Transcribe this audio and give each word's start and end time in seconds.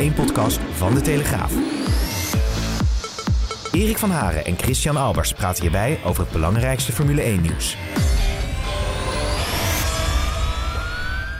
Formule 0.00 0.16
1-podcast 0.16 0.58
van 0.72 0.94
De 0.94 1.00
Telegraaf. 1.00 1.52
Erik 3.72 3.98
van 3.98 4.10
Haren 4.10 4.44
en 4.44 4.58
Christian 4.58 4.96
Albers 4.96 5.32
praten 5.32 5.62
hierbij 5.62 5.98
over 6.04 6.22
het 6.22 6.32
belangrijkste 6.32 6.92
Formule 6.92 7.22
1-nieuws. 7.22 7.76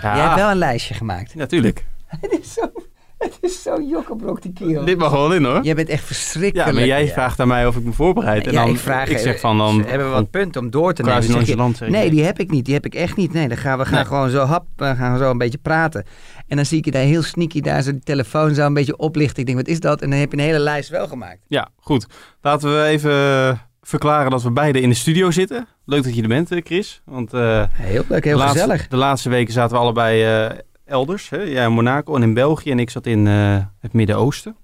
Ja. 0.02 0.16
Jij 0.16 0.24
hebt 0.24 0.34
wel 0.34 0.50
een 0.50 0.56
lijstje 0.56 0.94
gemaakt. 0.94 1.34
Natuurlijk. 1.34 1.84
Het 2.20 2.38
is 2.40 2.52
zo, 2.52 2.72
het 3.24 3.38
is 3.40 3.62
zo 3.62 3.80
jokkenblok 3.82 4.42
die 4.42 4.52
kerel. 4.52 4.84
Dit 4.84 4.98
mag 4.98 5.10
wel 5.12 5.32
in 5.34 5.44
hoor. 5.44 5.62
Jij 5.62 5.74
bent 5.74 5.88
echt 5.88 6.04
verschrikkelijk. 6.04 6.68
Ja, 6.68 6.74
maar 6.74 6.86
jij 6.86 7.04
Ja. 7.04 7.12
vraagt 7.12 7.40
aan 7.40 7.48
mij 7.48 7.66
of 7.66 7.76
ik 7.76 7.84
me 7.84 7.92
voorbereid. 7.92 8.46
En 8.46 8.52
Ja, 8.52 8.64
dan, 8.64 8.70
ik 8.74 8.78
vraag, 8.80 9.08
ik 9.08 9.18
zeg 9.18 9.40
van 9.40 9.58
dan... 9.58 9.84
Hebben 9.86 10.08
we 10.08 10.14
wat 10.14 10.30
punten 10.30 10.60
om 10.60 10.70
door 10.70 10.92
te 10.94 11.02
nemen. 11.02 11.46
je, 11.46 11.84
ik. 11.84 11.88
nee, 11.90 12.10
die 12.10 12.24
heb 12.24 12.38
ik 12.38 12.50
niet. 12.50 12.64
Die 12.64 12.74
heb 12.74 12.84
ik 12.86 12.94
echt 12.94 13.16
niet. 13.16 13.32
Nee, 13.32 13.48
dan 13.48 13.56
gaan 13.56 13.78
we 13.78 13.84
gaan 13.84 13.94
Nee. 13.94 14.04
gewoon 14.04 14.30
zo 14.30 14.44
hap, 14.44 14.66
we 14.76 14.94
gaan 14.94 15.18
zo 15.18 15.30
een 15.30 15.38
beetje 15.38 15.58
praten. 15.58 16.04
En 16.46 16.56
dan 16.56 16.66
zie 16.66 16.78
ik 16.78 16.84
je 16.84 16.90
daar 16.90 17.02
heel 17.02 17.22
sneaky 17.22 17.60
daar 17.60 17.82
zo 17.82 17.90
die 17.90 18.00
telefoon 18.00 18.54
zo 18.54 18.66
een 18.66 18.74
beetje 18.74 18.96
oplichten. 18.96 19.38
Ik 19.40 19.46
denk, 19.46 19.58
wat 19.58 19.68
is 19.68 19.80
dat? 19.80 20.02
En 20.02 20.10
dan 20.10 20.18
heb 20.18 20.32
je 20.32 20.38
een 20.38 20.44
hele 20.44 20.58
lijst 20.58 20.88
wel 20.88 21.08
gemaakt. 21.08 21.38
Ja, 21.46 21.68
goed. 21.80 22.06
Laten 22.42 22.76
we 22.76 22.84
even 22.84 23.60
verklaren 23.82 24.30
dat 24.30 24.42
we 24.42 24.50
beide 24.50 24.80
in 24.80 24.88
de 24.88 24.94
studio 24.94 25.30
zitten. 25.30 25.66
Leuk 25.84 26.02
dat 26.04 26.14
je 26.14 26.22
er 26.22 26.28
bent, 26.28 26.50
eh, 26.52 26.60
Chris. 26.64 27.02
Want 27.04 27.32
eh, 27.34 27.62
Heel 27.72 28.04
leuk, 28.08 28.24
heel 28.24 28.32
de, 28.36 28.42
laatste, 28.42 28.58
gezellig. 28.60 28.88
de 28.88 28.96
laatste 28.96 29.28
weken 29.28 29.52
zaten 29.52 29.76
we 29.76 29.82
allebei 29.82 30.22
eh, 30.46 30.58
elders. 30.90 31.28
Hè? 31.28 31.36
Jij 31.42 31.64
in 31.66 31.72
Monaco 31.72 32.14
en 32.16 32.22
in 32.22 32.34
België 32.34 32.70
en 32.70 32.78
ik 32.78 32.90
zat 32.90 33.06
in 33.06 33.26
eh, 33.26 33.56
het 33.78 33.92
Midden-Oosten. 33.92 34.56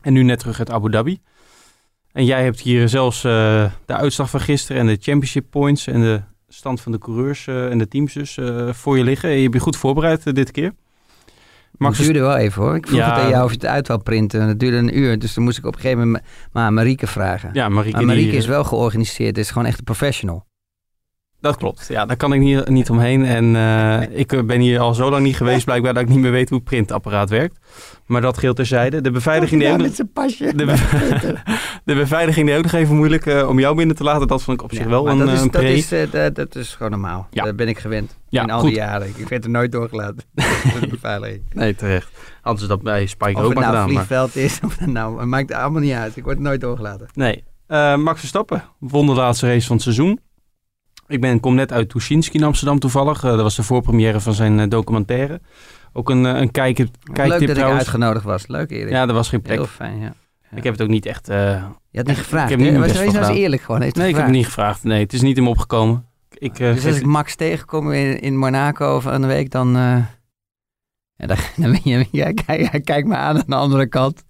En 0.00 0.12
nu 0.12 0.22
net 0.22 0.38
terug 0.38 0.58
uit 0.58 0.70
Abu 0.70 0.90
Dhabi. 0.90 1.20
En 2.12 2.24
jij 2.24 2.42
hebt 2.44 2.60
hier 2.60 2.88
zelfs 2.88 3.24
eh, 3.24 3.70
de 3.86 3.94
uitslag 3.94 4.30
van 4.30 4.40
gisteren 4.40 4.80
en 4.80 4.86
de 4.86 4.98
championship 5.00 5.46
points 5.50 5.86
en 5.86 6.00
de 6.00 6.20
stand 6.48 6.80
van 6.80 6.92
de 6.92 6.98
coureurs 6.98 7.46
eh, 7.46 7.70
en 7.70 7.78
de 7.78 7.88
teams 7.88 8.12
dus 8.12 8.38
voor 8.70 8.96
je 8.98 9.04
liggen. 9.04 9.30
En 9.30 9.36
je 9.38 9.48
bent 9.48 9.62
goed 9.62 9.76
voorbereid 9.76 10.34
dit 10.34 10.50
keer. 10.50 10.72
Maar 11.72 11.90
het 11.90 12.00
duurde 12.00 12.20
wel 12.20 12.36
even 12.36 12.62
hoor. 12.62 12.76
Ik 12.76 12.86
vroeg 12.86 12.98
Ja. 12.98 13.14
het 13.14 13.22
aan 13.24 13.28
jou 13.30 13.44
of 13.44 13.50
je 13.50 13.56
het 13.56 13.66
uit 13.66 13.88
wou 13.88 14.00
printen. 14.00 14.46
Dat 14.46 14.58
duurde 14.58 14.76
een 14.76 14.98
uur. 14.98 15.18
Dus 15.18 15.34
dan 15.34 15.44
moest 15.44 15.58
ik 15.58 15.66
op 15.66 15.74
een 15.74 15.80
gegeven 15.80 16.04
moment 16.04 16.24
maar 16.52 16.64
aan 16.64 16.74
Marieke 16.74 17.06
vragen. 17.06 17.50
Ja, 17.52 17.68
Marieke, 17.68 17.96
maar 17.96 18.06
Marieke 18.06 18.28
die- 18.30 18.38
is 18.38 18.46
wel 18.46 18.64
georganiseerd. 18.64 19.28
Het 19.36 19.38
is 19.44 19.50
gewoon 19.50 19.66
echt 19.68 19.78
een 19.78 19.84
professional. 19.84 20.46
Dat 21.40 21.56
klopt. 21.56 21.86
Ja, 21.88 22.06
daar 22.06 22.16
kan 22.16 22.32
ik 22.32 22.40
niet, 22.40 22.68
niet 22.68 22.90
omheen. 22.90 23.24
En 23.24 23.56
eh, 23.56 24.18
ik 24.18 24.32
eh, 24.32 24.42
ben 24.42 24.60
hier 24.60 24.80
al 24.80 24.94
zo 24.94 25.10
lang 25.10 25.22
niet 25.24 25.36
geweest, 25.36 25.64
blijkbaar 25.64 25.94
dat 25.94 26.02
ik 26.02 26.08
niet 26.08 26.18
meer 26.18 26.30
weet 26.30 26.48
hoe 26.48 26.58
het 26.58 26.66
printapparaat 26.66 27.30
werkt. 27.30 27.58
Maar 28.06 28.20
dat 28.20 28.38
geldt 28.38 28.56
terzijde. 28.56 29.00
De 29.00 29.10
beveiliging, 29.10 29.60
deed 29.60 29.72
ook, 29.72 29.96
de, 30.56 30.64
be- 30.64 31.34
de 31.84 31.94
beveiliging 31.94 32.46
deed 32.46 32.56
ook 32.56 32.62
nog 32.62 32.72
even 32.72 32.96
moeilijk 32.96 33.26
eh, 33.26 33.48
om 33.48 33.58
jou 33.58 33.76
binnen 33.76 33.96
te 33.96 34.02
laten. 34.02 34.28
Dat 34.28 34.42
vond 34.42 34.58
ik 34.58 34.64
op 34.64 34.72
zich 34.74 34.86
wel 34.86 35.08
een, 35.08 35.18
dat 35.18 35.28
is, 35.28 35.40
een 35.40 35.50
dat, 35.50 35.62
is, 35.62 35.88
dat, 36.10 36.34
dat 36.34 36.54
is 36.56 36.74
gewoon 36.74 36.90
normaal. 36.90 37.28
Ja. 37.30 37.44
Dat 37.44 37.56
ben 37.56 37.68
ik 37.68 37.78
gewend. 37.78 38.18
Ja, 38.28 38.42
in 38.42 38.50
al 38.50 38.58
goed. 38.60 38.68
die 38.68 38.78
jaren. 38.78 39.08
Ik 39.16 39.28
werd 39.28 39.44
er 39.44 39.50
nooit 39.50 39.72
doorgelaten. 39.72 40.24
beveiliging. 40.90 41.42
Nee, 41.52 41.74
terecht. 41.74 42.08
Hadden 42.42 42.62
ze 42.62 42.68
dat 42.68 42.82
bij 42.82 43.06
Spike 43.06 43.38
Of 43.38 43.42
ook 43.42 43.44
het 43.50 43.54
maar 43.58 43.62
nou 43.62 43.76
gedaan. 43.76 43.94
maar- 43.94 44.06
vliegveld 44.06 44.36
is 44.36 44.60
of 44.64 44.78
het 44.78 44.88
nou... 44.92 45.18
Het 45.18 45.28
maakt 45.28 45.52
allemaal 45.52 45.80
niet 45.80 45.92
uit. 45.92 46.16
Ik 46.16 46.24
word 46.24 46.38
nooit 46.38 46.60
doorgelaten. 46.60 47.06
Nee. 47.14 47.44
Max 47.96 48.18
Verstappen 48.20 48.64
won 48.78 49.06
de 49.06 49.12
laatste 49.12 49.46
race 49.46 49.66
van 49.66 49.74
het 49.74 49.84
seizoen. 49.84 50.20
Ik 51.08 51.20
ben, 51.20 51.40
kom 51.40 51.54
net 51.54 51.72
uit 51.72 51.88
Tuschinski 51.88 52.38
in 52.38 52.44
Amsterdam 52.44 52.78
toevallig. 52.78 53.24
Eh, 53.24 53.30
dat 53.30 53.40
was 53.40 53.56
de 53.56 53.62
voorpremière 53.62 54.20
van 54.20 54.34
zijn 54.34 54.60
eh, 54.60 54.68
documentaire. 54.68 55.40
Ook 55.92 56.10
een, 56.10 56.26
eh, 56.26 56.40
een 56.40 56.50
kijker, 56.50 56.84
Leuk 57.02 57.14
kijktip 57.14 57.38
dat 57.40 57.48
ik 57.48 57.54
trouwens. 57.54 57.78
uitgenodigd 57.80 58.24
was. 58.24 58.46
Leuk 58.46 58.70
Erik. 58.70 58.90
Ja, 58.92 59.06
er 59.08 59.12
was 59.12 59.28
geen 59.28 59.42
plek. 59.42 59.56
Heel 59.56 59.66
fijn, 59.66 59.98
ja. 60.00 60.14
Ik 60.54 60.64
heb 60.64 60.72
het 60.72 60.82
ook 60.82 60.88
niet 60.88 61.06
echt... 61.06 61.28
eh, 61.28 61.64
Je 61.90 61.98
had 61.98 62.06
niet 62.06 62.16
gevraagd, 62.16 62.50
heb 62.50 62.58
hè? 62.58 62.64
niet 62.70 62.78
Was 62.78 62.98
wees 62.98 63.12
nou 63.12 63.26
eens 63.26 63.36
eerlijk 63.38 63.62
gewoon. 63.62 63.80
Heeft 63.80 63.96
Nee, 63.96 64.08
ik 64.08 64.14
heb 64.14 64.24
het 64.24 64.34
niet 64.34 64.44
gevraagd. 64.44 64.84
Nee, 64.84 65.02
het 65.02 65.12
is 65.12 65.20
niet 65.20 65.36
in 65.36 65.42
me 65.42 65.48
opgekomen. 65.48 66.06
Ik, 66.30 66.58
eh, 66.58 66.74
Dus 66.74 66.86
als 66.86 66.96
ik 66.96 67.04
Max 67.06 67.34
tegenkom 67.36 67.92
in, 67.92 68.20
in 68.20 68.36
Monaco 68.36 69.00
van 69.00 69.20
de 69.20 69.26
week, 69.26 69.50
dan... 69.50 69.76
eh 69.76 69.96
ja, 71.16 71.26
dan, 71.26 71.36
dan 71.56 71.70
ben 71.70 71.80
je... 71.84 72.06
Ja, 72.10 72.32
kijk, 72.32 72.70
hij 72.70 72.80
kijkt 72.80 73.08
me 73.08 73.14
aan 73.16 73.36
aan 73.36 73.44
de 73.46 73.54
andere 73.54 73.86
kant. 73.86 74.24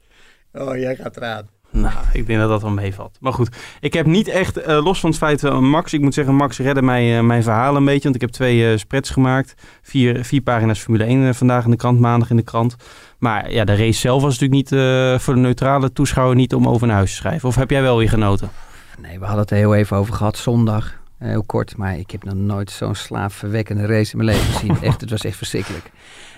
Oh, 0.53 0.77
jij 0.77 0.97
gaat 0.97 1.17
eraan. 1.17 1.49
Nou, 1.89 1.95
ik 2.13 2.27
denk 2.27 2.39
dat 2.39 2.49
dat 2.49 2.63
wel 2.63 2.71
meevalt. 2.71 3.17
Maar 3.21 3.33
goed, 3.33 3.57
ik 3.81 3.93
heb 3.93 4.07
niet 4.07 4.29
echt, 4.29 4.57
eh, 4.57 4.85
los 4.85 5.01
van 5.01 5.11
het 5.11 5.19
feit 5.19 5.41
dat 5.41 5.61
Max, 5.61 5.93
ik 5.93 6.01
moet 6.01 6.15
zeggen, 6.15 6.35
Max 6.35 6.59
redde 6.59 6.83
mij 6.83 7.19
eh, 7.19 7.25
mijn 7.25 7.43
verhaal 7.43 7.77
een 7.77 7.85
beetje. 7.85 8.03
Want 8.03 8.15
ik 8.15 8.21
heb 8.21 8.31
twee 8.31 8.71
eh, 8.71 8.79
spreads 8.79 9.11
gemaakt. 9.11 9.55
Vier, 9.83 10.25
vier 10.25 10.41
pagina's 10.41 10.81
Formule 10.81 11.05
1 11.05 11.29
eh, 11.29 11.35
vandaag 11.35 11.65
in 11.65 11.71
de 11.71 11.77
krant, 11.77 12.01
maandag 12.01 12.31
in 12.31 12.37
de 12.37 12.43
krant. 12.43 12.77
Maar 13.19 13.53
ja, 13.53 13.65
de 13.65 13.77
race 13.77 14.01
zelf 14.01 14.23
was 14.23 14.39
natuurlijk 14.39 14.71
niet 14.71 14.81
eh, 14.81 15.19
voor 15.19 15.35
de 15.35 15.41
neutrale 15.41 15.93
toeschouwer 15.93 16.37
niet 16.37 16.55
om 16.55 16.69
over 16.69 16.87
naar 16.87 16.97
huis 16.97 17.11
te 17.11 17.17
schrijven. 17.17 17.49
Of 17.49 17.55
heb 17.55 17.71
jij 17.71 17.83
wel 17.83 17.97
weer 17.99 18.09
genoten? 18.09 18.51
Nee, 18.99 19.19
we 19.19 19.25
hadden 19.25 19.41
het 19.43 19.51
er 19.51 19.57
heel 19.57 19.75
even 19.75 19.97
over 19.97 20.15
gehad 20.15 20.37
zondag. 20.37 20.97
Eh, 21.19 21.29
Heel 21.29 21.43
kort, 21.43 21.77
maar 21.77 21.99
ik 21.99 22.11
heb 22.11 22.25
nog 22.25 22.35
nooit 22.35 22.71
zo'n 22.71 22.95
slaafverwekkende 22.95 23.87
race 23.87 24.13
in 24.17 24.25
mijn 24.25 24.37
leven 24.37 24.53
gezien. 24.53 24.77
Echt, 24.89 25.01
het 25.01 25.11
was 25.11 25.25
echt 25.25 25.37
verschrikkelijk. 25.37 25.91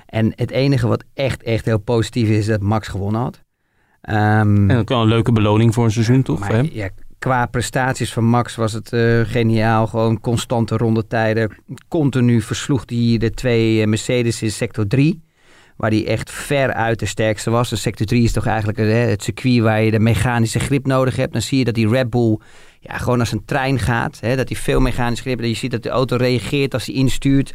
En 0.07 0.33
het 0.37 0.51
enige 0.51 0.87
wat 0.87 1.05
echt, 1.15 1.43
echt 1.43 1.65
heel 1.65 1.79
positief 1.79 2.29
is, 2.29 2.37
is 2.39 2.47
dat 2.47 2.61
Max 2.61 2.89
gewonnen 2.89 3.21
had. 3.21 3.41
Ehm, 4.01 4.71
En 4.71 4.77
dat 4.77 4.85
kan 4.85 5.01
een 5.01 5.09
leuke 5.09 5.33
beloning 5.33 5.75
voor 5.75 5.85
een 5.85 5.91
seizoen, 5.91 6.23
toch? 6.23 6.39
maar 6.39 6.65
ja, 6.65 6.89
qua 7.21 7.47
prestaties 7.47 8.13
van 8.13 8.25
Max 8.25 8.57
was 8.57 8.73
het 8.73 8.93
eh, 8.93 9.21
geniaal. 9.23 9.87
Gewoon 9.87 10.21
constante 10.21 10.77
rondetijden. 10.77 11.51
Continu 11.89 12.41
versloeg 12.41 12.83
hij 12.87 13.17
de 13.19 13.31
twee 13.31 13.81
eh, 13.81 13.87
Mercedes 13.87 14.43
in 14.43 14.51
sector 14.51 14.87
3. 14.87 15.23
Waar 15.77 15.91
hij 15.91 16.07
echt 16.07 16.31
ver 16.31 16.73
uit 16.73 16.99
de 16.99 17.07
sterkste 17.07 17.51
was. 17.51 17.71
En 17.71 17.79
sector 17.79 18.07
3 18.07 18.23
is 18.23 18.33
toch 18.33 18.47
eigenlijk 18.47 18.79
eh, 18.79 19.05
het 19.05 19.23
circuit 19.23 19.61
waar 19.61 19.83
je 19.83 19.91
de 19.91 19.99
mechanische 19.99 20.59
grip 20.59 20.87
nodig 20.87 21.17
hebt. 21.17 21.33
Dan 21.33 21.43
zie 21.43 21.59
je 21.59 21.65
dat 21.65 21.75
die 21.75 21.89
Red 21.89 22.11
Bull 22.11 22.39
ja, 22.81 22.99
gewoon 22.99 23.21
als 23.21 23.33
een 23.33 23.45
trein 23.45 23.79
gaat. 23.79 24.19
Hè, 24.21 24.37
dat 24.37 24.49
hij 24.49 24.59
veel 24.59 24.81
mechanisch 24.81 25.21
grip 25.21 25.39
heeft. 25.39 25.51
Je 25.51 25.57
ziet 25.59 25.71
dat 25.71 25.83
de 25.83 25.89
auto 25.89 26.17
reageert 26.17 26.75
als 26.75 26.87
hij 26.87 26.95
instuurt. 26.95 27.55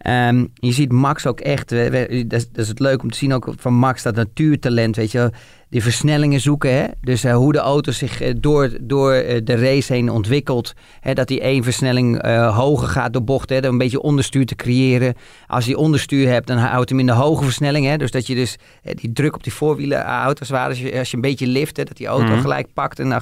Ehm, 0.00 0.46
je 0.54 0.72
ziet 0.72 0.92
Max 0.92 1.26
ook 1.26 1.40
echt, 1.40 1.70
we- 1.70 1.90
we- 1.90 2.24
dat, 2.26 2.40
is, 2.40 2.48
dat 2.48 2.58
is 2.62 2.68
het 2.68 2.78
leuk 2.78 3.02
om 3.02 3.10
te 3.10 3.16
zien 3.18 3.32
ook 3.32 3.52
van 3.56 3.74
Max, 3.74 4.02
dat 4.02 4.14
natuurtalent, 4.14 4.96
weet 4.96 5.10
je. 5.12 5.30
Die 5.68 5.82
versnellingen 5.82 6.40
zoeken, 6.40 6.74
hè. 6.74 6.84
Dus 7.00 7.24
eh, 7.24 7.34
hoe 7.34 7.52
de 7.52 7.58
auto 7.58 7.92
zich 7.92 8.20
eh, 8.20 8.34
door, 8.40 8.70
door 8.80 9.12
eh, 9.12 9.40
de 9.44 9.54
race 9.54 9.92
heen 9.92 10.10
ontwikkelt. 10.10 10.72
Hè, 11.00 11.14
dat 11.14 11.28
hij 11.28 11.40
één 11.40 11.62
versnelling 11.64 12.22
hoger 12.52 12.88
gaat 12.88 13.12
door 13.12 13.24
bochten, 13.24 13.56
hè. 13.56 13.62
Door 13.62 13.72
een 13.72 13.78
beetje 13.78 14.00
onderstuur 14.02 14.46
te 14.46 14.54
creëren. 14.56 15.14
Als 15.46 15.64
je 15.66 15.76
onderstuur 15.76 16.28
hebt, 16.28 16.46
dan 16.46 16.58
houdt 16.58 16.90
hem 16.90 16.98
in 16.98 17.06
de 17.06 17.12
hoge 17.12 17.44
versnelling, 17.44 17.86
hè. 17.86 17.96
Dus 17.96 18.10
dat 18.10 18.26
je 18.26 18.34
dus 18.34 18.56
die 18.82 19.12
druk 19.12 19.34
op 19.34 19.42
die 19.42 19.52
voorwielen 19.52 20.00
houdt, 20.04 20.40
als 20.40 20.48
ware. 20.50 20.68
Als 20.68 20.80
je, 20.80 20.98
als 20.98 21.10
je 21.10 21.16
een 21.16 21.22
beetje 21.22 21.46
lift, 21.46 21.76
hè, 21.76 21.84
dat 21.84 21.96
die 21.96 22.06
auto 22.06 22.26
Mhm. 22.32 22.40
gelijk 22.40 22.66
pakt 22.74 22.98
en, 22.98 23.12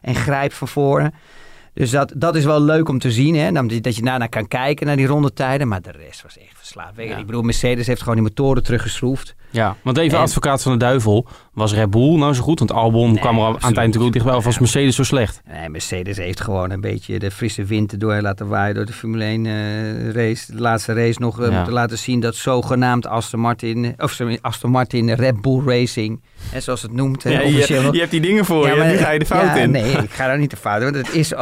en 0.00 0.14
grijpt 0.14 0.54
van 0.54 0.68
voren. 0.68 1.14
Dus 1.74 1.90
dat, 1.90 2.12
dat 2.16 2.34
is 2.36 2.44
wel 2.44 2.62
leuk 2.62 2.88
om 2.88 2.98
te 2.98 3.10
zien. 3.10 3.34
Hè? 3.36 3.52
Dat 3.80 3.96
je 3.96 4.02
daarna 4.02 4.26
kan 4.26 4.48
kijken 4.48 4.86
naar 4.86 4.96
die 4.96 5.06
rondetijden. 5.06 5.68
Maar 5.68 5.82
de 5.82 5.90
rest 5.90 6.22
was 6.22 6.38
echt 6.38 6.54
verslaafd. 6.56 6.92
Ja. 6.96 7.16
Ik 7.16 7.26
bedoel, 7.26 7.42
Mercedes 7.42 7.86
heeft 7.86 8.00
gewoon 8.00 8.14
die 8.14 8.24
motoren 8.24 8.62
teruggeschroefd. 8.62 9.34
Ja, 9.50 9.76
want 9.82 9.96
even 9.98 10.18
En- 10.18 10.24
advocaat 10.24 10.62
van 10.62 10.72
de 10.72 10.78
duivel. 10.78 11.26
Was 11.52 11.74
Red 11.74 11.90
Bull 11.90 12.18
nou 12.18 12.34
zo 12.34 12.42
goed? 12.42 12.58
Want 12.58 12.72
Albon 12.72 13.10
Nee, 13.12 13.20
kwam 13.20 13.38
er 13.38 13.44
aan 13.44 13.52
het 13.54 13.62
eind 13.62 13.76
natuurlijk 13.76 14.12
dichtbij. 14.12 14.34
Of 14.34 14.44
was 14.44 14.58
Mercedes 14.58 14.96
zo 14.96 15.02
slecht? 15.02 15.40
Nee, 15.48 15.68
Mercedes 15.68 16.16
heeft 16.16 16.40
gewoon 16.40 16.70
een 16.70 16.80
beetje 16.80 17.18
de 17.18 17.30
frisse 17.30 17.64
wind 17.64 17.92
erdoor 17.92 18.20
laten 18.20 18.48
waaien 18.48 18.74
door 18.74 18.84
de 18.84 18.92
Formule 18.92 19.24
1 19.24 19.46
eh, 19.46 20.10
race. 20.10 20.52
De 20.54 20.60
laatste 20.60 20.92
race 20.92 21.20
nog 21.20 21.38
Ja. 21.40 21.58
om 21.58 21.64
te 21.64 21.70
laten 21.72 21.98
zien 21.98 22.20
dat 22.20 22.34
zogenaamd 22.34 23.06
Aston 23.06 23.40
Martin, 23.40 23.94
of 23.98 24.10
sorry, 24.10 24.38
Aston 24.40 24.70
Martin 24.70 25.10
Red 25.12 25.40
Bull 25.40 25.62
Racing, 25.66 26.22
hè, 26.50 26.60
zoals 26.60 26.82
het 26.82 26.92
noemt, 26.92 27.22
Ja, 27.22 27.30
je, 27.30 27.44
officieel. 27.44 27.92
je 27.92 27.98
hebt 27.98 28.10
die 28.10 28.20
dingen 28.20 28.44
voor 28.44 28.66
Ja, 28.66 28.72
je. 28.72 28.78
maar- 28.78 28.88
Nu 28.88 28.96
ga 28.96 29.10
je 29.10 29.18
de 29.18 29.26
fout 29.26 29.42
ja, 29.42 29.54
in. 29.56 29.70
Nee, 29.70 29.92
ik 29.92 30.10
ga 30.10 30.26
daar 30.26 30.38
niet 30.38 30.50
de 30.50 30.56
fout 30.56 30.82
in. 30.82 30.92
Want 30.92 31.06
het 31.06 31.14
is 31.16 31.32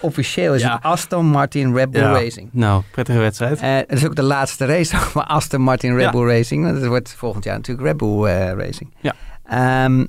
officieel 0.00 0.54
is 0.54 0.62
het 0.62 0.82
Aston 0.82 1.26
Martin 1.26 1.74
Red 1.74 1.90
Bull 1.90 2.00
Ja. 2.02 2.12
Racing. 2.12 2.48
Nou, 2.52 2.82
prettige 2.90 3.18
wedstrijd. 3.18 3.60
Eh, 3.60 3.74
het 3.76 3.92
is 3.92 4.04
ook 4.06 4.14
de 4.16 4.22
laatste 4.22 4.64
race 4.64 4.96
van 5.16 5.26
Aston 5.26 5.60
Martin 5.60 5.96
Red. 5.96 6.10
Bull 6.10 6.26
Racing. 6.26 6.64
Want 6.64 6.76
het 6.76 6.86
wordt 6.86 7.14
volgend 7.18 7.44
jaar 7.44 7.56
natuurlijk 7.56 7.86
Red 7.86 7.96
Bull 7.96 8.24
eh, 8.24 8.52
Racing. 8.52 8.94
Ja. 9.00 9.14
Ehm, 9.44 10.06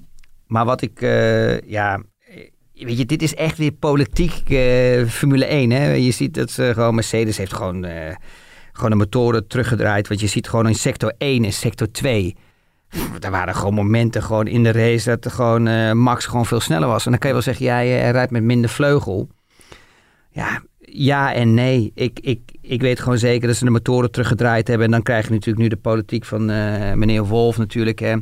maar 0.48 0.66
wat 0.66 0.82
ik, 0.82 1.02
eh, 1.02 1.60
ja, 1.62 2.02
weet 2.74 2.98
je, 2.98 3.06
dit 3.06 3.22
is 3.22 3.36
echt 3.36 3.58
weer 3.58 3.72
politiek 3.72 4.34
Formule 5.10 5.46
1. 5.46 5.72
Hè? 5.72 5.92
Je 5.94 6.12
ziet 6.12 6.34
dat 6.34 6.52
ze 6.52 6.72
gewoon, 6.74 6.96
Mercedes 6.96 7.38
heeft 7.38 7.54
gewoon, 7.54 7.86
gewoon 8.72 8.90
de 8.90 8.96
motoren 8.96 9.48
teruggedraaid. 9.48 10.08
Want 10.08 10.20
je 10.20 10.28
ziet 10.28 10.50
gewoon 10.50 10.68
in 10.68 10.76
sector 10.76 11.14
1 11.18 11.46
en 11.46 11.54
sector 11.54 11.92
2. 11.92 12.36
Er 13.20 13.32
waren 13.32 13.56
gewoon 13.56 13.74
momenten 13.74 14.24
gewoon 14.24 14.48
in 14.48 14.64
de 14.64 14.72
race 14.72 15.10
dat 15.10 15.26
er 15.26 15.32
gewoon, 15.32 15.68
eh, 15.68 15.92
Max 15.92 16.26
gewoon 16.26 16.46
veel 16.46 16.60
sneller 16.60 16.88
was. 16.88 17.06
En 17.06 17.10
dan 17.12 17.20
kan 17.20 17.30
je 17.30 17.36
wel 17.36 17.46
zeggen, 17.46 17.66
ja, 17.66 17.74
hij 17.76 18.12
rijdt 18.12 18.32
met 18.32 18.44
minder 18.44 18.70
vleugel. 18.70 19.30
Ja, 20.32 20.62
ja 20.80 21.34
en 21.34 21.54
nee. 21.54 21.92
Ik, 21.96 22.20
ik, 22.20 22.40
ik 22.62 22.82
weet 22.82 23.00
gewoon 23.00 23.18
zeker 23.18 23.48
dat 23.48 23.58
ze 23.58 23.66
de 23.66 23.72
motoren 23.72 24.12
teruggedraaid 24.12 24.68
hebben. 24.68 24.86
En 24.86 24.92
dan 24.92 25.02
krijg 25.04 25.26
je 25.28 25.32
natuurlijk 25.34 25.58
nu 25.60 25.68
de 25.68 25.78
politiek 25.78 26.26
van 26.26 26.50
eh, 26.50 26.94
meneer 26.94 27.26
Wolf 27.26 27.58
natuurlijk. 27.58 28.00
Hè. 28.00 28.16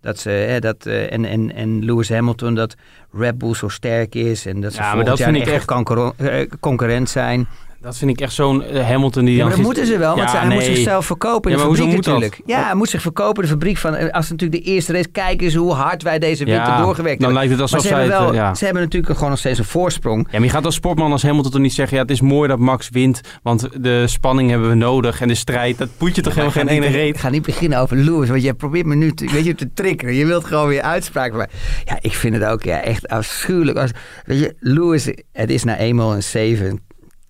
Dat 0.00 0.18
ze, 0.18 0.30
hè, 0.30 0.58
dat, 0.60 0.86
eh, 0.86 1.12
en, 1.12 1.24
en, 1.24 1.54
en 1.54 1.84
Lewis 1.84 2.08
Hamilton, 2.08 2.54
dat 2.54 2.74
Red 3.12 3.38
Bull 3.38 3.54
zo 3.54 3.68
sterk 3.68 4.14
is. 4.14 4.46
En 4.46 4.60
dat 4.60 4.72
ze 4.72 4.80
Ja, 4.80 4.94
maar 4.94 5.04
dat 5.04 5.18
jaar 5.18 5.28
vind 5.28 5.40
ik 5.40 5.46
echt 5.48 5.56
echt- 5.56 5.64
concurren- 5.66 6.48
concurrent 6.60 7.10
zijn. 7.10 7.48
Dat 7.80 7.96
vind 7.96 8.10
ik 8.10 8.20
echt 8.20 8.32
zo'n 8.32 8.62
eh, 8.62 8.86
Hamilton 8.86 9.24
die 9.24 9.34
Ja, 9.36 9.40
maar 9.40 9.48
dan 9.48 9.56
dat 9.58 9.66
moeten 9.66 9.86
ze 9.86 9.98
wel, 9.98 10.16
want 10.16 10.30
Ja, 10.30 10.38
hij 10.40 10.54
moet 10.54 10.62
zichzelf 10.64 11.06
verkopen 11.06 11.50
in 11.50 11.56
Ja, 11.58 11.62
de 11.64 11.70
fabriek 11.70 11.94
dat? 11.94 12.04
natuurlijk. 12.04 12.40
Ja, 12.46 12.64
hij 12.64 12.74
moet 12.74 12.88
zich 12.88 13.02
verkopen 13.02 13.36
in 13.42 13.48
de 13.48 13.54
fabriek 13.54 13.76
van, 13.76 13.94
eh, 13.94 14.12
als 14.12 14.28
het 14.28 14.40
natuurlijk 14.40 14.64
de 14.64 14.70
eerste 14.70 14.92
race, 14.92 15.08
kijk 15.08 15.42
eens 15.42 15.54
hoe 15.54 15.72
hard 15.72 16.02
wij 16.02 16.18
deze 16.18 16.44
winter 16.44 16.64
Ja, 16.64 16.82
doorgewerkt 16.82 17.20
dan 17.20 17.34
hebben. 17.34 17.48
lijkt 17.48 17.50
het 17.52 17.60
alsof 17.60 17.80
ze 17.80 17.88
zij 17.88 17.98
hebben, 18.00 18.18
wel, 18.20 18.28
eh, 18.28 18.34
ja. 18.34 18.54
ze 18.54 18.64
hebben 18.64 18.82
natuurlijk 18.82 19.14
gewoon 19.14 19.30
nog 19.30 19.38
steeds 19.38 19.58
een 19.58 19.64
voorsprong. 19.64 20.26
Ja, 20.30 20.32
maar 20.38 20.46
je 20.46 20.52
gaat 20.52 20.64
als 20.64 20.74
sportman 20.74 21.12
als 21.12 21.22
Hamilton 21.22 21.50
toch 21.50 21.60
niet 21.60 21.72
zeggen... 21.72 21.96
ja, 21.96 22.02
het 22.02 22.10
is 22.12 22.20
mooi 22.20 22.48
dat 22.48 22.58
Max 22.58 22.88
wint, 22.88 23.20
want 23.42 23.68
de 23.82 24.06
spanning 24.06 24.50
hebben 24.50 24.68
we 24.68 24.74
nodig... 24.74 25.20
en 25.20 25.28
de 25.28 25.34
strijd, 25.34 25.78
dat 25.78 25.88
moet 25.98 26.14
je 26.16 26.22
toch 26.22 26.32
helemaal 26.34 26.54
geen 26.54 26.68
ene 26.68 26.86
Ik 26.86 26.92
reet. 26.92 27.18
ga 27.18 27.28
niet 27.28 27.42
beginnen 27.46 27.78
over 27.78 27.96
Lewis, 27.96 28.28
want 28.28 28.42
je 28.42 28.54
probeert 28.54 28.86
me 28.86 28.94
nu 28.94 29.12
te, 29.12 29.30
weet 29.32 29.44
je, 29.44 29.54
te 29.54 29.70
triggeren. 29.74 30.14
Je 30.14 30.26
wilt 30.26 30.44
gewoon 30.44 30.68
weer 30.68 30.82
uitspraken. 30.82 31.36
Maar 31.36 31.50
ja, 31.84 31.98
ik 32.00 32.12
vind 32.14 32.34
het 32.34 32.44
ook 32.44 32.62
ja, 32.62 32.82
echt 32.82 33.08
afschuwelijk. 33.08 33.78
Als, 33.78 33.90
weet 34.26 34.38
je, 34.38 34.54
Lewis, 34.58 35.10
het 35.32 35.50
is 35.50 35.64
nou 35.64 35.78
eenmaal 35.78 36.14
een 36.14 36.22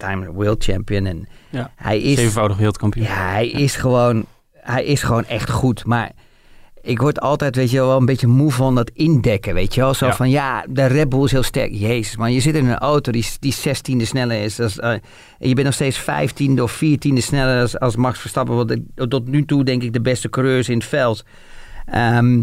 seven-time 0.01 0.33
world 0.33 0.65
champion. 0.65 1.07
En 1.07 1.29
Ja, 1.51 1.71
hij 1.77 2.01
is, 2.01 2.17
Zevenvoudig 2.17 2.57
wereldkampioen. 2.57 3.05
ja, 3.07 3.31
hij 3.31 3.49
is 3.49 3.77
gewoon, 3.77 4.25
hij 4.53 4.85
is 4.85 5.03
gewoon 5.03 5.25
echt 5.25 5.51
goed. 5.51 5.85
Maar 5.87 6.11
ik 6.83 7.01
word 7.01 7.21
altijd, 7.21 7.57
weet 7.57 7.71
je 7.71 7.77
wel, 7.77 7.97
een 7.97 8.05
beetje 8.05 8.27
moe 8.27 8.53
van 8.53 8.75
dat 8.75 8.91
indekken, 8.95 9.55
weet 9.55 9.75
je 9.75 9.81
wel. 9.81 9.95
Zo 9.95 10.07
Ja. 10.07 10.15
van, 10.15 10.31
ja, 10.31 10.65
de 10.69 10.87
Red 10.87 11.09
Bull 11.09 11.25
is 11.25 11.31
heel 11.31 11.43
sterk. 11.43 11.71
Jezus, 11.73 12.17
man, 12.17 12.33
je 12.33 12.41
zit 12.41 12.55
in 12.55 12.67
een 12.67 12.79
auto 12.79 13.13
die, 13.13 13.27
die 13.41 13.55
16e 13.55 14.03
sneller 14.07 14.43
is. 14.43 14.61
Als, 14.61 14.79
eh, 14.79 14.93
je 15.39 15.55
bent 15.55 15.65
nog 15.67 15.75
steeds 15.75 15.99
15e 15.99 16.63
of 16.63 16.73
14e 16.73 17.21
sneller 17.23 17.61
als, 17.61 17.79
als 17.79 17.97
Max 17.97 18.19
Verstappen. 18.21 18.57
Wat 18.57 18.77
tot 19.11 19.29
nu 19.29 19.45
toe 19.45 19.65
denk 19.65 19.83
ik 19.83 19.93
de 19.93 20.01
beste 20.01 20.29
coureurs 20.29 20.69
in 20.69 20.77
het 20.79 20.87
veld. 20.87 21.25
Ehm, 21.87 22.43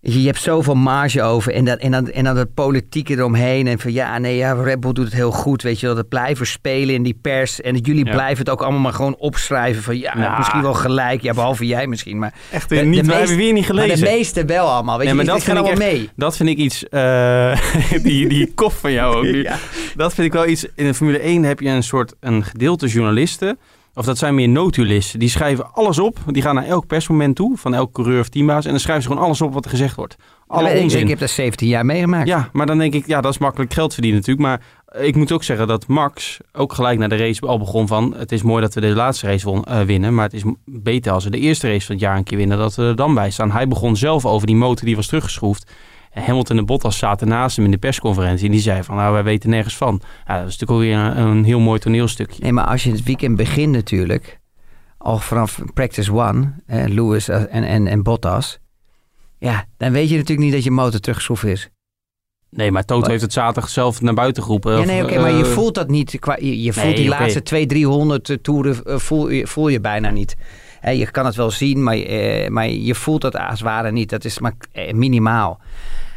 je 0.00 0.26
hebt 0.26 0.40
zoveel 0.40 0.74
marge 0.74 1.22
over. 1.22 1.52
En, 1.52 1.64
dat, 1.64 1.78
en, 1.78 1.90
dan, 1.90 2.10
en 2.10 2.24
dan 2.24 2.36
het 2.36 2.54
politieke 2.54 3.12
eromheen. 3.12 3.66
En 3.66 3.78
van 3.78 3.92
ja, 3.92 4.18
nee, 4.18 4.36
ja, 4.36 4.52
Red 4.52 4.80
Bull 4.80 4.92
doet 4.92 5.04
het 5.04 5.14
heel 5.14 5.30
goed. 5.30 5.62
Weet 5.62 5.80
je 5.80 5.86
dat 5.86 6.08
blijven 6.08 6.46
spelen 6.46 6.94
in 6.94 7.02
die 7.02 7.18
pers. 7.22 7.60
En 7.60 7.76
jullie 7.76 8.04
Ja. 8.04 8.10
blijven 8.12 8.38
het 8.38 8.50
ook 8.50 8.62
allemaal 8.62 8.80
maar 8.80 8.92
gewoon 8.92 9.16
opschrijven. 9.18 9.82
Van 9.82 9.98
ja, 9.98 10.18
Nou. 10.18 10.36
misschien 10.36 10.62
wel 10.62 10.74
gelijk. 10.74 11.22
Ja, 11.22 11.32
behalve 11.32 11.66
jij 11.66 11.86
misschien. 11.86 12.18
Maar 12.18 12.34
Echt 12.50 12.68
De- 12.68 12.74
de 12.74 12.82
niet, 12.82 13.00
we 13.00 13.06
meest- 13.06 13.18
hebben 13.18 13.36
weer 13.36 13.52
niet 13.52 13.68
maar 13.68 13.76
de 13.76 13.82
gelezen. 13.82 14.06
meeste 14.16 14.44
wel 14.44 14.66
allemaal. 14.68 14.98
Weet 14.98 15.06
Nee, 15.06 15.16
je, 15.16 15.22
maar 15.24 15.34
dat 15.34 15.44
vind 15.44 15.58
ik 15.58 15.64
allemaal 15.64 15.82
echt- 15.82 15.92
mee. 15.92 16.10
Dat 16.16 16.36
vind 16.36 16.48
ik 16.48 16.56
iets, 16.58 16.88
eh, 16.88 17.58
die, 18.02 18.28
die 18.28 18.52
kop 18.54 18.72
van 18.72 18.92
jou 18.92 19.16
ook 19.16 19.22
nu. 19.22 19.42
Ja. 19.42 19.58
Dat 19.96 20.14
vind 20.14 20.26
ik 20.26 20.32
wel 20.32 20.46
iets, 20.46 20.66
in 20.74 20.86
de 20.86 20.94
Formule 20.94 21.18
1 21.18 21.42
heb 21.42 21.60
je 21.60 21.68
een 21.68 21.82
soort, 21.82 22.14
een 22.20 22.44
gedeelte 22.44 22.86
journalisten, 22.86 23.58
of 23.96 24.04
dat 24.04 24.18
zijn 24.18 24.34
meer 24.34 24.48
notulisten, 24.48 25.18
die 25.18 25.28
schrijven 25.28 25.72
alles 25.74 25.98
op, 25.98 26.18
die 26.26 26.42
gaan 26.42 26.54
naar 26.54 26.64
elk 26.64 26.86
persmoment 26.86 27.36
toe, 27.36 27.56
van 27.56 27.74
elke 27.74 27.92
coureur 27.92 28.20
of 28.20 28.28
teambaas, 28.28 28.64
en 28.64 28.70
dan 28.70 28.80
schrijven 28.80 29.02
ze 29.02 29.08
gewoon 29.08 29.24
alles 29.24 29.40
op 29.40 29.52
wat 29.54 29.64
er 29.64 29.70
gezegd 29.70 29.96
wordt. 29.96 30.16
Alle 30.46 30.68
Ja, 30.68 30.74
ik, 30.74 30.82
onzin. 30.82 31.00
ik 31.00 31.08
heb 31.08 31.18
dat 31.18 31.30
17 31.30 31.68
jaar 31.68 31.84
meegemaakt. 31.86 32.28
Ja, 32.28 32.48
maar 32.52 32.66
dan 32.66 32.78
denk 32.78 32.94
ik, 32.94 33.06
ja, 33.06 33.20
dat 33.20 33.32
is 33.32 33.38
makkelijk 33.38 33.72
geld 33.72 33.92
verdienen 33.92 34.20
natuurlijk. 34.20 34.46
Maar 34.46 34.60
ik 35.04 35.16
moet 35.16 35.32
ook 35.32 35.42
zeggen 35.44 35.66
dat 35.66 35.86
Max 35.86 36.38
ook 36.52 36.72
gelijk 36.72 36.98
naar 36.98 37.08
de 37.08 37.16
race 37.16 37.40
al 37.40 37.58
begon 37.58 37.86
van... 37.86 38.14
het 38.16 38.32
is 38.32 38.42
mooi 38.42 38.62
dat 38.62 38.74
we 38.74 38.80
de 38.80 38.86
laatste 38.94 39.26
race 39.26 39.44
won- 39.46 39.64
eh, 39.64 39.80
winnen... 39.80 40.14
maar 40.14 40.24
het 40.24 40.34
is 40.34 40.42
beter 40.64 41.12
als 41.12 41.24
we 41.24 41.30
de 41.30 41.38
eerste 41.38 41.68
race 41.68 41.86
van 41.86 41.94
het 41.94 42.04
jaar 42.04 42.16
een 42.16 42.24
keer 42.24 42.38
winnen... 42.38 42.58
dat 42.58 42.74
we 42.74 42.82
er 42.82 42.96
dan 42.96 43.14
bij 43.14 43.30
staan. 43.30 43.50
Hij 43.50 43.68
begon 43.68 43.96
zelf 43.96 44.26
over 44.26 44.46
die 44.46 44.56
motor 44.56 44.86
die 44.86 44.96
was 44.96 45.06
teruggeschroefd. 45.06 45.70
Hamilton 46.24 46.58
en 46.58 46.66
Bottas 46.66 46.98
zaten 46.98 47.28
naast 47.28 47.56
hem 47.56 47.64
in 47.64 47.70
de 47.70 47.78
persconferentie... 47.78 48.46
en 48.46 48.52
die 48.52 48.60
zei 48.60 48.82
van, 48.82 48.96
nou, 48.96 49.12
wij 49.12 49.24
weten 49.24 49.50
nergens 49.50 49.76
van. 49.76 50.00
Ja, 50.26 50.38
dat 50.38 50.48
is 50.48 50.58
natuurlijk 50.58 50.70
ook 50.70 50.78
weer 50.80 50.96
een, 51.18 51.26
een 51.26 51.44
heel 51.44 51.60
mooi 51.60 51.78
toneelstukje. 51.80 52.42
Nee, 52.42 52.52
maar 52.52 52.64
als 52.66 52.84
je 52.84 52.90
het 52.90 53.02
weekend 53.02 53.36
begint 53.36 53.72
natuurlijk, 53.72 54.38
al 54.98 55.18
vanaf 55.18 55.58
practice 55.74 56.12
one, 56.12 56.52
eh, 56.66 56.84
Lewis 56.86 57.28
en, 57.28 57.48
en, 57.50 57.86
en 57.86 58.02
Bottas, 58.02 58.58
ja, 59.38 59.64
dan 59.76 59.92
weet 59.92 60.08
je 60.08 60.14
natuurlijk 60.16 60.46
niet 60.46 60.52
dat 60.52 60.64
je 60.64 60.70
motor 60.70 61.00
teruggeschroefd 61.00 61.44
is. 61.44 61.70
Nee, 62.50 62.70
maar 62.72 62.84
Toto 62.84 63.10
heeft 63.10 63.22
het 63.22 63.32
zaterdag 63.32 63.68
zelf 63.70 64.00
naar 64.00 64.14
buiten 64.14 64.42
geroepen. 64.42 64.78
ja, 64.78 64.84
nee, 64.84 65.02
oké, 65.04 65.20
maar 65.20 65.32
je 65.32 65.44
eh, 65.44 65.50
voelt 65.50 65.74
dat 65.74 65.88
niet. 65.88 66.16
Qua, 66.18 66.36
je, 66.40 66.62
je 66.62 66.72
voelt 66.72 66.86
Nee, 66.86 66.94
die 66.94 67.08
laatste 67.08 67.42
200, 67.42 67.68
300 67.68 68.30
eh, 68.30 68.36
toeren 68.36 68.84
eh, 68.84 68.98
voel, 68.98 69.28
je- 69.30 69.46
voel 69.46 69.68
je 69.68 69.80
bijna 69.80 70.10
niet. 70.10 70.36
Je 70.92 71.10
kan 71.10 71.26
het 71.26 71.34
wel 71.34 71.50
zien, 71.50 71.82
maar, 71.82 71.96
eh, 71.96 72.48
maar 72.48 72.68
je 72.68 72.94
voelt 72.94 73.22
het 73.22 73.36
als 73.36 73.50
het 73.50 73.60
ware 73.60 73.92
niet. 73.92 74.10
Dat 74.10 74.24
is 74.24 74.38
maar 74.38 74.52
eh, 74.72 74.92
minimaal. 74.92 75.60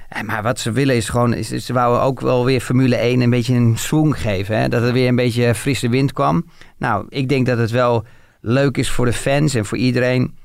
Eh, 0.10 0.22
Maar 0.22 0.44
wat 0.44 0.60
ze 0.60 0.72
willen 0.72 0.96
is 0.96 1.10
gewoon, 1.10 1.34
is, 1.34 1.48
ze 1.48 1.74
wouden 1.74 2.02
ook 2.02 2.22
wel 2.22 2.46
weer 2.46 2.62
Formule 2.62 2.96
1 2.96 3.22
een 3.22 3.30
beetje 3.30 3.56
een 3.56 3.78
swing 3.78 4.22
geven. 4.22 4.58
Hè? 4.60 4.68
Dat 4.68 4.84
er 4.84 4.94
weer 4.94 5.08
een 5.08 5.16
beetje 5.16 5.56
frisse 5.56 5.90
wind 5.90 6.14
kwam. 6.14 6.46
Nou, 6.78 7.06
ik 7.10 7.30
denk 7.30 7.46
dat 7.46 7.58
het 7.58 7.72
wel 7.72 8.06
leuk 8.42 8.78
is 8.78 8.90
voor 8.90 9.06
de 9.06 9.14
fans 9.14 9.56
en 9.56 9.66
voor 9.66 9.78
iedereen 9.78 10.38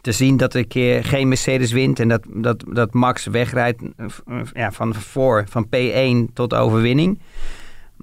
te 0.00 0.12
zien 0.12 0.36
dat 0.36 0.54
er 0.54 0.60
een 0.60 0.68
keer 0.68 1.04
geen 1.04 1.28
Mercedes 1.28 1.72
wint 1.72 2.00
en 2.00 2.08
dat, 2.08 2.26
dat, 2.34 2.64
dat 2.68 2.94
Max 2.94 3.26
wegrijdt 3.26 3.82
eh, 3.96 4.06
ja, 4.52 4.72
van 4.72 4.94
voor, 4.94 5.44
van 5.48 5.66
P1 5.66 6.32
tot 6.32 6.54
overwinning. 6.54 7.18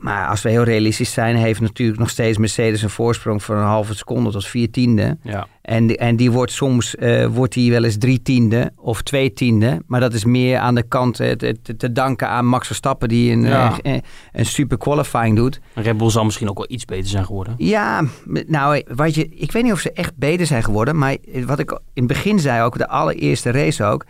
Maar 0.02 0.28
als 0.28 0.42
we 0.42 0.50
heel 0.50 0.64
realistisch 0.64 1.14
zijn, 1.14 1.36
heeft 1.36 1.62
natuurlijk 1.62 2.00
nog 2.00 2.10
steeds 2.10 2.38
Mercedes 2.38 2.82
een 2.82 2.90
voorsprong 2.90 3.44
van 3.44 3.56
een 3.58 3.64
halve 3.64 3.96
seconde 3.96 4.32
tot 4.32 4.46
vier 4.48 4.72
tiende. 4.72 5.18
Ja. 5.24 5.48
En, 5.62 5.88
die- 5.88 5.98
en 5.98 6.16
die 6.16 6.32
wordt 6.32 6.52
soms 6.52 6.96
eh, 6.96 7.26
wordt 7.26 7.54
die 7.54 7.72
wel 7.72 7.84
eens 7.84 7.98
drie 7.98 8.22
tiende 8.22 8.72
of 8.76 9.02
twee 9.02 9.34
tiende. 9.34 9.82
Maar 9.88 10.00
dat 10.00 10.14
is 10.14 10.26
meer 10.26 10.58
aan 10.58 10.76
de 10.76 10.84
kant 10.84 11.20
eh, 11.20 11.32
te, 11.78 11.92
danken 11.92 12.28
aan 12.28 12.46
Max 12.46 12.68
Verstappen 12.68 13.10
die 13.10 13.32
een, 13.32 13.42
Ja. 13.42 13.78
eh, 13.82 13.94
een 14.32 14.46
super 14.46 14.78
qualifying 14.78 15.36
doet. 15.36 15.60
Red 15.74 15.98
Bull 15.98 16.10
zal 16.10 16.26
misschien 16.26 16.50
ook 16.50 16.58
wel 16.58 16.68
iets 16.70 16.86
beter 16.86 17.10
zijn 17.10 17.26
geworden. 17.26 17.54
Ja, 17.58 18.04
nou, 18.48 18.84
wat 18.94 19.16
je, 19.16 19.28
ik 19.30 19.52
weet 19.52 19.64
niet 19.64 19.72
of 19.74 19.80
ze 19.80 19.92
echt 19.92 20.16
beter 20.16 20.46
zijn 20.46 20.64
geworden. 20.64 20.98
Maar 20.98 21.16
wat 21.46 21.60
ik 21.60 21.72
in 21.72 21.80
het 22.04 22.08
begin 22.08 22.40
zei, 22.40 22.64
ook 22.64 22.78
de 22.78 22.88
allereerste 22.88 23.52
race 23.52 23.84
ook. 23.84 24.06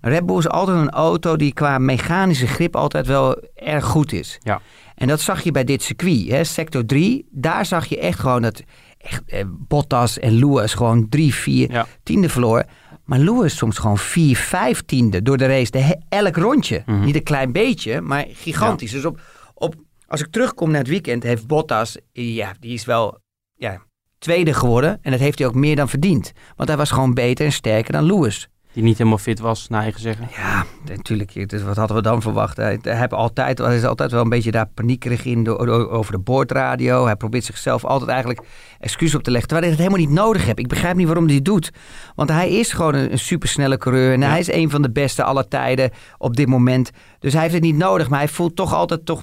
Red 0.00 0.26
Bull 0.26 0.38
is 0.38 0.48
altijd 0.48 0.76
een 0.78 0.90
auto 0.90 1.36
die 1.36 1.52
qua 1.52 1.78
mechanische 1.78 2.46
grip 2.46 2.76
altijd 2.76 3.06
wel 3.06 3.36
erg 3.54 3.84
goed 3.84 4.12
is. 4.12 4.38
Ja. 4.42 4.60
En 4.94 5.08
dat 5.08 5.20
zag 5.20 5.42
je 5.42 5.50
bij 5.50 5.64
dit 5.64 5.82
circuit, 5.82 6.28
hè, 6.28 6.44
sector 6.44 6.84
3. 6.86 7.26
Daar 7.30 7.66
zag 7.66 7.86
je 7.86 7.98
echt 7.98 8.18
gewoon 8.18 8.42
dat 8.42 8.62
echt, 8.98 9.22
eh, 9.26 9.44
Bottas 9.48 10.18
en 10.18 10.32
Lewis 10.32 10.74
gewoon 10.74 11.08
drie, 11.08 11.34
vier 11.34 11.70
Ja. 11.70 11.86
tiende 12.02 12.28
verloor. 12.28 12.64
Maar 13.04 13.18
Lewis 13.18 13.56
soms 13.56 13.78
gewoon 13.78 13.98
vier, 13.98 14.36
vijf 14.36 14.82
tiende 14.82 15.22
door 15.22 15.36
de 15.36 15.46
race. 15.46 15.70
De, 15.70 15.96
elk 16.08 16.36
rondje. 16.36 16.82
Mhm. 16.86 17.04
Niet 17.04 17.14
een 17.14 17.22
klein 17.22 17.52
beetje, 17.52 18.00
maar 18.00 18.24
gigantisch. 18.28 18.90
Dus 18.90 19.04
op, 19.04 19.20
op, 19.54 19.74
als 20.06 20.20
ik 20.20 20.26
terugkom 20.30 20.70
naar 20.70 20.78
het 20.80 20.88
weekend, 20.88 21.22
heeft 21.22 21.46
Bottas, 21.46 21.96
ja, 22.12 22.52
die 22.60 22.72
is 22.74 22.84
wel 22.84 23.18
ja, 23.54 23.82
tweede 24.18 24.54
geworden. 24.54 24.98
En 25.02 25.10
dat 25.10 25.20
heeft 25.20 25.38
hij 25.38 25.48
ook 25.48 25.54
meer 25.54 25.76
dan 25.76 25.88
verdiend. 25.88 26.32
Want 26.56 26.68
hij 26.68 26.78
was 26.78 26.90
gewoon 26.90 27.14
beter 27.14 27.46
en 27.46 27.52
sterker 27.52 27.92
dan 27.92 28.04
Lewis. 28.04 28.48
Die 28.72 28.82
niet 28.82 28.98
helemaal 28.98 29.18
fit 29.18 29.38
was, 29.38 29.68
naar 29.68 29.82
eigen 29.82 30.00
zeggen. 30.00 30.28
Ja, 30.36 30.64
natuurlijk. 30.84 31.48
Dus 31.48 31.62
wat 31.62 31.76
hadden 31.76 31.96
we 31.96 32.02
dan 32.02 32.22
verwacht? 32.22 32.56
Hij, 32.56 32.78
heeft 32.82 33.12
altijd, 33.12 33.58
hij 33.58 33.76
is 33.76 33.84
altijd 33.84 34.10
wel 34.10 34.22
een 34.22 34.28
beetje 34.28 34.50
daar 34.50 34.66
paniekerig 34.74 35.24
in 35.24 35.44
door, 35.44 35.66
door- 35.66 35.90
over 35.90 36.12
de 36.12 36.18
boordradio. 36.18 37.04
Hij 37.04 37.16
probeert 37.16 37.44
zichzelf 37.44 37.84
altijd 37.84 38.10
eigenlijk 38.10 38.40
excuus 38.80 39.14
op 39.14 39.22
te 39.22 39.30
leggen. 39.30 39.48
Terwijl 39.48 39.70
hij 39.70 39.78
het 39.78 39.88
helemaal 39.88 40.08
niet 40.08 40.18
nodig 40.24 40.44
heeft. 40.44 40.58
Ik 40.58 40.68
begrijp 40.68 40.96
niet 40.96 41.06
waarom 41.06 41.26
hij 41.26 41.34
het 41.34 41.44
doet. 41.44 41.70
Want 42.14 42.30
hij 42.30 42.50
is 42.50 42.72
gewoon 42.72 42.94
een, 42.94 43.12
een 43.12 43.18
supersnelle 43.18 43.76
coureur. 43.78 44.12
En 44.12 44.20
Ja. 44.20 44.28
hij 44.28 44.38
is 44.38 44.52
een 44.52 44.70
van 44.70 44.82
de 44.82 44.90
beste 44.90 45.22
aller 45.24 45.48
tijden 45.48 45.90
op 46.18 46.36
dit 46.36 46.46
moment. 46.48 46.90
Dus 47.18 47.32
hij 47.32 47.42
heeft 47.42 47.54
het 47.54 47.62
niet 47.62 47.76
nodig. 47.76 48.08
Maar 48.08 48.18
hij 48.18 48.28
voelt 48.28 48.56
toch 48.56 48.74
altijd 48.74 49.06
toch 49.06 49.22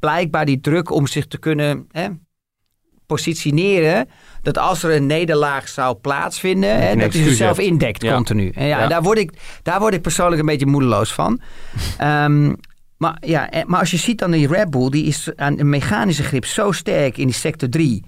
blijkbaar 0.00 0.44
die 0.44 0.60
druk 0.60 0.90
om 0.90 1.06
zich 1.06 1.26
te 1.26 1.38
kunnen... 1.38 1.86
Hè, 1.90 2.08
positioneren 3.06 4.08
dat 4.42 4.58
als 4.58 4.82
er 4.82 4.94
een 4.94 5.06
nederlaag 5.06 5.68
zou 5.68 5.94
plaatsvinden, 5.96 6.80
hè, 6.82 6.96
dat 6.96 7.12
hij 7.12 7.22
zichzelf 7.22 7.58
indekt 7.58 8.02
Ja. 8.02 8.14
continu. 8.14 8.50
En 8.54 8.66
ja, 8.66 8.78
Ja. 8.80 8.86
Daar, 8.86 9.02
word 9.02 9.18
ik, 9.18 9.32
daar 9.62 9.80
word 9.80 9.94
ik 9.94 10.02
persoonlijk 10.02 10.40
een 10.40 10.46
beetje 10.46 10.66
moedeloos 10.66 11.12
van. 11.12 11.40
Ehm, 11.98 12.52
maar, 12.96 13.16
ja, 13.20 13.50
eh, 13.50 13.64
maar 13.64 13.80
als 13.80 13.90
je 13.90 13.96
ziet 13.96 14.18
dan 14.18 14.30
die 14.30 14.46
Red 14.48 14.70
Bull, 14.70 14.88
die 14.90 15.04
is 15.04 15.30
aan 15.36 15.58
een 15.58 15.68
mechanische 15.68 16.22
grip 16.22 16.44
zo 16.44 16.72
sterk 16.72 17.16
in 17.18 17.26
die 17.26 17.34
sector 17.34 17.68
3. 17.68 18.04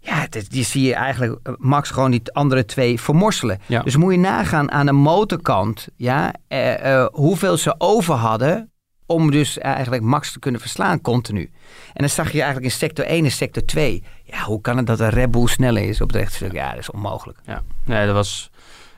Ja, 0.00 0.26
dat- 0.30 0.50
die 0.50 0.64
zie 0.64 0.82
je 0.86 0.94
eigenlijk 0.94 1.38
eh, 1.42 1.52
Max 1.56 1.90
gewoon 1.90 2.10
die 2.10 2.22
andere 2.32 2.64
twee 2.64 3.00
vermorselen. 3.00 3.58
Dus 3.84 3.96
moet 3.96 4.12
je 4.12 4.18
nagaan 4.18 4.70
aan 4.70 4.86
de 4.86 4.92
motorkant, 4.92 5.88
ja, 5.96 6.34
eh, 6.48 7.04
hoeveel 7.12 7.56
ze 7.56 7.74
over 7.78 8.14
hadden 8.14 8.70
om 9.10 9.30
dus 9.30 9.58
eigenlijk 9.58 10.02
Max 10.02 10.32
te 10.32 10.38
kunnen 10.38 10.60
verslaan 10.60 11.00
continu. 11.00 11.50
En 11.86 12.00
dan 12.00 12.08
zag 12.08 12.32
je 12.32 12.42
eigenlijk 12.42 12.72
in 12.72 12.78
sector 12.78 13.04
1 13.04 13.24
en 13.24 13.30
sector 13.30 13.64
2. 13.64 14.02
Ja, 14.24 14.42
hoe 14.42 14.60
kan 14.60 14.76
het 14.76 14.86
dat 14.86 15.00
een 15.00 15.10
Red 15.10 15.30
Bull 15.30 15.46
sneller 15.46 15.82
is 15.82 16.00
op 16.00 16.08
het 16.08 16.16
rechtstuk? 16.16 16.52
Ja, 16.52 16.70
dat 16.70 16.78
is 16.78 16.90
onmogelijk. 16.90 17.38
Ja, 17.44 17.62
nee, 17.84 18.06
dat 18.06 18.14
was 18.14 18.50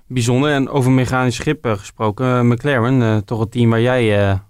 bijzonder. 0.06 0.50
En 0.50 0.68
over 0.68 0.90
mechanisch 0.90 1.34
schip 1.34 1.64
eh, 1.64 1.72
gesproken, 1.72 2.26
eh, 2.26 2.42
McLaren, 2.42 3.02
eh, 3.02 3.16
toch 3.16 3.40
het 3.40 3.50
team 3.50 3.70
waar 3.70 3.80
jij 3.80 4.40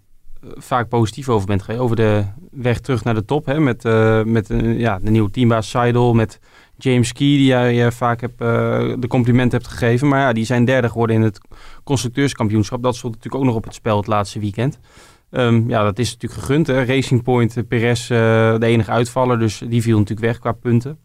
vaak 0.56 0.88
positief 0.88 1.28
over 1.28 1.46
bent 1.46 1.62
geweest. 1.62 1.82
Over 1.82 1.96
de 1.96 2.24
weg 2.50 2.80
terug 2.80 3.04
naar 3.04 3.14
de 3.14 3.24
top, 3.24 3.46
hè, 3.46 3.60
met, 3.60 3.82
met 4.26 4.46
ja, 4.76 4.98
de 4.98 5.10
nieuwe 5.10 5.30
teambaas 5.30 5.70
Seidel, 5.70 6.14
met 6.14 6.40
James 6.76 7.12
Key, 7.12 7.26
die 7.26 7.46
jij 7.46 7.92
vaak 7.92 8.20
hebt, 8.20 8.38
de 8.38 9.06
complimenten 9.08 9.58
hebt 9.58 9.70
gegeven. 9.70 10.08
Maar 10.08 10.20
ja, 10.20 10.32
die 10.32 10.44
zijn 10.44 10.64
derde 10.64 10.88
geworden 10.88 11.16
in 11.16 11.22
het 11.22 11.40
constructeurskampioenschap. 11.84 12.82
Dat 12.82 12.96
stond 12.96 13.14
natuurlijk 13.14 13.42
ook 13.42 13.48
nog 13.48 13.58
op 13.58 13.64
het 13.64 13.74
spel 13.74 13.96
het 13.96 14.06
laatste 14.06 14.38
weekend. 14.38 14.78
Ehm, 15.32 15.68
ja, 15.68 15.82
dat 15.84 15.98
is 15.98 16.12
natuurlijk 16.12 16.40
gegund. 16.40 16.66
Hè. 16.66 16.84
Racing 16.84 17.22
Point, 17.22 17.56
eh, 17.56 17.62
Perez, 17.68 18.10
eh, 18.10 18.18
de 18.58 18.66
enige 18.66 18.90
uitvaller, 18.90 19.38
dus 19.38 19.62
die 19.68 19.82
viel 19.82 19.98
natuurlijk 19.98 20.26
weg 20.26 20.38
qua 20.38 20.52
punten. 20.52 20.98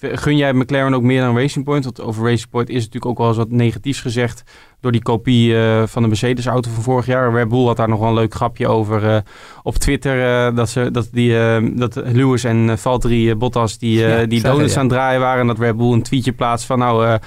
gun 0.00 0.36
jij 0.36 0.52
McLaren 0.52 0.94
ook 0.94 1.02
meer 1.02 1.20
dan 1.20 1.36
Racing 1.36 1.64
Point? 1.64 1.84
Want 1.84 2.00
over 2.00 2.24
Racing 2.24 2.50
Point 2.50 2.68
is 2.68 2.74
natuurlijk 2.74 3.06
ook 3.06 3.18
wel 3.18 3.28
eens 3.28 3.36
wat 3.36 3.50
negatiefs 3.50 4.00
gezegd 4.00 4.42
door 4.80 4.92
die 4.92 5.02
kopie 5.02 5.52
uh, 5.52 5.82
van 5.86 6.02
de 6.02 6.08
Mercedes-auto 6.08 6.70
van 6.70 6.82
vorig 6.82 7.06
jaar. 7.06 7.32
Red 7.32 7.48
Bull 7.48 7.64
had 7.64 7.76
daar 7.76 7.88
nog 7.88 7.98
wel 7.98 8.08
een 8.08 8.14
leuk 8.14 8.34
grapje 8.34 8.68
over 8.68 9.04
uh, 9.04 9.16
op 9.62 9.74
Twitter. 9.74 10.48
Uh, 10.48 10.56
dat, 10.56 10.68
ze, 10.68 10.90
dat, 10.90 11.08
die, 11.12 11.34
dat 11.74 11.94
Lewis 11.94 12.44
en 12.44 12.78
Valtteri 12.78 13.34
Bottas 13.34 13.78
die, 13.78 13.98
ja, 13.98 14.26
die 14.26 14.42
donuts 14.42 14.72
ja. 14.72 14.80
aan 14.80 14.86
het 14.86 14.94
draaien 14.94 15.20
waren. 15.20 15.40
En 15.40 15.46
dat 15.46 15.58
Red 15.58 15.76
Bull 15.76 15.92
een 15.92 16.02
tweetje 16.02 16.32
plaatst 16.32 16.66
van 16.66 16.78
nou, 16.78 17.18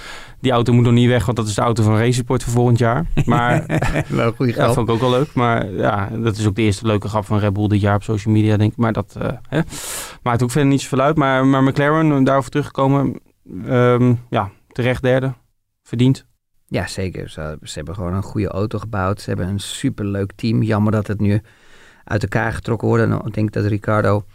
die 0.42 0.52
auto 0.52 0.74
moet 0.74 0.84
nog 0.84 0.94
niet 0.94 1.08
weg, 1.08 1.26
want 1.26 1.38
dat 1.38 1.48
is 1.48 1.56
de 1.56 1.62
auto 1.62 1.84
van 1.84 1.98
Raceport 1.98 2.44
voor 2.44 2.54
volgend 2.54 2.78
jaar. 2.78 3.06
Maar 3.26 3.66
wel 4.08 4.32
goede 4.32 4.54
ja, 4.56 4.74
vond 4.74 4.88
ik 4.88 4.94
ook 4.94 5.02
wel 5.02 5.10
leuk. 5.10 5.34
Maar 5.34 5.72
ja, 5.72 6.10
dat 6.18 6.38
is 6.38 6.48
ook 6.48 6.56
de 6.56 6.62
eerste 6.62 6.86
leuke 6.86 7.08
grap 7.08 7.26
van 7.26 7.40
Red 7.40 7.54
Bull 7.54 7.68
dit 7.68 7.82
jaar 7.82 7.96
op 7.96 8.04
social 8.04 8.34
media, 8.34 8.58
denk 8.58 8.72
ik. 8.72 8.78
Maar 8.78 8.94
dat 8.94 9.18
hè, 9.50 9.62
maakt 10.22 10.44
ook 10.44 10.52
verder 10.52 10.70
niet 10.70 10.82
zoveel 10.82 11.02
uit. 11.02 11.18
Maar, 11.18 11.46
maar 11.46 11.64
McLaren, 11.64 12.24
daarover 12.24 12.52
teruggekomen, 12.52 13.20
um, 13.66 14.20
ja, 14.30 14.50
terecht 14.68 15.02
derde. 15.02 15.34
Verdiend. 15.84 16.26
Ja, 16.68 16.88
zeker. 16.88 17.30
Ze, 17.30 17.58
ze, 17.64 17.74
hebben 17.74 17.96
gewoon 17.96 18.14
een 18.14 18.24
goede 18.24 18.48
auto 18.48 18.80
gebouwd. 18.80 19.22
Ze 19.22 19.30
hebben 19.30 19.48
een 19.48 19.60
superleuk 19.60 20.32
team. 20.36 20.64
Jammer 20.64 20.92
dat 20.92 21.08
het 21.08 21.20
nu 21.20 21.42
uit 22.04 22.24
elkaar 22.24 22.54
getrokken 22.54 22.88
wordt. 22.88 23.04
En 23.04 23.22
ik 23.26 23.34
denk 23.34 23.52
dat 23.52 23.66
Ricardo 23.66 24.26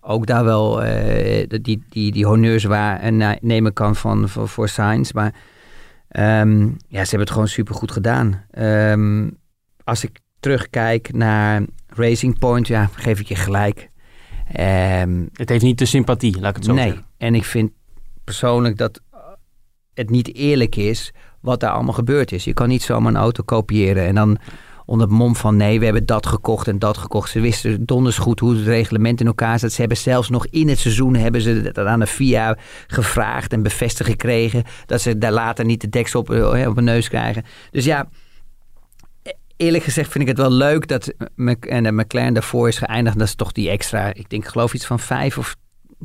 ook 0.00 0.26
daar 0.26 0.44
wel 0.44 0.84
uh, 0.84 1.44
die, 1.48 1.82
die, 1.88 2.12
die 2.12 2.26
honneurs 2.26 2.64
waar 2.64 3.00
en 3.00 3.38
nemen 3.40 3.72
kan 3.72 3.96
van, 3.96 4.28
voor, 4.28 4.48
voor 4.48 4.68
Sainz. 4.68 5.12
Maar 5.12 5.34
um, 6.20 6.76
ja, 6.88 7.04
ze 7.04 7.08
hebben 7.08 7.20
het 7.20 7.30
gewoon 7.30 7.48
supergoed 7.48 7.92
gedaan. 7.92 8.44
Um, 8.58 9.38
als 9.84 10.04
ik 10.04 10.20
terugkijk 10.40 11.12
naar 11.12 11.62
Racing 11.86 12.38
Point, 12.38 12.66
ja, 12.66 12.90
geef 12.94 13.20
ik 13.20 13.26
je 13.26 13.34
gelijk. 13.34 13.90
Um, 14.60 15.28
het 15.32 15.48
heeft 15.48 15.64
niet 15.64 15.78
de 15.78 15.84
sympathie, 15.84 16.40
laat 16.40 16.50
ik 16.50 16.56
het 16.56 16.64
zo 16.64 16.72
nee. 16.72 16.84
zeggen. 16.84 17.04
En 17.16 17.34
ik 17.34 17.44
vind 17.44 17.72
persoonlijk 18.24 18.76
dat 18.76 19.00
het 19.94 20.10
niet 20.10 20.34
eerlijk 20.34 20.76
is 20.76 21.12
wat 21.40 21.60
daar 21.60 21.70
allemaal 21.70 21.94
gebeurd 21.94 22.32
is. 22.32 22.44
Je 22.44 22.52
kan 22.52 22.68
niet 22.68 22.82
zomaar 22.82 23.12
een 23.12 23.18
auto 23.18 23.42
kopiëren 23.42 24.06
en 24.06 24.14
dan 24.14 24.38
onder 24.86 25.06
het 25.06 25.16
mom 25.16 25.36
van 25.36 25.56
nee, 25.56 25.78
we 25.78 25.84
hebben 25.84 26.06
dat 26.06 26.26
gekocht 26.26 26.68
en 26.68 26.78
dat 26.78 26.98
gekocht. 26.98 27.30
Ze 27.30 27.40
wisten 27.40 27.84
donders 27.86 28.18
goed 28.18 28.40
hoe 28.40 28.56
het 28.56 28.66
reglement 28.66 29.20
in 29.20 29.26
elkaar 29.26 29.58
zat. 29.58 29.72
Ze 29.72 29.80
hebben 29.80 29.98
zelfs 29.98 30.28
nog 30.28 30.46
in 30.46 30.68
het 30.68 30.78
seizoen 30.78 31.14
hebben 31.14 31.40
ze 31.40 31.70
dat 31.72 31.86
aan 31.86 32.00
de 32.00 32.06
FIA 32.06 32.56
gevraagd 32.86 33.52
en 33.52 33.62
bevestigd 33.62 34.10
gekregen. 34.10 34.64
Dat 34.86 35.00
ze 35.00 35.18
daar 35.18 35.32
later 35.32 35.64
niet 35.64 35.80
de 35.80 35.88
deksel 35.88 36.20
op, 36.20 36.30
eh, 36.30 36.68
op 36.68 36.74
hun 36.74 36.84
neus 36.84 37.08
krijgen. 37.08 37.44
Dus 37.70 37.84
ja, 37.84 38.08
eerlijk 39.56 39.84
gezegd 39.84 40.10
vind 40.10 40.24
ik 40.24 40.30
het 40.30 40.38
wel 40.38 40.50
leuk 40.52 40.88
dat 40.88 41.14
en 41.60 41.82
de 41.82 41.92
McLaren 41.92 42.34
daarvoor 42.34 42.68
is 42.68 42.78
geëindigd. 42.78 43.18
Dat 43.18 43.26
is 43.26 43.34
toch 43.34 43.52
die 43.52 43.70
extra, 43.70 44.14
ik 44.14 44.30
denk 44.30 44.46
geloof 44.46 44.74
iets 44.74 44.86
van 44.86 44.98
vijf 44.98 45.38
of 45.38 45.56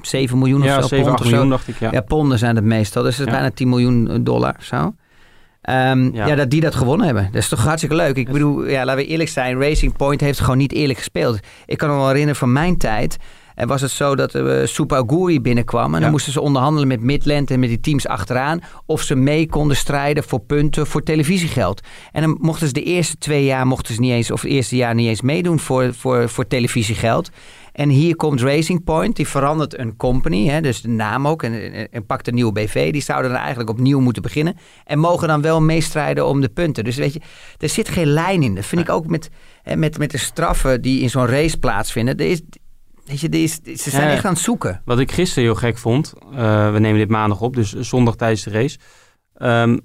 7 0.01 0.38
miljoen 0.38 0.62
ja, 0.62 0.75
of 0.77 0.81
zo. 0.81 0.88
7, 0.88 1.12
8 1.12 1.24
miljoen 1.24 1.50
dacht 1.50 1.67
ik, 1.67 1.79
ja. 1.79 1.91
Ja, 1.91 2.01
ponden 2.01 2.38
zijn 2.39 2.55
het 2.55 2.65
meestal. 2.65 3.03
Dus 3.03 3.17
het 3.17 3.27
is 3.27 3.33
Ja. 3.33 3.39
bijna 3.39 3.55
10 3.55 3.69
miljoen 3.69 4.24
dollar 4.24 4.55
zo. 4.59 4.93
Ehm, 5.61 6.13
ja. 6.13 6.27
Ja. 6.27 6.35
dat 6.35 6.49
die 6.49 6.61
dat 6.61 6.75
gewonnen 6.75 7.05
hebben. 7.05 7.23
Dat 7.31 7.41
is 7.41 7.49
toch 7.49 7.63
hartstikke 7.63 7.95
leuk. 7.95 8.15
Ik 8.15 8.31
bedoel, 8.31 8.67
ja, 8.67 8.85
laten 8.85 9.03
we 9.03 9.09
eerlijk 9.09 9.29
zijn. 9.29 9.61
Racing 9.61 9.97
Point 9.97 10.21
heeft 10.21 10.39
gewoon 10.39 10.57
niet 10.57 10.73
eerlijk 10.73 10.97
gespeeld. 10.97 11.39
Ik 11.65 11.77
kan 11.77 11.89
me 11.89 11.95
wel 11.95 12.07
herinneren 12.07 12.35
van 12.35 12.51
mijn 12.51 12.77
tijd. 12.77 13.17
En 13.59 13.67
was 13.67 13.81
het 13.81 13.91
zo 13.91 14.15
dat 14.15 14.35
uh, 14.35 14.65
Supaguri 14.65 15.41
binnenkwam. 15.41 15.95
En 15.95 16.01
dan 16.01 16.11
moesten 16.11 16.33
ze 16.33 16.41
onderhandelen 16.41 16.87
met 16.87 17.01
Midland 17.01 17.51
en 17.51 17.59
met 17.59 17.69
die 17.69 17.79
teams 17.79 18.07
achteraan. 18.07 18.61
Of 18.85 19.01
ze 19.01 19.15
mee 19.15 19.47
konden 19.49 19.77
strijden 19.77 20.23
voor 20.23 20.39
punten 20.39 20.87
voor 20.87 21.03
televisiegeld. 21.03 21.81
En 22.11 22.21
dan 22.21 22.37
mochten 22.41 22.67
ze 22.67 22.73
de 22.73 22.83
eerste 22.83 23.17
twee 23.17 23.45
jaar 23.45 23.67
mochten 23.67 23.93
ze 23.93 23.99
niet 23.99 24.11
eens, 24.11 24.31
of 24.31 24.41
het 24.41 24.51
eerste 24.51 24.75
jaar 24.75 24.95
niet 24.95 25.07
eens 25.07 25.21
meedoen 25.21 25.59
voor, 25.59 25.93
voor, 25.93 26.29
voor 26.29 26.47
televisiegeld. 26.47 27.29
En 27.79 27.89
hier 27.89 28.15
komt 28.15 28.41
Racing 28.41 28.83
Point, 28.83 29.15
die 29.15 29.27
verandert 29.27 29.79
een 29.79 29.95
company, 29.95 30.48
hè, 30.48 30.62
dus 30.62 30.81
de 30.81 30.88
naam 30.88 31.27
ook, 31.27 31.43
en, 31.43 31.74
en, 31.74 31.91
en 31.91 32.05
pakt 32.05 32.27
een 32.27 32.33
nieuwe 32.33 32.51
BV. 32.51 32.91
Die 32.91 33.01
zouden 33.01 33.31
dan 33.31 33.39
eigenlijk 33.39 33.69
opnieuw 33.69 34.00
moeten 34.00 34.21
beginnen. 34.21 34.57
En 34.86 35.00
mogen 35.00 35.27
dan 35.27 35.41
wel 35.41 35.62
meestrijden 35.62 36.27
om 36.27 36.41
de 36.41 36.50
punten. 36.50 36.83
Dus 36.83 36.95
weet 36.95 37.13
je, 37.13 37.21
er 37.57 37.69
zit 37.69 37.89
geen 37.89 38.07
lijn 38.07 38.43
in. 38.43 38.55
Dat 38.55 38.65
vind 38.65 38.81
ik 38.81 38.89
ook 38.89 39.07
met, 39.07 39.29
hè, 39.63 39.75
met, 39.75 39.98
met 39.98 40.12
de 40.12 40.17
straffen 40.17 40.81
die 40.81 41.01
in 41.01 41.09
zo'n 41.09 41.25
race 41.25 41.57
plaatsvinden. 41.57 42.17
Er 42.17 42.25
is, 42.25 42.41
weet 43.05 43.19
je, 43.19 43.29
er 43.29 43.43
is, 43.43 43.53
ze 43.63 43.89
zijn 43.89 44.07
Ja. 44.07 44.13
echt 44.13 44.25
aan 44.25 44.33
het 44.33 44.41
zoeken. 44.41 44.81
Wat 44.86 45.00
ik 45.00 45.12
gisteren 45.12 45.43
heel 45.43 45.55
gek 45.55 45.77
vond, 45.77 46.13
eh, 46.33 46.71
we 46.71 46.79
nemen 46.79 47.00
dit 47.00 47.09
maandag 47.09 47.41
op, 47.41 47.55
dus 47.55 47.74
zondag 47.74 48.15
tijdens 48.15 48.43
de 48.43 48.50
race. 48.50 48.77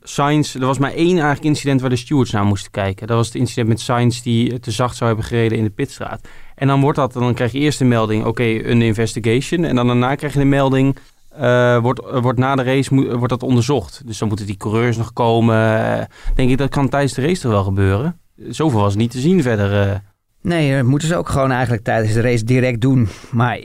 Sainz, 0.03 0.55
er 0.55 0.67
was 0.67 0.79
maar 0.79 0.93
één 0.93 1.13
eigenlijk 1.15 1.45
incident 1.45 1.81
waar 1.81 1.91
de 1.91 1.97
stewards 1.97 2.31
naar 2.31 2.45
moesten 2.45 2.71
kijken. 2.71 3.07
Dat 3.07 3.17
was 3.17 3.27
het 3.27 3.37
incident 3.37 3.69
met 3.69 3.81
Sainz 3.81 4.21
die 4.21 4.61
te 4.61 4.71
zacht 4.71 4.97
zou 4.97 5.11
hebben 5.11 5.29
gereden 5.29 5.59
in 5.59 5.65
de 5.65 5.71
pitstraat. 5.71 6.29
En 6.55 6.67
dan 6.67 6.81
wordt 6.81 6.99
dat, 6.99 7.13
dan 7.13 7.35
krijg 7.35 7.53
je 7.53 7.59
eerst 7.59 7.79
de 7.79 7.85
melding, 7.85 8.25
oké, 8.25 8.43
een 8.43 8.83
investigation. 8.83 9.65
En 9.65 9.75
dan 9.77 9.87
daarna 9.87 10.15
krijg 10.15 10.33
je 10.33 10.39
de 10.39 10.45
melding, 10.45 10.97
eh, 11.37 11.79
wordt, 11.79 12.01
eh, 12.07 12.21
wordt 12.23 12.39
na 12.39 12.55
de 12.57 12.63
race 12.63 12.95
moet, 12.95 13.13
wordt 13.13 13.29
dat 13.29 13.43
onderzocht. 13.43 14.03
Dus 14.07 14.19
dan 14.19 14.29
moeten 14.29 14.47
die 14.47 14.57
coureurs 14.57 14.97
nog 14.97 15.13
komen. 15.13 15.57
Eh, 15.99 16.05
denk 16.35 16.51
ik, 16.51 16.59
dat 16.59 16.69
kan 16.69 16.89
tijdens 16.89 17.13
de 17.15 17.23
race 17.23 17.41
toch 17.41 17.51
wel 17.53 17.65
gebeuren. 17.65 18.19
Zoveel 18.49 18.81
was 18.81 18.95
niet 18.95 19.11
te 19.11 19.21
zien 19.21 19.43
verder. 19.43 19.89
eh. 19.89 19.97
Nee, 20.43 20.77
dat 20.77 20.85
moeten 20.85 21.09
ze 21.09 21.17
ook 21.17 21.29
gewoon 21.29 21.51
eigenlijk 21.51 21.85
tijdens 21.85 22.13
de 22.13 22.21
race 22.21 22.45
direct 22.45 22.81
doen. 22.81 23.09
Maar 23.31 23.61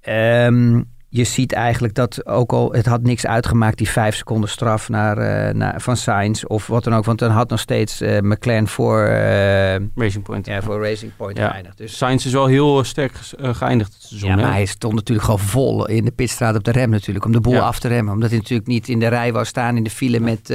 ehm, 0.00 0.82
je 1.14 1.24
ziet 1.24 1.52
eigenlijk 1.52 1.94
dat 1.94 2.26
ook 2.26 2.52
al, 2.52 2.72
het 2.72 2.86
had 2.86 3.02
niks 3.02 3.26
uitgemaakt, 3.26 3.78
die 3.78 3.88
vijf 3.88 4.16
seconden 4.16 4.48
straf 4.48 4.88
naar, 4.88 5.18
eh, 5.18 5.54
naar, 5.54 5.80
van 5.80 5.96
Sainz 5.96 6.44
of 6.44 6.66
wat 6.66 6.84
dan 6.84 6.94
ook. 6.94 7.04
Want 7.04 7.18
dan 7.18 7.30
had 7.30 7.50
nog 7.50 7.60
steeds 7.60 8.00
eh, 8.00 8.20
McLaren 8.20 8.68
voor, 8.68 9.04
eh, 9.04 9.74
Racing 9.94 10.22
Point. 10.24 10.46
ja, 10.46 10.62
voor 10.62 10.82
Racing 10.82 11.12
Point 11.16 11.38
Ja. 11.38 11.50
geëindigd. 11.50 11.76
Dus, 11.78 11.96
Sainz 11.96 12.24
is 12.24 12.32
wel 12.32 12.46
heel 12.46 12.84
sterk 12.84 13.12
geëindigd 13.40 13.92
het 13.92 14.02
seizoen. 14.02 14.28
ja, 14.30 14.36
hè? 14.36 14.42
maar 14.42 14.52
hij 14.52 14.64
stond 14.64 14.94
natuurlijk 14.94 15.26
gewoon 15.26 15.40
vol 15.40 15.86
in 15.88 16.04
de 16.04 16.10
pitstraat 16.10 16.56
op 16.56 16.64
de 16.64 16.72
rem 16.72 16.90
natuurlijk, 16.90 17.24
om 17.24 17.32
de 17.32 17.40
boel 17.40 17.52
Ja. 17.54 17.60
af 17.60 17.78
te 17.78 17.88
remmen. 17.88 18.12
Omdat 18.14 18.30
hij 18.30 18.38
natuurlijk 18.38 18.68
niet 18.68 18.88
in 18.88 18.98
de 18.98 19.08
rij 19.08 19.32
wou 19.32 19.44
staan 19.44 19.76
in 19.76 19.84
de 19.84 19.90
file 19.90 20.20
met, 20.20 20.54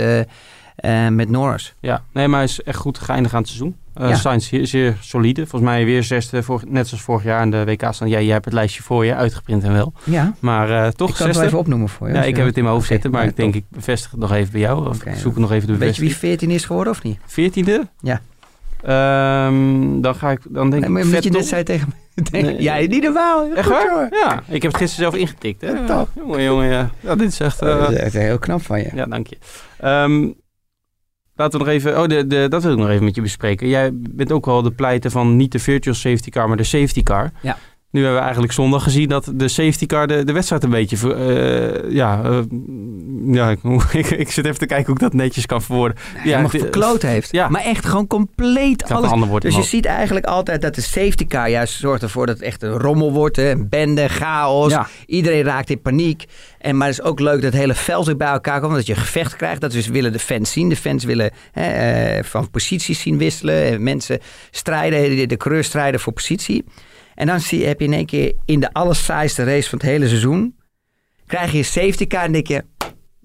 met 1.09 1.29
Norris. 1.29 1.75
Ja, 1.79 2.03
nee, 2.13 2.27
maar 2.27 2.39
hij 2.39 2.47
is 2.47 2.61
echt 2.61 2.77
goed 2.77 2.97
geëindigd 2.99 3.33
aan 3.33 3.39
het 3.41 3.49
seizoen. 3.49 3.75
Uh, 4.01 4.09
Ja. 4.09 4.15
Sainz 4.15 4.47
zeer, 4.49 4.67
zeer 4.67 4.97
solide. 4.99 5.41
Volgens 5.47 5.71
mij 5.71 5.85
weer 5.85 6.03
zesde, 6.03 6.43
vorig- 6.43 6.65
net 6.65 6.87
zoals 6.87 7.03
vorig 7.03 7.23
jaar 7.23 7.41
in 7.41 7.51
de 7.51 7.63
WK 7.65 7.87
staan. 7.89 8.09
Ja, 8.09 8.19
jij 8.21 8.33
hebt 8.33 8.45
het 8.45 8.53
lijstje 8.53 8.83
voor 8.83 9.05
je, 9.05 9.15
uitgeprint 9.15 9.63
en 9.63 9.73
wel. 9.73 9.93
Ja, 10.03 10.33
Maar 10.39 10.69
eh, 10.69 10.75
toch 10.75 10.85
ik 10.87 10.95
kan 10.97 11.05
het 11.07 11.15
zesde. 11.17 11.33
wel 11.33 11.43
even 11.47 11.57
opnoemen 11.59 11.89
voor 11.89 12.07
je. 12.07 12.13
ja, 12.13 12.23
ik 12.23 12.35
heb 12.35 12.45
het 12.45 12.57
in 12.57 12.63
mijn 12.63 12.75
hoofd 12.75 12.87
zitten, 12.87 13.11
maar 13.11 13.23
ja, 13.23 13.29
ik 13.29 13.35
denk 13.35 13.53
top. 13.53 13.61
ik 13.61 13.67
bevestig 13.69 14.11
het 14.11 14.19
nog 14.19 14.31
even 14.33 14.51
bij 14.51 14.61
jou. 14.61 14.87
Of 14.89 14.97
zoek 15.15 15.37
nog 15.37 15.51
even 15.51 15.67
de 15.67 15.77
Weet 15.77 15.95
je 15.95 16.01
wie 16.01 16.09
bevestiging. 16.09 16.39
14 16.39 16.49
is 16.51 16.65
geworden 16.65 16.93
of 16.93 17.03
niet? 17.03 17.19
Veertiende? 17.25 17.87
Ja. 18.01 18.21
Ehm, 18.83 20.01
dan 20.01 20.15
ga 20.15 20.31
ik, 20.31 20.39
dan 20.49 20.69
denk 20.69 20.87
Nee, 20.87 20.97
ik 20.99 21.05
omdat 21.05 21.23
je 21.23 21.29
net 21.29 21.47
zei 21.47 21.63
tegen. 21.63 21.93
Nee. 22.31 22.61
Ja, 22.61 22.75
niet 22.77 23.03
normaal. 23.03 23.47
Echt 23.55 23.69
waar? 23.69 23.87
jongen. 23.89 24.09
Ja, 24.11 24.43
ik 24.47 24.61
heb 24.61 24.71
het 24.71 24.81
gisteren 24.81 25.11
zelf 25.11 25.21
ingetikt. 25.21 25.61
Hè? 25.61 25.85
Top. 25.85 26.09
Jongen, 26.15 26.43
jongen, 26.43 26.67
ja. 26.69 26.89
ja. 26.99 27.15
Dit 27.15 27.27
is 27.31 27.39
echt... 27.39 27.61
eh, 27.61 27.79
Dat 27.79 27.91
is 27.91 27.97
echt 27.97 28.13
heel 28.13 28.37
knap 28.39 28.61
van 28.61 28.79
je. 28.79 28.89
Ja, 28.93 29.05
dank 29.05 29.27
je. 29.27 29.37
Ehm, 29.79 30.27
laten 31.37 31.59
we 31.59 31.65
nog 31.65 31.73
even... 31.73 32.01
Oh, 32.01 32.07
de, 32.07 32.27
de, 32.27 32.47
dat 32.49 32.63
wil 32.63 32.71
ik 32.71 32.77
nog 32.77 32.89
even 32.89 33.03
met 33.03 33.15
je 33.15 33.21
bespreken. 33.21 33.67
Jij 33.67 33.89
bent 33.93 34.31
ook 34.31 34.45
wel 34.45 34.61
de 34.61 34.71
pleiter 34.71 35.11
van 35.11 35.35
niet 35.35 35.51
de 35.51 35.59
virtual 35.59 35.95
safety 35.95 36.29
car, 36.29 36.47
maar 36.47 36.57
de 36.57 36.63
safety 36.63 37.03
car. 37.03 37.31
Ja. 37.41 37.57
Nu 37.91 37.99
hebben 38.01 38.17
we 38.19 38.23
eigenlijk 38.23 38.53
zondag 38.53 38.83
gezien 38.83 39.09
dat 39.09 39.31
de 39.33 39.47
safety 39.47 39.85
car 39.85 40.07
de, 40.07 40.23
de 40.23 40.31
wedstrijd 40.33 40.63
een 40.63 40.69
beetje... 40.69 41.15
eh, 41.15 41.91
ja, 41.91 42.21
eh, 42.23 42.39
ja 43.31 43.49
ik, 43.49 43.59
ik, 43.91 44.09
ik 44.09 44.31
zit 44.31 44.45
even 44.45 44.57
te 44.59 44.65
kijken 44.65 44.85
hoe 44.85 44.95
ik 44.95 45.01
dat 45.01 45.13
netjes 45.13 45.45
kan 45.45 45.61
verwoorden. 45.61 45.97
ja, 46.15 46.21
Ja, 46.23 46.37
ja, 46.37 46.41
het- 46.41 46.51
verkloot 46.61 47.01
heeft. 47.01 47.31
ja. 47.31 47.49
Maar 47.49 47.61
echt 47.61 47.85
gewoon 47.85 48.07
compleet 48.07 48.89
een 48.89 48.95
alles. 48.95 49.27
woord 49.29 49.41
Dus 49.41 49.55
je 49.55 49.63
ziet 49.63 49.85
eigenlijk 49.85 50.25
altijd 50.25 50.61
dat 50.61 50.75
de 50.75 50.81
safety 50.81 51.27
car 51.27 51.49
juist 51.49 51.73
zorgt 51.79 52.01
ervoor 52.03 52.25
dat 52.25 52.35
het 52.35 52.45
echt 52.45 52.63
een 52.63 52.71
rommel 52.77 53.11
wordt. 53.11 53.35
Hè? 53.35 53.51
Een 53.51 53.69
bende, 53.69 54.07
chaos. 54.07 54.71
Ja. 54.71 54.87
Iedereen 55.05 55.43
raakt 55.43 55.69
in 55.69 55.81
paniek. 55.81 56.25
En, 56.59 56.77
maar 56.77 56.87
het 56.87 56.99
is 56.99 57.05
ook 57.05 57.19
leuk 57.19 57.41
dat 57.41 57.51
het 57.51 57.61
hele 57.61 57.73
veld 57.75 58.05
weer 58.05 58.17
bij 58.17 58.27
elkaar 58.27 58.61
komt. 58.61 58.73
Dat 58.73 58.85
je 58.85 58.95
gevecht 58.95 59.35
krijgt. 59.35 59.61
Dat 59.61 59.71
dus 59.71 59.87
willen 59.87 60.11
de 60.11 60.19
fans 60.19 60.51
zien. 60.51 60.69
De 60.69 60.75
fans 60.75 61.03
willen 61.03 61.31
hè, 61.51 61.69
eh, 62.17 62.23
van 62.23 62.49
posities 62.49 62.99
zien 63.01 63.17
wisselen. 63.17 63.63
En 63.63 63.83
mensen 63.83 64.19
strijden. 64.51 65.15
De, 65.15 65.25
de 65.25 65.37
coureurs 65.37 65.67
strijden 65.67 65.99
voor 65.99 66.13
positie. 66.13 66.63
En 67.17 67.27
dan 67.27 67.39
zie, 67.39 67.65
heb 67.65 67.79
je 67.79 67.85
in 67.85 67.93
één 67.93 68.05
keer 68.05 68.33
in 68.45 68.59
de 68.59 68.73
allersaaiste 68.73 69.43
race 69.43 69.69
van 69.69 69.79
het 69.79 69.87
hele 69.87 70.07
seizoen... 70.07 70.55
krijg 71.25 71.51
je 71.51 71.57
een 71.57 71.65
safety 71.65 72.07
car 72.07 72.23
en 72.23 72.31
denk 72.31 72.47
je... 72.47 72.65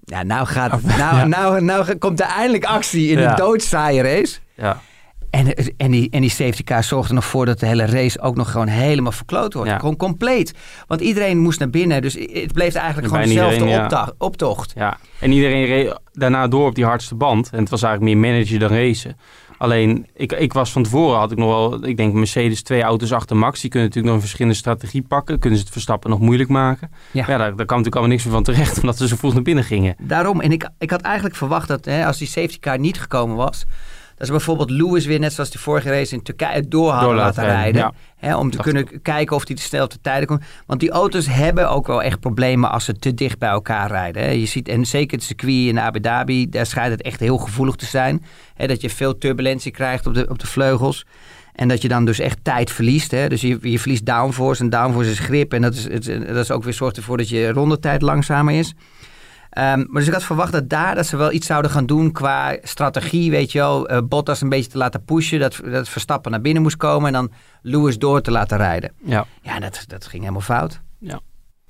Ja, 0.03 0.23
nou, 0.23 0.47
gaat, 0.47 0.81
nou, 0.81 0.97
Ja. 0.97 1.25
nou, 1.25 1.61
nou 1.61 1.95
komt 1.95 2.19
er 2.19 2.25
eindelijk 2.25 2.65
actie 2.65 3.09
in 3.09 3.19
Ja. 3.19 3.29
een 3.29 3.35
doodsaaie 3.35 4.01
race. 4.01 4.39
Ja. 4.55 4.81
En, 5.29 5.53
en, 5.77 5.91
die, 5.91 6.07
en 6.11 6.21
die 6.21 6.29
safety 6.29 6.63
car 6.63 6.83
zorgt 6.83 7.09
er 7.09 7.15
nog 7.15 7.25
voor 7.25 7.45
dat 7.45 7.59
de 7.59 7.65
hele 7.65 7.85
race 7.85 8.21
ook 8.21 8.35
nog 8.35 8.51
gewoon 8.51 8.67
helemaal 8.67 9.11
verkloot 9.11 9.53
wordt. 9.53 9.69
Ja. 9.69 9.79
Gewoon 9.79 9.95
compleet. 9.97 10.53
Want 10.87 11.01
iedereen 11.01 11.37
moest 11.37 11.59
naar 11.59 11.69
binnen. 11.69 12.01
Dus 12.01 12.13
het 12.13 12.53
bleef 12.53 12.75
eigenlijk 12.75 13.07
gewoon 13.07 13.27
dezelfde 13.27 13.65
ja. 13.65 14.13
optocht. 14.17 14.71
Ja, 14.75 14.97
en 15.19 15.31
iedereen 15.31 15.65
reed 15.65 15.99
daarna 16.11 16.47
door 16.47 16.67
op 16.67 16.75
die 16.75 16.85
hardste 16.85 17.15
band. 17.15 17.49
En 17.51 17.59
het 17.59 17.69
was 17.69 17.83
eigenlijk 17.83 18.15
meer 18.15 18.31
manager 18.31 18.59
dan 18.59 18.69
racen. 18.69 19.17
Alleen, 19.63 20.07
ik, 20.15 20.31
ik 20.31 20.53
was 20.53 20.71
van 20.71 20.83
tevoren, 20.83 21.19
had 21.19 21.31
ik 21.31 21.37
nog 21.37 21.49
wel, 21.49 21.85
ik 21.85 21.97
denk 21.97 22.13
Mercedes 22.13 22.63
twee 22.63 22.81
auto's 22.81 23.11
achter 23.11 23.37
Max. 23.37 23.61
Die 23.61 23.69
kunnen 23.69 23.87
natuurlijk 23.87 24.13
nog 24.13 24.15
een 24.15 24.27
verschillende 24.27 24.57
strategie 24.57 25.01
pakken. 25.01 25.39
Kunnen 25.39 25.59
ze 25.59 25.65
het 25.65 25.73
Verstappen 25.73 26.09
nog 26.09 26.19
moeilijk 26.19 26.49
maken. 26.49 26.91
Ja. 27.11 27.25
Daar, 27.25 27.37
daar 27.37 27.47
kwam 27.47 27.57
natuurlijk 27.57 27.95
allemaal 27.95 28.11
niks 28.11 28.23
meer 28.23 28.33
van 28.33 28.43
terecht, 28.43 28.77
omdat 28.81 28.97
ze 28.97 29.07
zo 29.07 29.15
vroeg 29.15 29.33
naar 29.33 29.41
binnen 29.41 29.63
gingen. 29.63 29.95
Daarom. 29.99 30.41
En 30.41 30.51
ik, 30.51 30.69
ik 30.79 30.89
had 30.89 31.01
eigenlijk 31.01 31.35
verwacht 31.35 31.67
dat 31.67 31.85
hè, 31.85 32.05
als 32.05 32.17
die 32.17 32.27
safety 32.27 32.59
car 32.59 32.79
niet 32.79 32.99
gekomen 32.99 33.35
was... 33.35 33.65
Dat 34.17 34.27
ze 34.27 34.31
bijvoorbeeld 34.31 34.69
Lewis 34.69 35.05
weer, 35.05 35.19
net 35.19 35.33
zoals 35.33 35.49
die 35.49 35.59
vorige 35.59 35.89
race 35.89 36.13
in 36.13 36.23
Turkije, 36.23 36.67
door 36.67 36.89
hadden 36.91 37.09
Door 37.09 37.17
laten 37.17 37.43
laten 37.43 37.55
rijden, 37.55 37.81
rijden. 37.81 37.99
Hè, 38.15 38.35
om 38.35 38.49
te 38.49 38.57
Dacht 38.57 38.69
kunnen 38.69 39.01
kijken 39.01 39.35
of 39.35 39.45
te 39.45 39.53
snel 39.55 39.83
op 39.83 39.91
de 39.91 40.01
tijden 40.01 40.27
komt. 40.27 40.43
Want 40.65 40.79
die 40.79 40.91
auto's 40.91 41.27
hebben 41.27 41.69
ook 41.69 41.87
wel 41.87 42.03
echt 42.03 42.19
problemen 42.19 42.71
als 42.71 42.85
ze 42.85 42.93
te 42.93 43.13
dicht 43.13 43.39
bij 43.39 43.49
elkaar 43.49 43.87
rijden. 43.87 44.23
Hè. 44.23 44.29
Je 44.29 44.45
ziet, 44.45 44.67
en 44.67 44.85
zeker 44.85 45.17
het 45.17 45.25
circuit 45.25 45.67
in 45.67 45.79
Abu 45.79 45.99
Dhabi, 45.99 46.49
daar 46.49 46.65
schijnt 46.65 46.91
het 46.91 47.01
echt 47.01 47.19
heel 47.19 47.37
gevoelig 47.37 47.75
te 47.75 47.85
zijn. 47.85 48.25
Hè, 48.53 48.67
dat 48.67 48.81
je 48.81 48.89
veel 48.89 49.17
turbulentie 49.17 49.71
krijgt 49.71 50.07
op 50.07 50.13
de, 50.13 50.25
op 50.29 50.39
de 50.39 50.47
vleugels. 50.47 51.05
En 51.53 51.67
dat 51.67 51.81
je 51.81 51.87
dan 51.87 52.05
dus 52.05 52.19
echt 52.19 52.37
tijd 52.41 52.71
verliest. 52.71 53.11
Hè? 53.11 53.29
Dus 53.29 53.41
je, 53.41 53.57
je 53.61 53.79
verliest 53.79 54.05
downforce 54.05 54.63
en 54.63 54.69
downforce 54.69 55.11
is 55.11 55.19
grip. 55.19 55.53
En 55.53 55.61
dat, 55.61 55.73
is, 55.73 55.83
het, 55.83 56.05
dat 56.27 56.43
is 56.43 56.51
ook 56.51 56.63
weer 56.63 56.73
zorgt 56.73 56.97
ervoor 56.97 57.17
dat 57.17 57.29
je 57.29 57.51
rondetijd 57.51 58.01
langzamer 58.01 58.53
is. 58.53 58.73
Ehm, 59.53 59.77
maar 59.77 59.87
dus 59.93 60.07
ik 60.07 60.13
had 60.13 60.23
verwacht 60.23 60.51
dat 60.51 60.69
daar 60.69 60.95
dat 60.95 61.05
ze 61.05 61.17
wel 61.17 61.31
iets 61.31 61.47
zouden 61.47 61.71
gaan 61.71 61.85
doen 61.85 62.11
qua 62.11 62.57
strategie, 62.61 63.31
weet 63.31 63.51
je 63.51 63.59
wel. 63.59 63.87
eh, 63.87 63.97
Bottas 64.03 64.41
een 64.41 64.49
beetje 64.49 64.69
te 64.71 64.77
laten 64.77 65.03
pushen, 65.03 65.39
dat, 65.39 65.59
dat 65.65 65.89
Verstappen 65.89 66.31
naar 66.31 66.41
binnen 66.41 66.61
moest 66.61 66.77
komen 66.77 67.07
en 67.07 67.13
dan 67.13 67.31
Lewis 67.61 67.97
door 67.97 68.21
te 68.21 68.31
laten 68.31 68.57
rijden. 68.57 68.91
Ja. 69.03 69.25
Ja, 69.41 69.59
dat, 69.59 69.83
dat 69.87 70.05
ging 70.05 70.21
helemaal 70.21 70.41
fout. 70.41 70.81
Ja. 70.99 71.19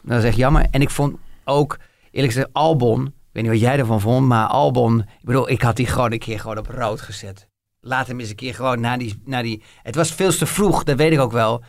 Dat 0.04 0.18
is 0.18 0.24
echt 0.24 0.36
jammer. 0.38 0.66
En 0.72 0.82
ik 0.82 0.90
vond 0.90 1.16
ook, 1.44 1.78
eerlijk 2.12 2.34
gezegd, 2.34 2.54
Albon, 2.54 3.06
ik 3.06 3.12
weet 3.32 3.44
niet 3.44 3.52
wat 3.52 3.62
jij 3.62 3.80
ervan 3.80 4.02
vond, 4.02 4.28
maar 4.28 4.48
Albon, 4.48 5.00
ik 5.00 5.26
bedoel, 5.26 5.50
ik 5.50 5.62
had 5.62 5.76
die 5.76 5.88
gewoon 5.88 6.12
een 6.12 6.20
keer 6.20 6.40
gewoon 6.40 6.58
op 6.58 6.68
rood 6.68 7.02
gezet. 7.02 7.48
Laat 7.80 8.08
hem 8.08 8.20
eens 8.20 8.30
een 8.30 8.36
keer 8.36 8.56
gewoon 8.56 8.80
naar 8.80 8.98
die, 8.98 9.22
naar 9.26 9.44
die... 9.44 9.64
Het 9.82 9.96
was 9.96 10.12
veel 10.12 10.32
te 10.32 10.46
vroeg, 10.46 10.84
dat 10.84 10.98
weet 10.98 11.12
ik 11.12 11.20
ook 11.20 11.32
wel. 11.32 11.64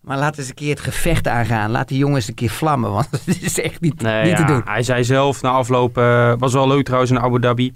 Maar 0.00 0.18
laat 0.18 0.38
eens 0.38 0.48
een 0.48 0.54
keer 0.54 0.70
het 0.70 0.80
gevecht 0.80 1.28
aangaan. 1.28 1.70
Laat 1.70 1.88
die 1.88 1.98
jongens 1.98 2.28
een 2.28 2.34
keer 2.34 2.50
vlammen, 2.50 2.90
want 2.90 3.08
het 3.24 3.42
is 3.42 3.60
echt 3.60 3.80
niet, 3.80 4.02
Nee, 4.02 4.24
niet 4.24 4.36
te 4.36 4.44
doen. 4.44 4.62
Hij 4.64 4.82
zei 4.82 5.04
zelf 5.04 5.42
na 5.42 5.50
afloop, 5.50 5.98
eh, 5.98 6.32
was 6.38 6.52
wel 6.52 6.68
leuk 6.68 6.84
trouwens 6.84 7.10
in 7.10 7.20
Abu 7.20 7.40
Dhabi. 7.40 7.74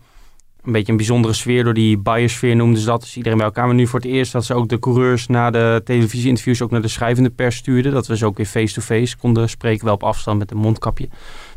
Een 0.62 0.73
beetje 0.73 0.90
een 0.90 0.99
bijzondere 0.99 1.35
sfeer 1.35 1.64
door 1.64 1.75
die 1.75 1.99
biosphere 1.99 2.54
noemden 2.54 2.81
ze 2.81 2.87
dat. 2.87 3.00
Dus 3.00 3.16
iedereen 3.16 3.38
bij 3.38 3.47
elkaar. 3.47 3.66
Maar 3.66 3.75
nu 3.75 3.87
voor 3.87 4.00
het 4.00 4.09
eerst 4.09 4.33
dat 4.33 4.45
ze 4.45 4.54
ook 4.54 4.69
de 4.69 4.78
coureurs 4.78 5.26
na 5.26 5.50
de 5.50 5.81
televisieinterviews 5.85 6.62
ook 6.62 6.71
naar 6.71 6.83
de 6.83 6.88
schrijvende 6.88 7.31
pers 7.31 7.57
stuurden. 7.57 7.93
Dat 7.93 8.07
we 8.07 8.16
ze 8.16 8.26
ook 8.26 8.37
weer 8.37 8.47
face-to-face 8.47 9.16
konden 9.16 9.49
spreken, 9.49 9.85
wel 9.85 9.95
op 9.95 10.02
afstand 10.02 10.38
met 10.38 10.50
een 10.50 10.57
mondkapje. 10.57 11.09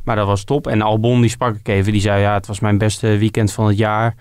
Maar 0.04 0.16
dat 0.16 0.28
was 0.28 0.44
top. 0.44 0.68
En 0.68 0.82
Albon 0.82 1.22
die 1.22 1.30
sprak 1.30 1.56
ik 1.56 1.68
even. 1.68 1.92
Die 1.92 2.02
zei 2.02 2.22
ja, 2.22 2.34
het 2.34 2.48
was 2.48 2.60
mijn 2.60 2.78
beste 2.78 3.18
weekend 3.18 3.52
van 3.52 3.68
het 3.68 3.78
jaar. 3.78 4.16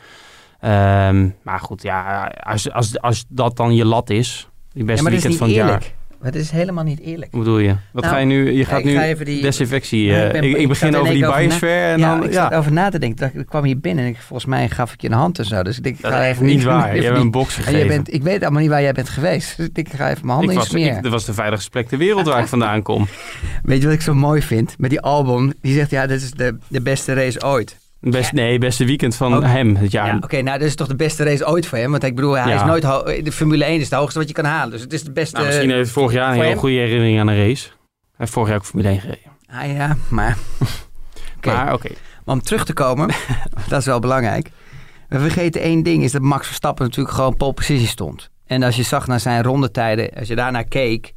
Ehm, 0.60 1.28
maar 1.42 1.60
goed, 1.60 1.82
ja, 1.82 2.26
als, 2.26 2.72
als, 2.72 3.00
als 3.00 3.24
dat 3.28 3.56
dan 3.56 3.74
je 3.74 3.84
lat 3.84 4.10
is, 4.10 4.48
die 4.72 4.84
beste 4.84 5.02
maar 5.02 5.12
dat 5.12 5.20
is 5.24 5.28
weekend 5.28 5.50
niet 5.50 5.56
van 5.56 5.68
het 5.68 5.80
jaar. 5.82 5.94
Maar 6.26 6.35
het 6.35 6.45
is 6.45 6.50
helemaal 6.50 6.85
niet 6.85 7.00
eerlijk. 7.00 7.30
Hoe 7.33 7.40
bedoel 7.42 7.59
je? 7.59 7.75
Wat 7.92 8.02
Nou, 8.02 8.14
ga 8.14 8.21
je 8.21 8.26
nu? 8.26 8.52
Je 8.52 8.64
gaat 8.64 8.85
nu 8.85 8.95
ga 8.95 9.04
even 9.04 9.25
die- 9.25 9.42
desinfectie. 9.42 10.06
Ik 10.11 10.33
ben- 10.33 10.42
ik, 10.42 10.50
ik, 10.50 10.56
ik 10.56 10.68
begin 10.68 10.97
over 10.97 11.12
die 11.12 11.26
biosphere 11.26 11.92
en 11.92 11.99
ja, 11.99 12.14
dan 12.18 12.25
ik 12.26 12.33
ja. 12.33 12.50
over 12.52 12.73
na 12.73 12.88
te 12.90 12.99
denken. 12.99 13.30
Ik 13.35 13.47
kwam 13.47 13.64
hier 13.64 13.78
binnen 13.80 14.04
en 14.04 14.11
ik, 14.11 14.16
volgens 14.16 14.45
mij 14.49 14.68
gaf 14.68 14.92
ik 14.92 15.00
je 15.00 15.06
een 15.09 15.14
hand 15.16 15.38
en 15.38 15.45
zo. 15.45 15.62
Dus 15.62 15.76
ik 15.76 15.83
denk, 15.83 15.99
ik 15.99 16.06
ga 16.06 16.25
even 16.26 16.47
niet 16.47 16.62
waar. 16.62 16.88
even 16.88 16.97
Je 17.02 17.06
hebt 17.06 17.18
een 17.18 17.30
box 17.30 17.56
En 17.56 17.62
gegeven. 17.62 17.78
jij 17.87 17.97
bent, 17.97 18.12
ik 18.14 18.23
weet 18.23 18.42
allemaal 18.42 18.61
niet 18.61 18.71
waar 18.71 18.83
jij 18.83 18.92
bent 18.92 19.09
geweest. 19.09 19.56
Dus 19.56 19.66
ik 19.66 19.75
denk, 19.75 19.88
ik 19.88 19.95
ga 19.95 20.11
even 20.11 20.26
mijn 20.26 20.37
handen 20.38 20.45
ik 20.50 20.50
in 20.56 20.59
was, 20.59 20.68
smeren. 20.68 20.97
ik, 20.97 21.02
dat 21.02 21.12
was 21.12 21.25
de 21.25 21.35
veiligste 21.35 21.71
plek 21.71 21.88
ter 21.88 21.99
wereld 21.99 22.26
waar 22.26 22.40
ik 22.40 22.47
vandaan 22.47 22.83
kom. 22.83 23.06
Weet 23.62 23.78
je 23.80 23.85
wat 23.87 23.95
ik 23.95 24.02
zo 24.02 24.14
mooi 24.14 24.42
vind? 24.42 24.75
Met 24.78 24.90
die 24.90 25.00
album. 25.00 25.52
Die 25.62 25.75
zegt, 25.75 25.90
ja, 25.90 26.06
dit 26.06 26.23
is 26.23 26.30
de, 26.30 26.56
de 26.68 26.80
beste 26.83 27.12
race 27.14 27.42
ooit. 27.42 27.76
Best, 28.10 28.32
nee, 28.32 28.58
beste 28.58 28.84
weekend 28.84 29.16
van 29.16 29.44
hem 29.44 29.76
het 29.76 29.90
jaar. 29.90 30.06
Ja, 30.06 30.16
Oké, 30.20 30.40
nou, 30.42 30.58
dit 30.58 30.66
is 30.68 30.75
toch 30.75 30.86
de 30.86 30.96
beste 30.96 31.25
race 31.25 31.46
ooit 31.46 31.66
voor 31.66 31.78
hem? 31.78 31.90
Want 31.90 32.02
ik 32.04 32.14
bedoel, 32.14 32.32
hij 32.32 32.48
Ja. 32.48 32.54
is 32.54 32.62
nooit... 32.82 32.82
De 33.25 33.32
Formule 33.32 33.64
1 33.64 33.76
is 33.80 33.84
het 33.90 33.98
hoogste 33.98 34.18
wat 34.18 34.28
je 34.28 34.34
kan 34.34 34.44
halen. 34.44 34.70
Dus 34.70 34.80
het 34.80 34.92
is 34.92 35.02
de 35.02 35.12
beste... 35.12 35.34
Nou, 35.34 35.46
misschien 35.46 35.70
heeft 35.70 35.90
vorig 35.90 36.12
jaar 36.12 36.34
een 36.36 36.42
heel 36.42 36.56
goede 36.56 36.75
herinnering 36.76 37.20
aan 37.20 37.28
een 37.28 37.36
race. 37.48 37.66
Hij 37.68 37.75
heeft 38.16 38.32
vorig 38.32 38.48
jaar 38.48 38.58
ook 38.58 38.64
Formule 38.64 38.88
1 38.88 39.00
gereden. 39.00 39.30
Ah, 39.50 39.72
ja, 39.76 39.96
maar... 40.08 40.36
Oké, 41.36 41.48
Maar 41.52 41.72
oké. 41.72 41.88
maar 42.25 42.34
om 42.34 42.42
terug 42.42 42.64
te 42.64 42.72
komen, 42.72 43.10
dat 43.68 43.80
is 43.80 43.86
wel 43.86 43.98
belangrijk. 43.98 44.50
We 45.08 45.18
vergeten 45.18 45.60
één 45.60 45.82
ding, 45.82 46.02
is 46.02 46.12
dat 46.12 46.22
Max 46.22 46.46
Verstappen 46.46 46.84
natuurlijk 46.84 47.14
gewoon 47.14 47.36
pole 47.36 47.52
position 47.52 47.86
stond. 47.86 48.30
En 48.46 48.62
als 48.62 48.76
je 48.76 48.82
zag 48.82 49.06
naar 49.06 49.20
zijn 49.20 49.42
rondetijden, 49.42 50.10
als 50.18 50.28
je 50.28 50.34
daarnaar 50.34 50.64
keek, 50.64 51.12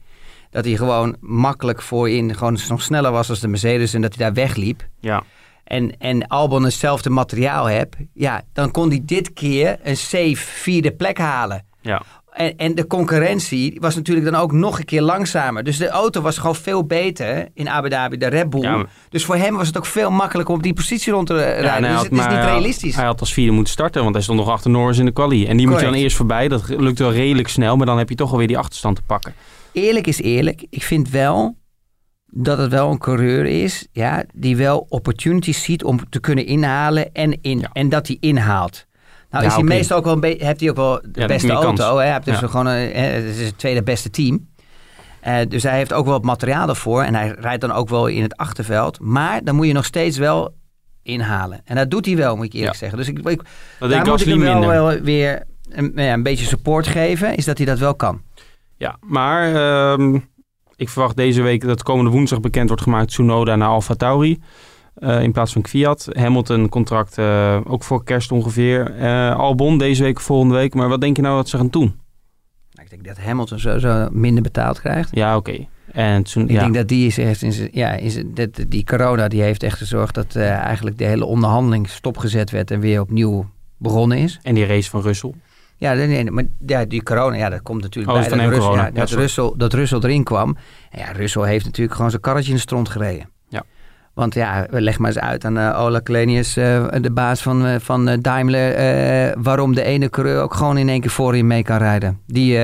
dat 0.50 0.65
hij 0.65 0.75
gewoon 0.75 1.15
makkelijk 1.19 1.81
voorin 1.81 2.36
gewoon 2.36 2.58
nog 2.69 2.81
sneller 2.81 3.12
was 3.12 3.29
als 3.29 3.39
de 3.39 3.48
Mercedes 3.48 3.93
en 3.93 4.01
dat 4.01 4.15
hij 4.15 4.25
daar 4.25 4.34
wegliep. 4.34 4.88
Ja. 5.00 5.24
En, 5.69 5.97
en 5.99 6.27
Albon 6.27 6.63
hetzelfde 6.63 7.09
materiaal 7.09 7.65
heb, 7.65 7.95
ja, 8.13 8.41
dan 8.53 8.71
kon 8.71 8.89
hij 8.89 9.01
dit 9.03 9.33
keer 9.33 9.77
een 9.83 9.97
safe 9.97 10.35
vierde 10.35 10.91
plek 10.91 11.17
halen. 11.17 11.65
Ja. 11.81 12.01
En, 12.31 12.57
en 12.57 12.75
de 12.75 12.88
concurrentie 12.88 13.77
was 13.79 13.95
natuurlijk 13.95 14.25
dan 14.31 14.41
ook 14.41 14.51
nog 14.51 14.79
een 14.79 14.85
keer 14.85 15.01
langzamer. 15.01 15.63
Dus 15.63 15.77
de 15.77 15.88
auto 15.89 16.21
was 16.21 16.38
gewoon 16.38 16.55
veel 16.55 16.85
beter 16.85 17.47
in 17.53 17.69
Abu 17.69 17.89
Dhabi, 17.89 18.17
de 18.17 18.27
Red 18.27 18.49
Bull. 18.49 18.61
Ja, 18.61 18.75
maar- 18.75 18.85
Dus 19.09 19.25
voor 19.25 19.35
hem 19.35 19.55
was 19.55 19.67
het 19.67 19.77
ook 19.77 19.85
veel 19.85 20.11
makkelijker 20.11 20.51
om 20.53 20.57
op 20.59 20.63
die 20.65 20.73
positie 20.73 21.13
rond 21.13 21.27
te 21.27 21.33
rijden. 21.38 21.63
Ja, 21.63 21.69
hij 21.71 21.79
dus 21.81 21.89
had 21.91 22.03
het 22.03 22.11
is 22.11 22.17
maar- 22.17 22.29
niet 22.35 22.43
realistisch. 22.45 22.95
Hij 22.95 23.05
had 23.05 23.19
als 23.19 23.33
vierde 23.33 23.51
moeten 23.51 23.73
starten, 23.73 24.01
want 24.01 24.13
hij 24.15 24.23
stond 24.23 24.39
nog 24.39 24.49
achter 24.49 24.69
Norris 24.71 24.97
in 24.97 25.05
de 25.05 25.11
quali. 25.11 25.45
En 25.47 25.57
die 25.57 25.67
moet 25.67 25.79
je 25.79 25.85
dan 25.85 25.93
eerst 25.93 26.15
voorbij. 26.15 26.47
Dat 26.47 26.63
lukt 26.67 26.99
wel 26.99 27.11
redelijk 27.13 27.47
snel, 27.47 27.75
maar 27.77 27.85
dan 27.85 27.97
heb 27.97 28.09
je 28.09 28.15
toch 28.15 28.31
alweer 28.31 28.47
die 28.47 28.57
achterstand 28.57 28.95
te 28.95 29.01
pakken. 29.01 29.33
Eerlijk 29.71 30.07
is 30.07 30.21
eerlijk. 30.21 30.65
Ik 30.69 30.83
vind 30.83 31.09
wel 31.09 31.55
dat 32.31 32.57
het 32.57 32.71
wel 32.71 32.91
een 32.91 32.98
coureur 32.98 33.45
is 33.45 33.88
ja, 33.91 34.24
die 34.33 34.57
wel 34.57 34.86
opportunities 34.89 35.63
ziet 35.63 35.83
om 35.83 36.09
te 36.09 36.19
kunnen 36.19 36.45
inhalen 36.45 37.13
en, 37.13 37.41
in, 37.41 37.59
Ja. 37.59 37.69
en 37.74 37.89
dat 37.89 38.07
hij 38.07 38.17
inhaalt. 38.19 38.88
Nou 39.29 39.43
Ja, 39.43 39.50
is 39.50 39.55
hij 39.55 39.63
meestal 39.63 39.98
ook 39.98 40.03
wel 40.03 40.13
een 40.13 40.19
beetje, 40.19 40.45
heeft 40.45 40.60
hij 40.60 40.69
ook 40.69 40.75
wel 40.75 41.01
de 41.12 41.19
Ja, 41.19 41.25
beste 41.27 41.51
auto. 41.51 41.97
Hè? 41.97 42.04
Hij 42.04 42.13
heeft 42.13 42.25
dus 42.25 42.38
gewoon 42.38 42.65
een, 42.65 42.91
het 42.93 43.23
is 43.23 43.45
het 43.45 43.58
tweede 43.58 43.84
beste 43.84 44.10
team. 44.10 44.47
Eh, 45.19 45.36
dus 45.47 45.63
hij 45.63 45.77
heeft 45.77 45.93
ook 45.93 46.06
wel 46.06 46.13
het 46.13 46.23
materiaal 46.23 46.65
daarvoor. 46.65 47.04
En 47.04 47.15
hij 47.15 47.36
rijdt 47.39 47.62
dan 47.62 47.71
ook 47.71 47.89
wel 47.89 48.08
in 48.08 48.21
het 48.21 48.38
achterveld. 48.38 48.99
Maar 49.01 49.43
dan 49.43 49.56
moet 49.56 49.67
je 49.67 49.73
nog 49.73 49.86
steeds 49.86 50.17
wel 50.17 50.56
inhalen. 51.04 51.62
En 51.65 51.75
dat 51.75 51.91
doet 51.91 52.06
hij 52.06 52.15
wel, 52.15 52.36
moet 52.36 52.45
ik 52.45 52.54
eerlijk 52.54 52.75
zeggen. 52.75 52.97
Dus 52.97 53.08
ik, 53.08 53.17
ik, 53.17 53.41
Dat 53.80 53.89
daar 53.89 54.06
moet 54.08 54.21
ik 54.21 54.27
hem 54.27 54.39
wel, 54.39 54.67
wel 54.67 54.99
weer 54.99 55.43
een 55.69 56.23
beetje 56.23 56.45
support 56.45 56.88
geven. 56.88 57.36
Is 57.36 57.45
dat 57.45 57.58
hij 57.58 57.65
dat 57.65 57.80
wel 57.80 57.95
kan. 57.95 58.21
Ja, 58.77 58.97
maar 59.01 59.56
ehm, 59.56 60.19
ik 60.80 60.89
verwacht 60.89 61.15
deze 61.15 61.42
week 61.42 61.62
dat 61.62 61.84
komende 61.84 62.12
woensdag 62.12 62.39
bekend 62.39 62.68
wordt 62.68 62.84
gemaakt 62.84 63.08
Tsunoda 63.10 63.56
naar 63.56 63.68
Alfa 63.68 63.94
Tauri. 63.94 64.39
eh, 64.96 65.22
in 65.22 65.32
plaats 65.32 65.54
van 65.54 65.62
Kwiat. 65.62 66.08
Hamilton 66.12 66.70
contract 66.70 67.18
eh, 67.18 67.60
ook 67.63 67.84
voor 67.84 68.04
kerst 68.04 68.32
ongeveer. 68.32 68.96
Eh, 68.96 69.36
Albon 69.36 69.78
deze 69.78 70.04
week, 70.04 70.20
volgende 70.20 70.56
week. 70.56 70.74
Maar 70.74 70.89
wat 70.89 71.02
denk 71.02 71.15
je 71.15 71.22
nou 71.22 71.36
dat 71.36 71.50
ze 71.50 71.58
gaan 71.58 71.70
doen? 71.70 72.00
Nou, 72.72 72.84
Ik 72.84 72.89
denk 72.89 73.06
dat 73.06 73.26
Hamilton 73.26 73.60
sowieso 73.60 74.08
minder 74.12 74.44
betaald 74.44 74.80
krijgt. 74.80 75.10
Ja, 75.12 75.36
oké. 75.38 75.68
En 75.92 76.20
Ik 76.20 76.52
ja. 76.52 76.60
denk 76.60 76.74
dat 76.74 76.88
die 76.88 77.08
is 77.08 77.18
echt 77.18 77.42
in 77.42 77.54
zijn, 77.54 77.70
ja, 77.72 77.92
in 77.92 78.12
zijn, 78.12 78.34
dat, 78.34 78.50
die 78.68 78.84
corona 78.84 79.28
die 79.28 79.42
heeft 79.42 79.63
echt 79.63 79.78
gezorgd 79.78 80.15
dat 80.15 80.36
eigenlijk 80.36 80.98
de 80.98 81.06
hele 81.06 81.26
onderhandeling 81.26 81.89
stopgezet 81.89 82.52
werd 82.52 82.72
en 82.72 82.80
weer 82.80 83.02
opnieuw 83.02 83.50
begonnen 83.78 84.18
is. 84.18 84.39
En 84.44 84.56
die 84.56 84.65
race 84.65 84.89
van 84.89 85.02
Russell. 85.02 85.34
Ja, 85.80 85.94
nee, 85.94 86.08
nee, 86.08 86.32
maar 86.32 86.44
ja, 86.65 86.86
die 86.86 87.04
corona, 87.04 87.36
ja, 87.36 87.50
dat 87.50 87.62
komt 87.62 87.82
natuurlijk 87.82 88.18
Oh, 88.18 88.30
bij 88.30 88.50
dat, 88.50 88.60
corona. 88.60 88.82
ja, 88.82 88.86
Ja, 88.86 88.92
dat, 88.92 89.10
sorry. 89.10 89.24
Russell, 89.24 89.54
dat 89.58 89.74
Russell 89.74 90.00
erin 90.02 90.24
kwam. 90.24 90.58
En 90.92 91.00
ja, 91.00 91.12
Russell 91.12 91.48
heeft 91.48 91.65
natuurlijk 91.65 91.96
gewoon 91.96 92.10
zijn 92.10 92.22
karretje 92.22 92.50
in 92.50 92.56
de 92.56 92.62
stront 92.62 92.89
gereden. 92.89 93.30
Ja. 93.48 93.63
Want 94.13 94.34
ja, 94.34 94.65
leg 94.70 95.00
maar 95.00 95.10
eens 95.10 95.20
uit 95.20 95.46
aan 95.46 95.58
eh, 95.58 95.82
Ola 95.82 96.00
Kalenius, 96.00 96.58
eh, 96.58 96.86
de 97.02 97.12
baas 97.12 97.42
van, 97.42 97.65
eh, 97.65 97.76
van 97.80 98.20
Daimler, 98.22 99.42
waarom 99.42 99.76
de 99.76 99.84
ene 99.84 100.10
coureur 100.10 100.42
ook 100.42 100.54
gewoon 100.54 100.78
in 100.78 100.89
één 100.89 101.02
keer 101.02 101.10
voorin 101.10 101.48
mee 101.48 101.63
kan 101.63 101.78
rijden. 101.78 102.20
Die 102.26 102.58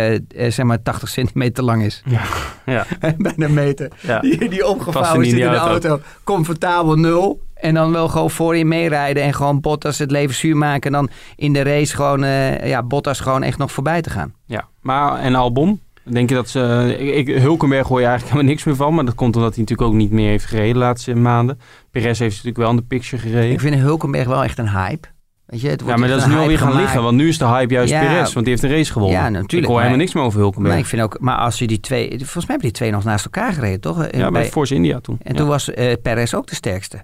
zeg 0.50 0.66
maar 0.66 0.82
80 0.82 1.10
centimeter 1.10 1.64
lang 1.64 1.84
is. 1.84 2.02
Ja. 2.06 2.22
Ja. 2.66 2.86
Bijna 3.18 3.46
een 3.46 3.54
meter. 3.54 3.92
Ja. 4.02 4.20
Die, 4.20 4.50
die 4.50 4.68
opgevouwen 4.68 5.26
zit 5.26 5.34
in 5.34 5.40
de 5.40 5.56
auto. 5.56 5.90
auto. 5.90 6.04
Comfortabel 6.24 6.96
nul. 6.96 7.42
En 7.66 7.74
dan 7.74 7.92
wel 7.92 8.08
gewoon 8.08 8.32
voorin 8.32 8.68
meerijden. 8.68 9.24
En 9.24 9.34
gewoon 9.34 9.62
Bottas 9.62 9.98
het 9.98 10.12
leven 10.12 10.36
zuur 10.36 10.58
maken. 10.58 10.82
En 10.82 10.92
dan 10.92 11.10
in 11.36 11.54
de 11.54 11.62
race 11.62 11.96
gewoon 11.96 12.24
eh, 12.24 12.68
ja, 12.68 12.84
Bottas 12.84 13.20
gewoon 13.20 13.44
echt 13.44 13.58
nog 13.58 13.72
voorbij 13.72 14.02
te 14.02 14.10
gaan. 14.10 14.34
ja. 14.46 14.68
Maar 14.82 15.20
en 15.20 15.36
Albon? 15.36 15.80
Denk 16.04 16.30
je 16.30 16.36
dat 16.36 16.50
ze... 16.50 16.96
Ik, 17.00 17.28
Hulkenberg 17.28 17.88
hoor 17.88 18.00
je 18.00 18.06
eigenlijk 18.06 18.34
helemaal 18.34 18.52
niks 18.54 18.64
meer 18.66 18.76
van. 18.76 18.94
Maar 18.96 19.06
dat 19.06 19.16
komt 19.16 19.36
omdat 19.36 19.54
hij 19.56 19.62
natuurlijk 19.64 19.90
ook 19.90 19.96
niet 19.98 20.12
meer 20.12 20.30
heeft 20.30 20.46
gereden 20.46 20.74
de 20.74 20.80
laatste 20.80 21.16
maanden. 21.16 21.60
Perez 21.92 22.20
heeft 22.20 22.32
natuurlijk 22.32 22.58
wel 22.58 22.70
in 22.70 22.76
de 22.76 22.82
picture 22.82 23.22
gereden. 23.22 23.52
Ik 23.52 23.60
vind 23.60 23.76
Hulkenberg 23.76 24.28
wel 24.28 24.44
echt 24.44 24.58
een 24.58 24.70
hype. 24.70 25.08
Weet 25.46 25.62
je, 25.62 25.68
het 25.70 25.80
Ja, 25.80 25.86
wordt 25.86 26.00
maar 26.00 26.10
dat 26.10 26.20
is 26.20 26.26
nu 26.26 26.38
alweer 26.38 26.58
gaan 26.58 26.76
liggen. 26.76 27.04
Want 27.04 27.18
nu 27.18 27.28
is 27.28 27.38
de 27.38 27.46
hype 27.46 27.74
juist 27.74 27.92
Ja. 27.92 28.00
Perez. 28.00 28.34
Want 28.34 28.46
die 28.46 28.54
heeft 28.56 28.64
een 28.64 28.78
race 28.78 28.92
gewonnen. 28.92 29.18
Ja, 29.18 29.30
natuurlijk, 29.30 29.52
Ik 29.52 29.60
hoor 29.64 29.70
maar- 29.74 29.78
helemaal 29.84 30.02
niks 30.04 30.14
meer 30.14 30.24
over 30.24 30.40
Hulkenberg. 30.40 30.74
Maar 30.74 30.84
ik 30.84 30.90
vind 30.90 31.02
ook, 31.02 31.18
maar 31.20 31.38
als 31.38 31.60
je 31.60 31.68
die 31.68 31.80
twee, 31.80 32.08
volgens 32.10 32.34
mij 32.34 32.44
hebben 32.46 32.62
die 32.62 32.72
twee 32.72 32.92
nog 32.92 33.04
naast 33.04 33.26
elkaar 33.26 33.54
gereden, 33.54 33.82
toch? 33.82 33.98
Ja, 34.04 34.10
bij 34.20 34.32
bij- 34.32 34.46
Force 34.46 34.76
India 34.76 35.00
toen. 35.00 35.18
en 35.24 35.32
Ja. 35.34 35.38
toen 35.40 35.48
was 35.48 35.74
eh 35.74 35.94
Perez 36.02 36.34
ook 36.34 36.48
de 36.48 36.56
sterkste. 36.56 37.04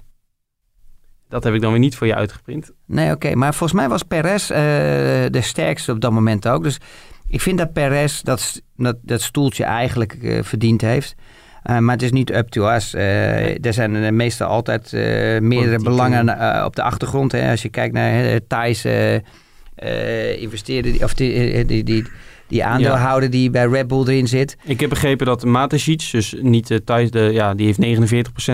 Dat 1.32 1.44
heb 1.44 1.54
ik 1.54 1.62
dan 1.62 1.72
weer 1.72 1.80
niet 1.80 1.96
voor 1.96 2.08
je 2.08 2.16
uitgeprint. 2.16 2.72
Nee, 2.86 3.12
oké. 3.12 3.36
Maar 3.36 3.54
volgens 3.54 3.80
mij 3.80 3.90
was 3.90 4.04
Perez 4.04 4.50
eh, 4.50 4.58
de 5.30 5.42
sterkste 5.42 5.92
op 5.92 6.02
dat 6.02 6.12
moment 6.12 6.48
ook. 6.48 6.64
Dus 6.64 6.78
ik 7.28 7.42
vind 7.42 7.58
dat 7.58 7.74
Perez 7.74 8.22
dat, 8.22 8.62
dat, 8.78 8.98
dat 9.02 9.22
stoeltje 9.22 9.64
eigenlijk 9.64 10.14
eh, 10.14 10.44
verdiend 10.44 10.82
heeft. 10.82 11.16
Eh, 11.64 11.78
maar 11.78 11.94
het 11.94 12.04
is 12.04 12.12
niet 12.12 12.32
up 12.32 12.50
to 12.50 12.70
us. 12.70 12.94
Er 12.94 13.74
zijn 13.74 14.16
meestal 14.16 14.48
altijd 14.48 14.92
meerdere 15.42 15.80
belangen 15.84 16.66
op 16.66 16.76
de 16.76 16.84
achtergrond. 16.84 17.32
Hè. 17.32 17.52
Als 17.52 17.62
je 17.62 17.70
kijkt 17.70 17.94
naar 17.94 18.24
uh, 18.24 18.36
Thais 18.48 18.86
eh 18.86 19.16
eh, 19.82 20.42
investeerder, 20.42 21.04
of 21.04 21.14
die, 21.14 21.66
die, 21.66 21.84
die, 21.84 22.06
die 22.48 22.66
aandeelhouder 22.66 23.30
die 23.30 23.50
bij 23.50 23.66
Red 23.66 23.88
Bull 23.88 24.02
erin 24.02 24.28
zit. 24.28 24.58
Ik 24.64 24.80
heb 24.80 24.90
begrepen 24.90 25.26
dat 25.26 25.46
Matesic, 25.46 26.10
dus 26.12 26.36
niet 26.42 26.82
Thijs, 26.86 27.12
de, 27.12 27.20
ja, 27.20 27.54
die 27.54 27.66
heeft 27.66 28.02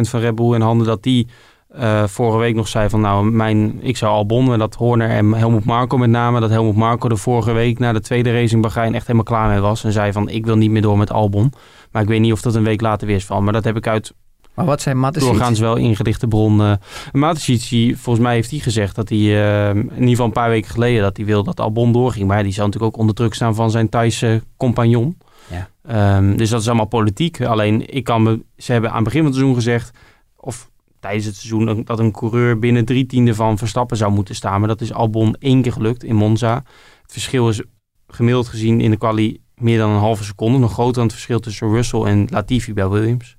49% 0.05 0.09
van 0.09 0.19
Red 0.19 0.35
Bull 0.35 0.53
in 0.53 0.61
handen, 0.61 0.87
dat 0.87 1.03
die 1.03 1.27
eh, 1.67 2.07
vorige 2.07 2.37
week 2.37 2.55
nog 2.55 2.67
zei 2.67 2.89
van 2.89 3.01
nou, 3.01 3.31
mijn, 3.31 3.83
ik 3.83 3.97
zou 3.97 4.13
Albon 4.13 4.53
en 4.53 4.59
dat 4.59 4.75
Horner 4.75 5.09
en 5.09 5.33
Helmut 5.33 5.65
Marko 5.65 5.97
met 5.97 6.09
name, 6.09 6.39
dat 6.39 6.49
Helmut 6.49 6.75
Marko 6.75 7.09
de 7.09 7.15
vorige 7.15 7.51
week 7.51 7.79
na 7.79 7.93
de 7.93 8.01
tweede 8.01 8.31
race 8.31 8.55
in 8.55 8.61
Bahrein 8.61 8.93
echt 8.93 9.07
helemaal 9.07 9.23
klaar 9.23 9.49
mee 9.49 9.59
was. 9.59 9.83
En 9.83 9.91
zei 9.91 10.11
van 10.11 10.29
ik 10.29 10.45
wil 10.45 10.57
niet 10.57 10.71
meer 10.71 10.81
door 10.81 10.97
met 10.97 11.11
Albon. 11.11 11.53
Maar 11.91 12.01
ik 12.01 12.07
weet 12.07 12.19
niet 12.19 12.31
of 12.31 12.41
dat 12.41 12.55
een 12.55 12.63
week 12.63 12.81
later 12.81 13.07
weer 13.07 13.15
is 13.15 13.25
van. 13.25 13.43
Maar 13.43 13.53
dat 13.53 13.63
heb 13.63 13.75
ik 13.75 13.87
uit 13.87 14.13
Maar 14.53 14.65
wat 14.65 14.81
zijn 14.81 14.97
Mattesic? 14.97 15.29
doorgaans 15.29 15.59
wel 15.59 15.75
ingedichte 15.75 16.27
bron. 16.27 16.59
Uh, 16.59 16.73
Matisic, 17.11 17.69
die, 17.69 17.97
volgens 17.97 18.25
mij 18.25 18.33
heeft 18.33 18.51
hij 18.51 18.59
gezegd 18.59 18.95
dat 18.95 19.09
hij 19.09 19.17
eh, 19.17 19.69
in 19.75 19.91
ieder 19.93 20.09
geval 20.09 20.25
een 20.25 20.31
paar 20.31 20.49
weken 20.49 20.71
geleden 20.71 21.01
dat 21.01 21.17
hij 21.17 21.25
wil 21.25 21.43
dat 21.43 21.59
Albon 21.59 21.91
doorging. 21.91 22.27
Maar 22.27 22.43
die 22.43 22.53
zou 22.53 22.65
natuurlijk 22.65 22.93
ook 22.93 22.99
onder 22.99 23.15
druk 23.15 23.33
staan 23.33 23.55
van 23.55 23.71
zijn 23.71 23.89
Thaise 23.89 24.43
compagnon. 24.57 25.17
Ja. 25.49 25.69
Ehm, 25.87 26.35
dus 26.35 26.49
dat 26.49 26.61
is 26.61 26.67
allemaal 26.67 26.85
politiek. 26.85 27.41
Alleen 27.41 27.93
ik 27.93 28.03
kan 28.03 28.23
me, 28.23 28.43
ze 28.57 28.71
hebben 28.71 28.89
aan 28.89 28.95
het 28.95 29.05
begin 29.05 29.19
van 29.19 29.29
het 29.29 29.39
seizoen 29.39 29.57
gezegd, 29.57 29.97
of 30.35 30.69
tijdens 30.99 31.25
het 31.25 31.35
seizoen, 31.35 31.83
dat 31.83 31.99
een 31.99 32.11
coureur 32.11 32.59
binnen 32.59 32.85
drie 32.85 33.05
tiende 33.05 33.35
van 33.35 33.57
Verstappen 33.57 33.97
zou 33.97 34.11
moeten 34.11 34.35
staan. 34.35 34.59
Maar 34.59 34.67
dat 34.67 34.81
is 34.81 34.93
Albon 34.93 35.35
één 35.39 35.61
keer 35.61 35.71
gelukt 35.71 36.03
in 36.03 36.15
Monza. 36.15 36.55
Het 37.01 37.11
verschil 37.11 37.49
is 37.49 37.61
gemiddeld 38.07 38.47
gezien 38.47 38.81
in 38.81 38.91
de 38.91 38.97
quali 38.97 39.41
meer 39.55 39.77
dan 39.77 39.89
een 39.89 39.99
halve 39.99 40.23
seconde. 40.23 40.57
Nog 40.57 40.73
groter 40.73 40.93
dan 40.93 41.03
het 41.03 41.13
verschil 41.13 41.39
tussen 41.39 41.69
Russell 41.69 42.01
en 42.01 42.27
Latifi 42.29 42.73
bij 42.73 42.87
Williams. 42.87 43.37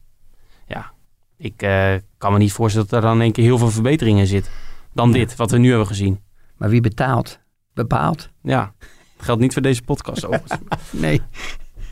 Ja, 0.66 0.92
ik 1.37 1.62
uh, 1.62 1.94
kan 2.18 2.33
me 2.33 2.38
niet 2.38 2.53
voorstellen 2.53 2.88
dat 2.88 2.99
er 2.99 3.07
dan 3.07 3.16
in 3.16 3.23
één 3.23 3.33
keer 3.33 3.44
heel 3.44 3.59
veel 3.59 3.71
verbeteringen 3.71 4.27
zit. 4.27 4.51
Dan 4.92 5.12
dit, 5.12 5.37
wat 5.37 5.51
we 5.51 5.59
nu 5.59 5.68
hebben 5.68 5.87
gezien. 5.87 6.21
Maar 6.57 6.68
wie 6.68 6.81
betaalt? 6.81 7.40
Bepaalt? 7.75 8.31
Ja, 8.42 8.75
dat 8.79 9.27
geldt 9.27 9.40
niet 9.40 9.53
voor 9.53 9.62
deze 9.62 9.83
podcast 9.83 10.25
overigens. 10.25 10.61
nee. 10.90 11.21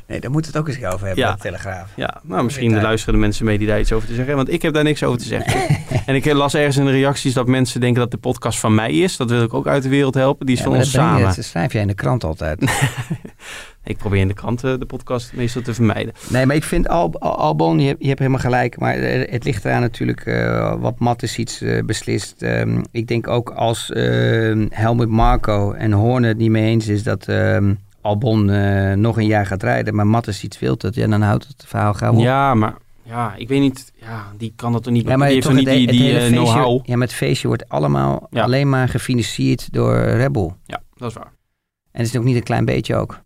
Nee, 0.07 0.21
daar 0.21 0.31
moeten 0.31 0.53
we 0.53 0.59
het 0.59 0.67
ook 0.69 0.75
eens 0.75 0.85
over 0.95 1.07
hebben 1.07 1.25
Ja. 1.25 1.33
de 1.33 1.41
Telegraaf. 1.41 1.89
Ja, 1.97 2.21
nou 2.23 2.45
misschien 2.45 2.81
luisteren 2.81 3.15
de 3.15 3.21
mensen 3.21 3.45
mee 3.45 3.59
die 3.59 3.67
daar 3.67 3.81
iets 3.81 3.93
over 3.93 4.09
te 4.09 4.15
zeggen. 4.15 4.37
Want 4.37 4.53
ik 4.53 4.63
heb 4.63 4.75
daar 4.75 4.85
niks 4.85 5.03
over 5.03 5.19
te 5.19 5.25
zeggen. 5.25 5.61
en 6.07 6.15
ik 6.15 6.33
las 6.33 6.55
ergens 6.55 6.77
in 6.77 6.85
de 6.85 6.91
reacties 6.91 7.33
dat 7.35 7.47
mensen 7.47 7.81
denken 7.81 8.01
dat 8.01 8.11
de 8.11 8.17
podcast 8.17 8.59
van 8.59 8.75
mij 8.75 8.93
is. 8.93 9.17
Dat 9.17 9.31
wil 9.31 9.43
ik 9.43 9.55
ook 9.55 9.67
uit 9.67 9.83
de 9.83 9.89
wereld 9.89 10.15
helpen. 10.15 10.47
Die 10.47 10.55
is 10.55 10.61
Ja, 10.61 10.67
van 10.67 10.75
maar 10.77 10.83
ons 10.85 10.93
je- 10.93 10.99
samen. 10.99 11.23
dat 11.35 11.45
schrijf 11.45 11.73
jij 11.73 11.83
in 11.83 11.89
de 11.89 11.95
krant 11.95 12.25
altijd. 12.25 12.61
Ik 13.85 13.97
probeer 13.97 14.21
in 14.21 14.29
de 14.29 14.35
krant 14.35 14.61
de 14.61 14.87
podcast 14.87 15.33
meestal 15.33 15.63
te 15.63 15.75
vermijden. 15.75 16.13
Nee, 16.29 16.47
maar 16.47 16.57
ik 16.57 16.65
vind 16.65 16.89
Al 16.89 17.15
Al- 17.19 17.39
Albon, 17.39 17.81
je 17.81 17.87
hebt, 17.87 18.01
je 18.03 18.07
hebt 18.07 18.19
helemaal 18.19 18.41
gelijk. 18.41 18.79
Maar 18.79 18.95
eh, 18.95 19.33
het 19.33 19.45
ligt 19.45 19.65
eraan 19.65 19.81
natuurlijk 19.81 20.21
eh, 20.27 20.75
wat 20.81 20.99
Mattis 20.99 21.39
iets 21.39 21.61
eh, 21.63 21.83
beslist. 21.85 22.43
Ehm, 22.43 22.83
ik 22.91 23.07
denk 23.07 23.29
ook 23.29 23.51
als 23.51 23.91
ehm, 23.93 24.67
Helmut 24.71 25.09
Marco 25.09 25.73
en 25.73 25.93
Horner 25.93 26.29
het 26.29 26.39
niet 26.39 26.51
mee 26.51 26.67
eens 26.67 26.87
is 26.89 27.03
dat 27.03 27.29
ehm, 27.29 27.75
Albon 28.07 28.51
eh, 28.51 28.93
nog 28.93 29.17
een 29.17 29.27
jaar 29.27 29.47
gaat 29.47 29.63
rijden. 29.63 29.95
Maar 29.95 30.07
Mattis 30.07 30.45
iets 30.45 30.59
het. 30.83 30.95
Ja, 30.95 31.07
dan 31.07 31.23
houdt 31.23 31.47
het 31.47 31.65
verhaal 31.67 31.95
gauw 31.95 32.13
op. 32.13 32.19
Ja, 32.21 32.55
maar 32.55 32.75
ja, 33.03 33.35
ik 33.37 33.49
weet 33.49 33.61
niet. 33.61 33.93
Ja, 34.01 34.33
die 34.37 34.53
kan 34.57 34.73
dat 34.73 34.83
toch 34.83 34.93
niet. 34.93 35.07
Ja, 35.07 35.17
maar 35.17 35.27
die 35.27 35.35
heeft 35.35 35.47
toch 35.47 35.57
niet 35.57 35.67
die, 35.67 35.87
die 35.87 36.13
feestje, 36.15 36.31
know-how. 36.33 36.87
ja, 36.87 36.97
met 36.97 37.13
feestje 37.13 37.49
wordt 37.49 37.69
allemaal 37.69 38.27
Ja. 38.31 38.43
alleen 38.43 38.69
maar 38.69 38.89
gefinancierd 38.89 39.73
door 39.73 39.95
Red 39.97 40.33
Bull. 40.33 40.51
Ja, 40.65 40.83
dat 40.95 41.09
is 41.11 41.17
waar. 41.17 41.33
En 41.93 42.03
het 42.03 42.07
is 42.15 42.17
ook 42.17 42.25
niet 42.25 42.37
een 42.37 42.43
klein 42.43 42.65
beetje 42.65 42.97
ook. 42.97 43.25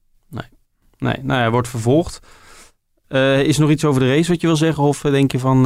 Nee, 0.98 1.14
nou 1.22 1.40
ja, 1.40 1.50
wordt 1.50 1.68
vervolgd. 1.68 2.20
Eh, 3.08 3.40
is 3.42 3.54
er 3.56 3.60
nog 3.62 3.70
iets 3.70 3.84
over 3.84 4.00
de 4.00 4.14
race 4.14 4.30
wat 4.30 4.40
je 4.40 4.46
wil 4.46 4.56
zeggen? 4.56 4.84
Of 4.84 5.00
denk 5.00 5.32
je 5.32 5.38
van, 5.38 5.62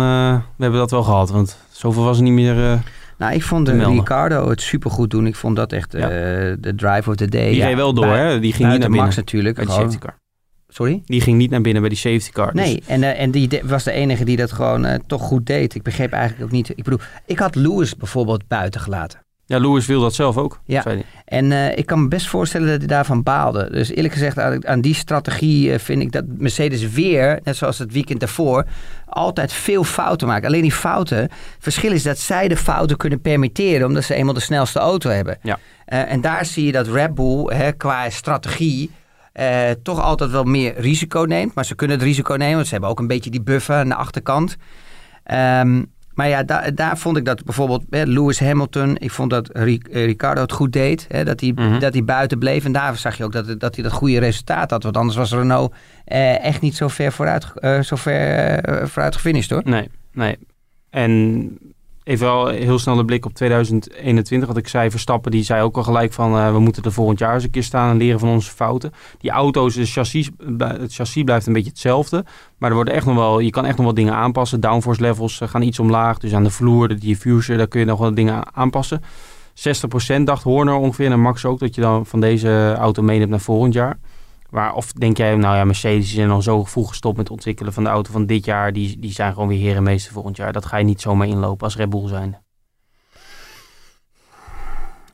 we 0.56 0.62
hebben 0.62 0.78
dat 0.80 0.90
wel 0.90 1.02
gehad? 1.02 1.30
Want 1.30 1.58
zoveel 1.70 2.04
was 2.04 2.16
er 2.16 2.22
niet 2.22 2.32
meer. 2.32 2.82
Eh 3.14 3.18
Nou, 3.18 3.34
ik 3.34 3.42
vond 3.42 3.66
Te 3.66 3.72
de. 3.76 3.78
Ricardo 3.90 4.48
het 4.48 4.60
supergoed 4.60 5.10
doen. 5.10 5.26
Ik 5.26 5.34
vond 5.36 5.56
dat 5.56 5.72
echt 5.72 5.94
eh, 5.94 6.02
de 6.58 6.72
drive 6.76 7.10
of 7.10 7.16
the 7.16 7.28
day. 7.28 7.46
die 7.48 7.56
Ja, 7.56 7.66
reed 7.66 7.76
wel 7.76 7.94
door, 7.94 8.06
hè? 8.06 8.40
Die 8.40 8.52
ging 8.52 8.68
niet 8.70 8.78
naar 8.78 8.88
binnen. 8.88 9.00
Max 9.04 9.16
natuurlijk. 9.16 9.56
Bij 9.56 9.64
de 9.64 9.70
safety 9.70 9.98
car. 9.98 10.16
Sorry? 10.68 11.02
Die 11.04 11.20
ging 11.20 11.38
niet 11.38 11.50
naar 11.50 11.60
binnen 11.60 11.80
bij 11.82 11.90
die 11.90 11.98
safety 11.98 12.30
car. 12.30 12.52
dus- 12.52 12.64
Nee, 12.64 12.82
en, 12.86 13.02
eh, 13.02 13.20
en 13.20 13.30
die 13.30 13.48
de- 13.48 13.60
was 13.64 13.84
de 13.84 13.92
enige 13.92 14.24
die 14.24 14.36
dat 14.36 14.52
gewoon 14.52 14.84
eh, 14.84 14.98
toch 15.06 15.22
goed 15.22 15.46
deed. 15.46 15.74
Ik 15.74 15.82
begreep 15.82 16.12
eigenlijk 16.12 16.44
ook 16.44 16.50
niet. 16.50 16.68
Ik 16.70 16.84
bedoel, 16.84 16.98
ik 17.26 17.38
had 17.38 17.54
Lewis 17.54 17.96
bijvoorbeeld 17.96 18.48
buiten 18.48 18.80
gelaten. 18.80 19.23
Ja, 19.46 19.58
Lewis 19.58 19.86
wil 19.86 20.00
dat 20.00 20.14
zelf 20.14 20.36
ook. 20.36 20.60
Ja. 20.64 20.84
En 21.24 21.52
eh, 21.52 21.78
ik 21.78 21.86
kan 21.86 22.02
me 22.02 22.08
best 22.08 22.26
voorstellen 22.26 22.68
dat 22.68 22.78
hij 22.78 22.86
daarvan 22.86 23.22
baalde. 23.22 23.70
Dus 23.70 23.90
eerlijk 23.90 24.14
gezegd, 24.14 24.38
aan, 24.38 24.66
aan 24.66 24.80
die 24.80 24.94
strategie 24.94 25.72
eh, 25.72 25.78
vind 25.78 26.02
ik 26.02 26.12
dat 26.12 26.24
Mercedes 26.26 26.90
weer, 26.90 27.40
net 27.42 27.56
zoals 27.56 27.78
het 27.78 27.92
weekend 27.92 28.20
daarvoor, 28.20 28.64
altijd 29.06 29.52
veel 29.52 29.84
fouten 29.84 30.26
maakt. 30.28 30.46
Alleen 30.46 30.62
die 30.62 30.72
fouten, 30.72 31.18
het 31.18 31.32
verschil 31.58 31.92
is 31.92 32.02
dat 32.02 32.18
zij 32.18 32.48
de 32.48 32.56
fouten 32.56 32.96
kunnen 32.96 33.20
permitteren, 33.20 33.86
omdat 33.86 34.04
ze 34.04 34.14
eenmaal 34.14 34.34
de 34.34 34.40
snelste 34.40 34.78
auto 34.78 35.10
hebben. 35.10 35.38
Ja. 35.42 35.58
Eh, 35.84 36.12
en 36.12 36.20
daar 36.20 36.44
zie 36.44 36.66
je 36.66 36.72
dat 36.72 36.88
Red 36.88 37.14
Bull 37.14 37.44
hè, 37.44 37.72
qua 37.72 38.10
strategie 38.10 38.90
toch 39.82 40.00
altijd 40.00 40.30
wel 40.30 40.44
meer 40.44 40.80
risico 40.80 41.20
neemt. 41.20 41.54
Maar 41.54 41.64
ze 41.64 41.74
kunnen 41.74 41.96
het 41.96 42.06
risico 42.06 42.34
nemen, 42.34 42.54
want 42.54 42.66
ze 42.66 42.72
hebben 42.72 42.90
ook 42.90 42.98
een 42.98 43.06
beetje 43.06 43.30
die 43.30 43.42
buffer 43.42 43.76
aan 43.76 43.88
de 43.88 43.94
achterkant. 43.94 44.56
Ehm, 45.24 45.82
maar 46.14 46.28
ja, 46.28 46.42
da- 46.42 46.70
daar 46.70 46.98
vond 46.98 47.16
ik 47.16 47.24
dat 47.24 47.44
bijvoorbeeld 47.44 47.84
hè, 47.90 48.02
Lewis 48.02 48.40
Hamilton, 48.40 48.96
ik 48.98 49.10
vond 49.10 49.30
dat 49.30 49.48
eh, 49.48 49.62
Ricardo 50.04 50.40
het 50.40 50.52
goed 50.52 50.72
deed. 50.72 51.06
Hè, 51.08 51.24
dat, 51.24 51.40
hij, 51.40 51.52
Mhm. 51.54 51.78
dat 51.78 51.92
hij 51.92 52.04
buiten 52.04 52.38
bleef. 52.38 52.64
En 52.64 52.72
daar 52.72 52.96
zag 52.96 53.16
je 53.16 53.24
ook 53.24 53.32
dat, 53.32 53.60
dat 53.60 53.74
hij 53.74 53.84
dat 53.84 53.92
goede 53.92 54.18
resultaat 54.18 54.70
had. 54.70 54.82
Want 54.82 54.96
anders 54.96 55.16
was 55.16 55.32
Renault 55.32 55.74
eh, 56.04 56.44
echt 56.44 56.60
niet 56.60 56.76
zo 56.76 56.88
ver 56.88 57.12
vooruit, 57.12 57.46
eh, 57.54 57.80
zo 57.80 57.96
ver, 57.96 58.58
eh, 58.58 58.86
vooruit 58.86 59.14
gefinished 59.14 59.50
hoor. 59.50 59.62
Nee, 59.64 59.88
nee. 60.12 60.38
En 60.90 61.58
even 62.04 62.26
wel 62.26 62.48
heel 62.48 62.78
snel 62.78 62.96
de 62.96 63.04
blik 63.04 63.26
op 63.26 63.34
2021. 63.34 64.48
Wat 64.48 64.56
ik 64.56 64.68
zei, 64.68 64.90
Verstappen 64.90 65.30
die 65.30 65.42
zei 65.42 65.62
ook 65.62 65.76
al 65.76 65.82
gelijk 65.82 66.12
van... 66.12 66.36
eh, 66.36 66.52
we 66.52 66.58
moeten 66.58 66.82
er 66.82 66.92
volgend 66.92 67.18
jaar 67.18 67.34
eens 67.34 67.44
een 67.44 67.50
keer 67.50 67.62
staan 67.62 67.90
en 67.90 67.96
leren 67.96 68.20
van 68.20 68.28
onze 68.28 68.50
fouten. 68.50 68.92
Die 69.18 69.30
auto's, 69.30 69.76
chassis, 69.80 70.30
het 70.58 70.94
chassis 70.94 71.22
blijft 71.22 71.46
een 71.46 71.52
beetje 71.52 71.70
hetzelfde. 71.70 72.24
Maar 72.58 72.68
er 72.68 72.76
worden 72.76 72.94
echt 72.94 73.06
nog 73.06 73.14
wel, 73.14 73.38
je 73.38 73.50
kan 73.50 73.64
echt 73.64 73.76
nog 73.76 73.84
wel 73.86 73.94
dingen 73.94 74.14
aanpassen. 74.14 74.60
Downforce 74.60 75.00
levels 75.00 75.40
eh, 75.40 75.48
gaan 75.48 75.62
iets 75.62 75.78
omlaag. 75.78 76.18
Dus 76.18 76.34
aan 76.34 76.44
de 76.44 76.50
vloer, 76.50 76.88
de 76.88 76.94
diffuser, 76.94 77.56
daar 77.56 77.68
kun 77.68 77.80
je 77.80 77.86
nog 77.86 77.98
wel 77.98 78.14
dingen 78.14 78.54
aanpassen. 78.54 79.02
60% 80.18 80.22
dacht 80.24 80.42
Horner 80.42 80.74
ongeveer 80.74 81.10
en 81.10 81.20
Max 81.20 81.44
ook... 81.44 81.58
dat 81.58 81.74
je 81.74 81.80
dan 81.80 82.06
van 82.06 82.20
deze 82.20 82.74
auto 82.78 83.02
meeneemt 83.02 83.30
naar 83.30 83.40
volgend 83.40 83.72
jaar. 83.72 83.98
Maar 84.54 84.74
of 84.74 84.92
denk 84.92 85.16
jij, 85.16 85.36
nou 85.36 85.56
ja, 85.56 85.64
Mercedes 85.64 86.14
is 86.14 86.28
al 86.28 86.42
zo 86.42 86.64
vroeg 86.64 86.88
gestopt 86.88 87.16
met 87.16 87.26
het 87.26 87.36
ontwikkelen 87.36 87.72
van 87.72 87.84
de 87.84 87.90
auto 87.90 88.12
van 88.12 88.26
dit 88.26 88.44
jaar. 88.44 88.72
Die, 88.72 88.98
die 88.98 89.12
zijn 89.12 89.32
gewoon 89.32 89.48
weer 89.48 89.58
herenmeester 89.58 90.12
volgend 90.12 90.36
jaar. 90.36 90.52
Dat 90.52 90.66
ga 90.66 90.76
je 90.76 90.84
niet 90.84 91.00
zomaar 91.00 91.26
inlopen 91.26 91.64
als 91.64 91.76
Red 91.76 91.90
Bull 91.90 92.08
zijn. 92.08 92.38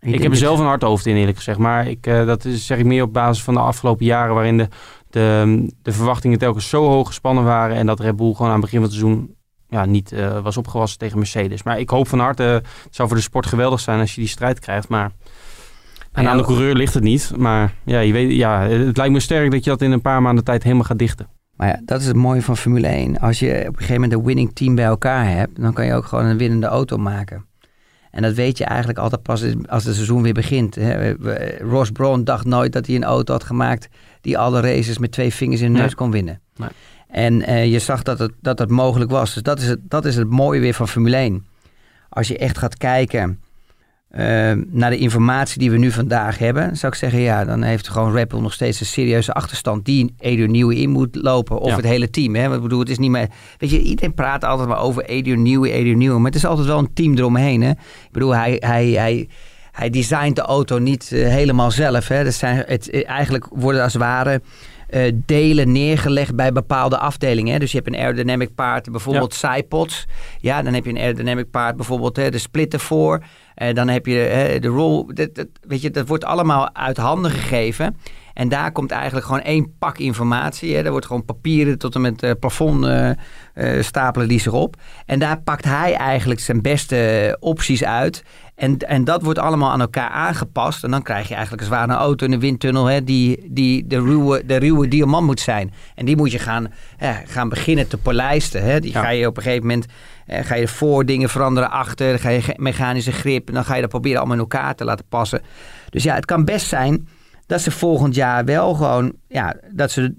Ik, 0.00 0.22
heb 0.22 0.32
er 0.32 0.38
zelf 0.38 0.58
een 0.58 0.66
hard 0.66 0.82
hoofd 0.82 1.06
in 1.06 1.16
eerlijk 1.16 1.36
gezegd. 1.36 1.58
Maar 1.58 1.86
ik, 1.86 2.06
eh, 2.06 2.26
dat 2.26 2.44
is, 2.44 2.66
zeg 2.66 2.78
ik 2.78 2.84
meer 2.84 3.02
op 3.02 3.12
basis 3.12 3.44
van 3.44 3.54
de 3.54 3.60
afgelopen 3.60 4.04
jaren 4.04 4.34
waarin 4.34 4.56
de, 4.56 4.68
de, 5.10 5.66
de 5.82 5.92
verwachtingen 5.92 6.38
telkens 6.38 6.68
zo 6.68 6.88
hoog 6.88 7.06
gespannen 7.06 7.44
waren. 7.44 7.76
En 7.76 7.86
dat 7.86 8.00
Red 8.00 8.16
Bull 8.16 8.32
gewoon 8.32 8.52
aan 8.52 8.60
het 8.60 8.70
begin 8.70 8.80
van 8.80 8.88
het 8.88 8.98
seizoen 8.98 9.34
ja, 9.68 9.84
niet 9.84 10.12
eh, 10.12 10.40
was 10.40 10.56
opgewassen 10.56 10.98
tegen 10.98 11.18
Mercedes. 11.18 11.62
Maar 11.62 11.78
ik 11.78 11.90
hoop 11.90 12.08
van 12.08 12.18
harte, 12.18 12.42
het 12.42 12.64
zou 12.90 13.08
voor 13.08 13.16
de 13.16 13.22
sport 13.22 13.46
geweldig 13.46 13.80
zijn 13.80 14.00
als 14.00 14.14
je 14.14 14.20
die 14.20 14.30
strijd 14.30 14.58
krijgt. 14.58 14.88
Maar 14.88 15.10
en 16.12 16.28
aan 16.28 16.36
de 16.36 16.44
coureur 16.44 16.74
ligt 16.74 16.94
het 16.94 17.02
niet. 17.02 17.32
Maar 17.36 17.74
ja, 17.84 18.00
je 18.00 18.12
weet, 18.12 18.32
ja, 18.32 18.62
het 18.62 18.96
lijkt 18.96 19.12
me 19.12 19.20
sterk 19.20 19.50
dat 19.50 19.64
je 19.64 19.70
dat 19.70 19.82
in 19.82 19.92
een 19.92 20.00
paar 20.00 20.22
maanden 20.22 20.44
tijd 20.44 20.62
helemaal 20.62 20.84
gaat 20.84 20.98
dichten. 20.98 21.28
Maar 21.56 21.68
ja, 21.68 21.80
dat 21.84 22.00
is 22.00 22.06
het 22.06 22.16
mooie 22.16 22.42
van 22.42 22.56
Formule 22.56 22.86
1. 22.86 23.18
Als 23.18 23.38
je 23.38 23.46
op 23.60 23.66
een 23.66 23.74
gegeven 23.74 23.94
moment 23.94 24.12
een 24.12 24.24
winning 24.24 24.50
team 24.54 24.74
bij 24.74 24.84
elkaar 24.84 25.28
hebt, 25.28 25.60
dan 25.60 25.72
kan 25.72 25.86
je 25.86 25.94
ook 25.94 26.04
gewoon 26.06 26.24
een 26.24 26.38
winnende 26.38 26.66
auto 26.66 26.96
maken. 26.96 27.44
En 28.10 28.22
dat 28.22 28.34
weet 28.34 28.58
je 28.58 28.64
eigenlijk 28.64 28.98
altijd 28.98 29.22
pas 29.22 29.44
als 29.68 29.84
het 29.84 29.94
seizoen 29.94 30.22
weer 30.22 30.32
begint. 30.32 30.78
Ross 31.60 31.90
Brawn 31.90 32.22
dacht 32.22 32.44
nooit 32.46 32.72
dat 32.72 32.86
hij 32.86 32.96
een 32.96 33.04
auto 33.04 33.32
had 33.32 33.44
gemaakt 33.44 33.88
die 34.20 34.38
alle 34.38 34.60
races 34.60 34.98
met 34.98 35.12
twee 35.12 35.34
vingers 35.34 35.60
in 35.60 35.66
de 35.66 35.72
Nee. 35.72 35.82
neus 35.82 35.94
kon 35.94 36.10
winnen. 36.10 36.40
Nee. 36.56 36.68
En 37.08 37.42
eh, 37.42 37.72
je 37.72 37.78
zag 37.78 38.02
dat 38.02 38.18
het, 38.18 38.32
dat 38.40 38.58
het 38.58 38.70
mogelijk 38.70 39.10
was. 39.10 39.34
Dus 39.34 39.42
dat 39.42 39.58
is 39.58 39.66
het, 39.68 39.78
dat 39.82 40.04
is 40.04 40.16
het 40.16 40.30
mooie 40.30 40.60
weer 40.60 40.74
van 40.74 40.88
Formule 40.88 41.16
1. 41.16 41.46
Als 42.08 42.28
je 42.28 42.38
echt 42.38 42.58
gaat 42.58 42.76
kijken 42.76 43.40
eh, 44.10 44.52
naar 44.66 44.90
de 44.90 44.98
informatie 44.98 45.58
die 45.58 45.70
we 45.70 45.78
nu 45.78 45.90
vandaag 45.90 46.38
hebben, 46.38 46.76
zou 46.76 46.92
ik 46.92 46.98
zeggen, 46.98 47.20
ja, 47.20 47.44
dan 47.44 47.62
heeft 47.62 47.88
gewoon 47.88 48.26
Bull 48.28 48.40
nog 48.40 48.52
steeds 48.52 48.80
een 48.80 48.86
serieuze 48.86 49.32
achterstand 49.32 49.84
die 49.84 50.14
Adrian 50.18 50.50
Newey 50.50 50.76
in 50.76 50.90
moet 50.90 51.14
lopen. 51.16 51.58
Of 51.58 51.68
Ja. 51.68 51.76
het 51.76 51.84
hele 51.84 52.10
team. 52.10 52.34
Hè? 52.34 52.42
Want 52.42 52.54
Ik 52.54 52.62
bedoel, 52.62 52.78
het 52.78 52.88
is 52.88 52.98
niet 52.98 53.10
meer. 53.10 53.28
Weet 53.58 53.70
je, 53.70 53.80
iedereen 53.80 54.14
praat 54.14 54.44
altijd 54.44 54.68
maar 54.68 54.80
over 54.80 55.02
Adrian 55.02 55.42
Newey, 55.42 55.70
Adrian 55.72 55.98
Newey. 55.98 56.16
Maar 56.16 56.26
het 56.30 56.34
is 56.34 56.44
altijd 56.44 56.66
wel 56.66 56.78
een 56.78 56.92
team 56.94 57.16
eromheen. 57.18 57.62
Hè? 57.62 57.70
Ik 57.70 58.12
bedoel, 58.12 58.34
hij, 58.34 58.56
hij, 58.58 58.86
hij, 58.86 59.28
hij 59.72 59.90
designt 59.90 60.36
de 60.36 60.42
auto 60.42 60.78
niet 60.78 61.12
eh, 61.12 61.28
helemaal 61.28 61.70
zelf. 61.70 62.08
Hè? 62.08 62.24
Dat 62.24 62.34
zijn, 62.34 62.64
het, 62.66 62.90
eh, 62.90 63.08
eigenlijk 63.08 63.46
worden 63.50 63.82
als 63.82 63.92
het 63.92 64.02
ware 64.02 64.40
eh, 64.88 65.12
delen 65.26 65.72
neergelegd 65.72 66.34
bij 66.34 66.52
bepaalde 66.52 66.98
afdelingen. 66.98 67.52
Hè? 67.52 67.58
Dus 67.58 67.70
je 67.72 67.76
hebt 67.76 67.88
een 67.94 68.00
aerodynamic 68.00 68.54
paard, 68.54 68.90
bijvoorbeeld 68.90 69.34
sidepods. 69.34 70.06
Ja, 70.40 70.62
dan 70.62 70.74
heb 70.74 70.84
je 70.84 70.90
een 70.90 70.98
aerodynamic 70.98 71.50
paard, 71.50 71.76
bijvoorbeeld 71.76 72.16
hè, 72.16 72.30
de 72.30 72.38
splitter 72.38 72.80
voor. 72.80 73.22
En 73.60 73.74
dan 73.74 73.88
heb 73.88 74.06
je 74.06 74.14
hè, 74.14 74.58
de 74.58 74.68
roll. 74.68 75.04
Dat, 75.06 75.34
dat, 75.34 75.46
weet 75.60 75.80
je, 75.80 75.90
dat 75.90 76.08
wordt 76.08 76.24
allemaal 76.24 76.74
uit 76.74 76.96
handen 76.96 77.30
gegeven. 77.30 77.96
En 78.34 78.48
daar 78.48 78.72
komt 78.72 78.90
eigenlijk 78.90 79.26
gewoon 79.26 79.40
één 79.40 79.74
pak 79.78 79.98
informatie. 79.98 80.76
Er 80.76 80.90
wordt 80.90 81.06
gewoon 81.06 81.24
papieren 81.24 81.78
tot 81.78 81.94
en 81.94 82.00
met 82.00 82.22
eh, 82.22 82.30
plafond 82.40 82.84
eh, 82.84 83.10
eh, 83.10 83.82
stapelen 83.82 84.28
die 84.28 84.40
zich 84.40 84.52
op. 84.52 84.76
En 85.06 85.18
daar 85.18 85.40
pakt 85.40 85.64
hij 85.64 85.94
eigenlijk 85.94 86.40
zijn 86.40 86.62
beste 86.62 87.36
opties 87.40 87.84
uit. 87.84 88.22
En, 88.60 88.78
en 88.78 89.04
dat 89.04 89.22
wordt 89.22 89.38
allemaal 89.38 89.70
aan 89.70 89.80
elkaar 89.80 90.08
aangepast. 90.08 90.84
En 90.84 90.90
dan 90.90 91.02
krijg 91.02 91.28
je 91.28 91.34
eigenlijk 91.34 91.62
als 91.62 91.70
het 91.70 91.78
ware 91.80 91.92
een 91.92 92.06
auto 92.06 92.26
in 92.26 92.32
een 92.32 92.40
windtunnel... 92.40 92.86
Hè, 92.86 93.04
die, 93.04 93.48
die 93.50 93.86
de, 93.86 94.00
ruwe, 94.00 94.46
de 94.46 94.56
ruwe 94.56 94.88
diamant 94.88 95.26
moet 95.26 95.40
zijn. 95.40 95.72
En 95.94 96.06
die 96.06 96.16
moet 96.16 96.32
je 96.32 96.38
gaan, 96.38 96.72
gaan 97.26 97.48
beginnen 97.48 97.88
te 97.88 97.96
polijsten. 97.96 98.62
Hè. 98.62 98.80
Die 98.80 98.92
Ja. 98.92 99.02
ga 99.02 99.08
je 99.08 99.26
op 99.26 99.36
een 99.36 99.42
gegeven 99.42 99.66
moment... 99.66 99.86
ga 100.26 100.54
je 100.54 100.68
voor 100.68 101.06
dingen 101.06 101.28
veranderen 101.28 101.70
achter. 101.70 102.08
Dan 102.08 102.18
ga 102.18 102.28
je 102.28 102.54
mechanische 102.56 103.12
grip. 103.12 103.48
En 103.48 103.54
dan 103.54 103.64
ga 103.64 103.74
je 103.74 103.80
dat 103.80 103.90
proberen 103.90 104.18
allemaal 104.18 104.36
in 104.36 104.42
elkaar 104.42 104.74
te 104.74 104.84
laten 104.84 105.04
passen. 105.08 105.40
Dus 105.90 106.02
ja, 106.02 106.14
het 106.14 106.24
kan 106.24 106.44
best 106.44 106.66
zijn 106.66 107.08
dat 107.46 107.60
ze 107.60 107.70
volgend 107.70 108.14
jaar 108.14 108.44
wel 108.44 108.74
gewoon... 108.74 109.12
Ja, 109.28 109.56
dat 109.72 109.90
ze 109.90 110.14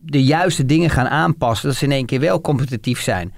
de 0.00 0.24
juiste 0.24 0.64
dingen 0.64 0.90
gaan 0.90 1.08
aanpassen. 1.08 1.68
Dat 1.68 1.76
ze 1.76 1.84
in 1.84 1.92
één 1.92 2.06
keer 2.06 2.20
wel 2.20 2.40
competitief 2.40 3.00
zijn. 3.00 3.34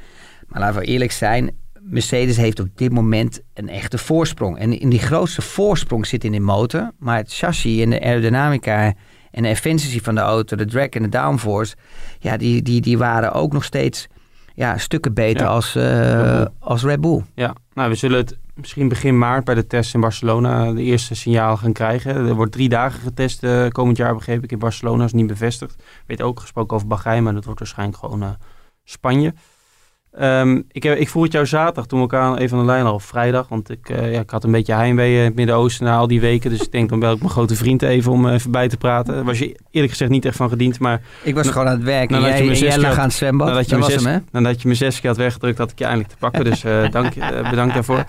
Maar 0.46 0.60
laten 0.60 0.80
we 0.80 0.86
eerlijk 0.86 1.12
zijn, 1.12 1.50
Mercedes 1.90 2.36
heeft 2.36 2.60
op 2.60 2.68
dit 2.74 2.92
moment 2.92 3.40
een 3.54 3.68
echte 3.68 3.98
voorsprong. 3.98 4.58
En 4.58 4.80
in 4.80 4.88
die 4.88 4.98
grootste 4.98 5.42
voorsprong 5.42 6.06
zit 6.06 6.24
in 6.24 6.32
de 6.32 6.40
motor. 6.40 6.90
Maar 6.98 7.16
het 7.16 7.34
chassis 7.34 7.80
en 7.82 7.90
de 7.90 8.00
aerodynamica 8.00 8.94
en 9.30 9.42
de 9.42 9.48
efficiency 9.48 10.00
van 10.00 10.14
de 10.14 10.20
auto, 10.20 10.56
de 10.56 10.64
drag 10.66 10.88
en 10.88 11.02
de 11.02 11.08
downforce... 11.08 11.76
Ja, 12.18 12.36
die, 12.36 12.62
die, 12.62 12.80
die 12.80 12.98
waren 12.98 13.32
ook 13.32 13.52
nog 13.52 13.64
steeds 13.64 14.06
ja, 14.54 14.78
stukken 14.78 15.14
beter 15.14 15.42
Ja. 15.42 15.48
als, 15.48 15.74
eh, 15.74 16.10
Red 16.12 16.22
Bull. 16.22 16.48
als 16.58 16.82
Red 16.82 17.00
Bull. 17.00 17.24
Ja, 17.34 17.54
nou, 17.74 17.88
we 17.88 17.94
zullen 17.94 18.18
het 18.18 18.38
misschien 18.54 18.88
begin 18.88 19.18
maart 19.18 19.44
bij 19.44 19.54
de 19.54 19.66
test 19.66 19.94
in 19.94 20.00
Barcelona 20.00 20.72
de 20.72 20.82
eerste 20.82 21.14
signaal 21.14 21.56
gaan 21.56 21.72
krijgen. 21.72 22.14
Er 22.14 22.34
wordt 22.34 22.52
drie 22.52 22.68
dagen 22.68 23.00
getest 23.00 23.42
eh, 23.42 23.68
komend 23.68 23.96
jaar, 23.96 24.14
begreep 24.14 24.44
ik, 24.44 24.52
in 24.52 24.58
Barcelona. 24.58 25.04
is 25.04 25.12
niet 25.12 25.26
bevestigd. 25.26 25.74
Ik 25.78 26.04
weet 26.06 26.22
ook 26.22 26.40
gesproken 26.40 26.76
over 26.76 26.88
Bahrein, 26.88 27.22
maar 27.22 27.34
dat 27.34 27.44
wordt 27.44 27.58
waarschijnlijk 27.58 27.98
gewoon 27.98 28.22
eh, 28.22 28.28
Spanje. 28.84 29.34
Ehm, 30.18 30.60
ik, 30.72 30.82
heb, 30.82 30.98
ik 30.98 31.08
vroeg 31.08 31.22
het 31.22 31.32
jou 31.32 31.46
zaterdag 31.46 31.86
toen 31.86 31.98
we 32.02 32.08
elkaar 32.10 32.36
even 32.36 32.56
aan 32.58 32.62
de 32.62 32.66
lijn 32.70 32.82
hadden, 32.82 32.98
of 33.00 33.04
vrijdag. 33.04 33.48
Want 33.48 33.70
ik, 33.70 33.88
eh, 33.88 34.12
ja, 34.12 34.20
ik 34.20 34.30
had 34.30 34.44
een 34.44 34.50
beetje 34.50 34.72
heimwee 34.74 35.16
in 35.18 35.24
het 35.24 35.34
Midden-Oosten 35.34 35.86
na 35.86 35.96
al 35.96 36.06
die 36.06 36.20
weken. 36.20 36.50
Dus 36.50 36.60
ik 36.62 36.72
denk, 36.72 36.88
dan 36.88 36.98
bel 36.98 37.12
ik 37.12 37.18
mijn 37.18 37.30
grote 37.30 37.56
vriend 37.56 37.82
even 37.82 38.12
om 38.12 38.26
eh, 38.26 38.32
even 38.34 38.50
bij 38.50 38.68
te 38.68 38.76
praten. 38.76 39.14
Daar 39.14 39.24
was 39.24 39.38
je 39.38 39.56
eerlijk 39.70 39.92
gezegd 39.92 40.10
niet 40.10 40.24
echt 40.24 40.36
van 40.36 40.48
gediend. 40.48 40.78
Maar 40.78 41.00
Ik 41.22 41.34
was 41.34 41.48
gewoon 41.48 41.66
aan 41.66 41.72
het 41.74 41.82
werk 41.82 42.10
en 42.10 42.20
jij, 42.20 42.46
jij 42.46 42.78
lag 42.78 42.98
aan 42.98 43.04
het 43.04 43.12
zwembad. 43.12 43.46
nadat 43.48 43.64
je 43.64 43.70
dat 43.70 43.78
me 43.78 43.84
was 43.84 43.94
zes- 43.94 44.04
hem, 44.04 44.12
hè? 44.32 44.40
nadat 44.40 44.62
je 44.62 44.68
me 44.68 44.74
zes 44.74 45.00
keer 45.00 45.08
had 45.10 45.18
weggedrukt, 45.18 45.58
had 45.58 45.70
ik 45.70 45.78
je 45.78 45.84
eindelijk 45.84 46.10
te 46.12 46.16
pakken. 46.18 46.44
Dus 46.44 46.64
eh, 46.64 46.90
dank, 46.90 47.14
eh, 47.14 47.50
bedankt 47.50 47.74
daarvoor. 47.74 48.04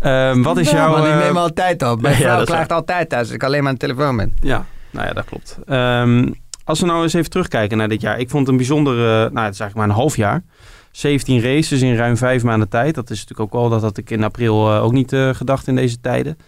Ehm, 0.00 0.42
wat 0.42 0.56
is 0.58 0.70
Ja, 0.70 0.76
jouw... 0.76 0.90
man, 0.96 1.06
ik 1.06 1.12
eh, 1.12 1.18
neem 1.18 1.36
altijd 1.36 1.82
op. 1.82 2.00
Mijn 2.00 2.14
ja, 2.18 2.20
vrouw 2.34 2.44
klaagt 2.44 2.72
altijd 2.72 3.08
thuis 3.08 3.22
als 3.26 3.34
ik 3.34 3.42
alleen 3.42 3.58
maar 3.62 3.68
aan 3.68 3.78
de 3.78 3.86
telefoon 3.86 4.16
ben. 4.16 4.32
Ja, 4.40 4.64
nou 4.90 5.06
ja, 5.06 5.12
dat 5.12 5.24
klopt. 5.24 5.58
Ehm, 5.66 6.28
als 6.64 6.80
we 6.80 6.86
nou 6.86 7.02
eens 7.02 7.12
even 7.14 7.30
terugkijken 7.30 7.76
naar 7.78 7.88
dit 7.88 8.00
jaar. 8.00 8.18
Ik 8.18 8.28
vond 8.30 8.40
het 8.42 8.50
een 8.50 8.56
bijzonder, 8.56 8.94
eh, 8.94 9.00
nou 9.08 9.20
het 9.24 9.54
is 9.54 9.60
eigenlijk 9.60 9.74
maar 9.74 9.88
een 9.88 9.94
half 9.94 10.16
jaar. 10.16 10.42
17 10.90 11.40
races 11.40 11.82
in 11.82 11.96
ruim 11.96 12.16
vijf 12.16 12.42
maanden 12.42 12.68
tijd. 12.68 12.94
Dat 12.94 13.10
is 13.10 13.20
natuurlijk 13.20 13.54
ook 13.54 13.60
wel, 13.60 13.70
dat 13.70 13.82
had 13.82 13.96
ik 13.96 14.10
in 14.10 14.24
april 14.24 14.74
eh, 14.74 14.84
ook 14.84 14.92
niet 14.92 15.12
eh, 15.12 15.34
gedacht 15.34 15.66
in 15.66 15.74
deze 15.74 16.00
tijden. 16.00 16.38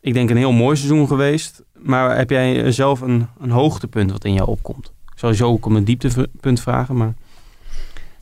Ik 0.00 0.14
denk 0.14 0.30
een 0.30 0.36
heel 0.36 0.52
mooi 0.52 0.76
seizoen 0.76 1.06
geweest. 1.06 1.62
Maar 1.78 2.16
heb 2.16 2.30
jij 2.30 2.64
eh, 2.64 2.72
zelf 2.72 3.00
een, 3.00 3.26
een 3.40 3.50
hoogtepunt 3.50 4.12
wat 4.12 4.24
in 4.24 4.32
jou 4.32 4.48
opkomt? 4.48 4.92
Ik 5.14 5.28
je 5.28 5.34
zo 5.34 5.48
ook 5.48 5.66
om 5.66 5.76
een 5.76 5.84
dieptepunt 5.84 6.60
vragen. 6.60 6.96
Maar, 6.96 7.14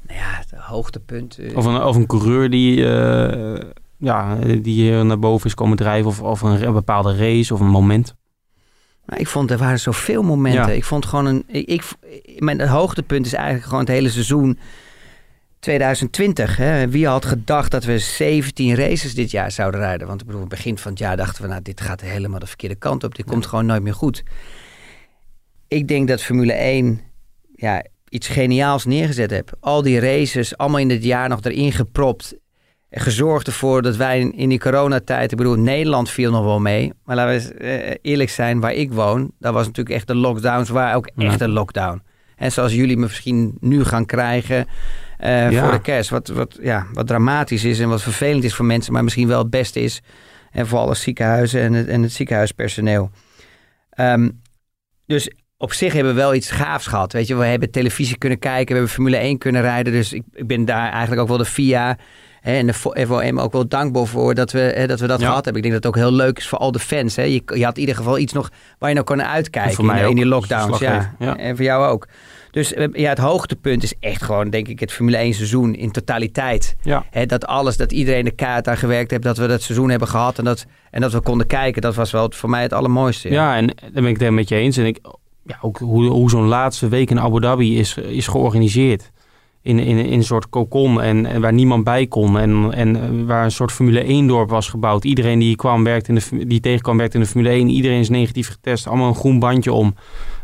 Nou 0.07 0.19
ja, 0.19 0.27
het 0.27 0.61
hoogtepunt. 0.61 1.39
of, 1.55 1.65
een, 1.65 1.83
of 1.83 1.97
een 1.97 2.07
coureur 2.07 2.51
die, 2.51 2.85
ja, 3.97 4.35
die 4.35 4.75
hier 4.75 5.05
naar 5.05 5.19
boven 5.19 5.47
is 5.47 5.55
komen 5.55 5.77
drijven. 5.77 6.11
Of, 6.11 6.23
of 6.23 6.41
een, 6.41 6.67
een 6.67 6.73
bepaalde 6.73 7.17
race 7.17 7.55
of 7.55 7.61
een 7.61 7.67
moment. 7.67 8.15
Maar 9.05 9.21
ik 9.21 9.27
vond 9.27 9.51
er 9.51 9.59
waren 9.59 9.81
zoveel 9.81 10.23
momenten. 10.23 10.69
Ja. 10.69 10.77
Ik 10.77 10.85
vond 10.85 11.07
gewoon 11.07 11.27
een. 11.27 11.45
Ik, 11.47 11.69
ik, 11.69 12.41
mijn 12.41 12.69
hoogtepunt 12.69 13.27
is 13.27 13.33
eigenlijk 13.33 13.65
gewoon 13.65 13.81
het 13.81 13.89
hele 13.89 14.11
seizoen 14.11 14.59
2020. 15.61 16.57
Hè. 16.57 16.89
Wie 16.89 17.07
had 17.07 17.25
gedacht 17.25 17.71
dat 17.71 17.85
we 17.85 17.99
17 17.99 18.75
races 18.75 19.15
dit 19.15 19.31
jaar 19.31 19.51
zouden 19.51 19.81
rijden? 19.81 20.07
Want 20.07 20.21
ik 20.21 20.27
bedoel, 20.27 20.47
begin 20.47 20.79
van 20.79 20.91
het 20.91 21.01
jaar 21.01 21.17
dachten 21.17 21.43
we, 21.43 21.49
nou, 21.49 21.63
dit 21.63 21.81
gaat 21.81 22.01
helemaal 22.01 22.39
de 22.39 22.47
verkeerde 22.47 22.75
kant 22.75 23.05
op. 23.05 23.15
Dit 23.15 23.27
komt 23.27 23.47
gewoon 23.47 23.67
nooit 23.67 23.83
meer 23.83 23.95
goed. 23.95 24.23
Ik 25.69 25.89
denk 25.89 26.09
dat 26.09 26.23
Formule 26.23 26.53
1 26.53 27.01
ja, 27.55 27.85
iets 28.09 28.29
geniaals 28.29 28.85
neergezet 28.85 29.31
heeft. 29.31 29.51
Al 29.61 29.83
die 29.83 30.01
races, 30.01 30.57
allemaal 30.57 30.81
in 30.81 30.89
dit 30.89 31.05
jaar 31.05 31.29
nog 31.29 31.41
erin 31.43 31.73
gepropt. 31.73 32.37
En 32.89 33.01
gezorgd 33.01 33.47
ervoor 33.47 33.83
dat 33.83 33.97
wij 33.97 34.21
in- 34.21 34.49
die 34.49 34.59
coronatijd, 34.59 35.31
ik 35.31 35.37
bedoel, 35.37 35.57
Nederland 35.57 36.11
viel 36.11 36.31
nog 36.31 36.45
wel 36.45 36.61
mee. 36.61 36.93
Maar 37.05 37.17
laten 37.17 37.35
we 37.35 37.41
eens 37.41 37.53
eh, 37.91 37.95
eerlijk 38.03 38.31
zijn, 38.31 38.61
waar 38.61 38.73
ik 38.75 38.93
woon, 38.93 39.31
dat 39.39 39.53
was 39.53 39.67
natuurlijk 39.67 39.95
echt 39.97 40.07
de 40.07 40.15
lockdowns, 40.15 40.69
waar 40.69 40.95
ook 40.97 41.11
Ja. 41.15 41.27
echt 41.27 41.41
een 41.41 41.51
lockdown. 41.51 42.03
En 42.37 42.53
zoals 42.53 42.73
jullie 42.75 42.97
me 42.97 43.03
misschien 43.03 43.57
nu 43.61 43.85
gaan 43.85 44.07
krijgen 44.07 44.67
eh, 45.19 45.51
Ja. 45.51 45.63
voor 45.63 45.73
de 45.73 45.81
kerst. 45.81 46.11
Wat, 46.11 46.29
wat, 46.29 46.59
ja, 46.63 46.87
wat 46.93 47.07
dramatisch 47.07 47.65
is 47.65 47.81
en 47.81 47.89
wat 47.89 48.03
vervelend 48.03 48.45
is 48.45 48.55
voor 48.55 48.65
mensen, 48.65 48.93
maar 48.93 49.05
misschien 49.05 49.29
wel 49.29 49.39
het 49.39 49.51
beste 49.51 49.81
is. 49.81 50.01
En 50.51 50.67
voor 50.67 50.79
alle 50.79 50.95
ziekenhuizen 50.95 51.61
en 51.61 51.73
het, 51.73 51.89
en 51.89 52.03
het 52.03 52.13
ziekenhuispersoneel. 52.13 53.11
Ehm, 53.91 54.29
dus 55.07 55.31
op 55.57 55.73
zich 55.73 55.93
hebben 55.93 56.15
we 56.15 56.21
wel 56.21 56.35
iets 56.35 56.51
gaafs 56.51 56.87
gehad. 56.87 57.13
Weet 57.13 57.27
je, 57.27 57.37
we 57.37 57.45
hebben 57.45 57.71
televisie 57.71 58.19
kunnen 58.19 58.39
kijken, 58.39 58.67
we 58.67 58.73
hebben 58.73 58.91
Formule 58.91 59.17
1 59.17 59.39
kunnen 59.39 59.63
rijden. 59.63 59.93
Dus 59.93 60.13
ik, 60.13 60.23
ik 60.33 60.47
ben 60.47 60.65
daar 60.65 60.91
eigenlijk 60.91 61.21
ook 61.23 61.29
wel 61.29 61.37
de 61.37 61.45
FIA 61.45 61.97
hè, 62.41 62.57
en 62.57 62.67
de 62.67 62.75
FOM 62.75 63.39
ook 63.41 63.53
wel 63.53 63.69
dankbaar 63.69 64.07
voor 64.07 64.35
dat 64.35 64.53
we, 64.53 64.59
hè, 64.59 64.87
dat, 64.87 65.01
we 65.01 65.07
dat 65.07 65.21
Ja. 65.21 65.27
gehad 65.27 65.45
hebben. 65.45 65.63
Ik 65.63 65.71
denk 65.71 65.83
dat 65.83 65.93
het 65.93 66.03
ook 66.03 66.09
heel 66.09 66.17
leuk 66.17 66.39
is 66.39 66.49
voor 66.49 66.59
al 66.59 66.73
de 66.73 66.79
fans. 66.79 67.17
Hè. 67.17 67.23
Je, 67.23 67.43
je 67.55 67.65
had 67.65 67.75
in 67.75 67.81
ieder 67.81 67.95
geval 67.97 68.19
iets 68.19 68.33
nog 68.33 68.51
waar 68.79 68.93
je 68.93 69.03
kon 69.03 69.17
naar 69.17 69.27
En 69.27 69.33
uitkijken 69.33 69.75
voor 69.75 69.85
mij 69.85 70.03
in, 70.03 70.09
in 70.09 70.15
die 70.17 70.27
lockdowns. 70.27 70.79
Ja. 70.79 71.15
En 71.19 71.57
voor 71.57 71.65
jou 71.65 71.87
ook. 71.87 72.07
Dus 72.51 72.75
eh, 72.75 72.87
ja, 72.93 73.09
het 73.09 73.19
hoogtepunt 73.19 73.83
is 73.83 73.95
echt 74.01 74.23
gewoon, 74.23 74.51
denk 74.51 74.69
ik, 74.69 74.81
het 74.81 74.93
Formule 74.93 75.17
1 75.17 75.35
seizoen 75.35 75.75
in 75.75 75.91
totaliteit. 75.91 76.77
Ja. 76.83 77.05
Dat 77.27 77.47
alles, 77.47 77.77
dat 77.77 77.93
iedereen 77.93 78.25
de 78.25 78.31
kaart 78.31 78.69
aan 78.69 78.77
gewerkt 78.77 79.11
heeft, 79.11 79.23
dat 79.23 79.37
we 79.37 79.47
dat 79.47 79.63
seizoen 79.63 79.91
hebben 79.91 80.09
gehad 80.09 80.39
en 80.39 80.45
dat, 80.45 80.67
en 80.91 81.01
dat 81.01 81.13
we 81.13 81.21
konden 81.21 81.47
kijken. 81.47 81.83
Dat 81.83 81.95
was 81.95 82.11
wel 82.11 82.23
het- 82.23 82.35
voor 82.35 82.51
mij 82.51 82.63
het 82.63 82.73
allermooiste. 82.73 83.31
Ja, 83.31 83.57
en 83.57 83.67
daar 83.67 83.91
ben 84.03 84.07
ik 84.07 84.21
het 84.21 84.31
met 84.31 84.49
je 84.49 84.55
eens. 84.57 84.77
En 84.77 84.87
ik, 84.87 84.99
ja, 85.45 85.59
ook 85.61 85.79
hoe, 85.79 86.05
hoe 86.07 86.31
zo'n 86.31 86.47
laatste 86.47 86.89
week 86.89 87.11
in 87.11 87.21
Abu 87.21 87.41
Dhabi 87.41 87.79
is, 87.79 87.95
is 87.97 88.27
georganiseerd. 88.27 89.11
In, 89.63 89.79
in, 89.79 89.99
in 89.99 90.13
een 90.13 90.25
soort 90.25 90.49
cocon 90.49 91.01
en, 91.03 91.27
en 91.27 91.41
waar 91.41 91.53
niemand 91.53 91.85
bij 91.85 92.07
kon. 92.07 92.39
En, 92.39 92.73
en 92.73 92.97
eh, 92.97 93.03
waar 93.27 93.45
een 93.45 93.51
soort 93.51 93.73
Formule 93.73 94.05
1-dorp 94.25 94.51
was 94.51 94.69
gebouwd. 94.69 95.05
Iedereen 95.05 95.39
die, 95.39 95.57
kwam, 95.57 95.85
werkte 95.85 96.13
in 96.13 96.15
de, 96.39 96.47
die 96.47 96.61
tegenkwam 96.61 96.97
werkte 96.97 97.17
in 97.17 97.23
de 97.23 97.29
Formule 97.29 97.51
1. 97.51 97.69
Iedereen 97.69 98.01
is 98.01 98.09
negatief 98.09 98.49
getest. 98.49 98.87
Allemaal 98.87 99.09
een 99.09 99.15
groen 99.15 99.39
bandje 99.39 99.73
om. 99.73 99.95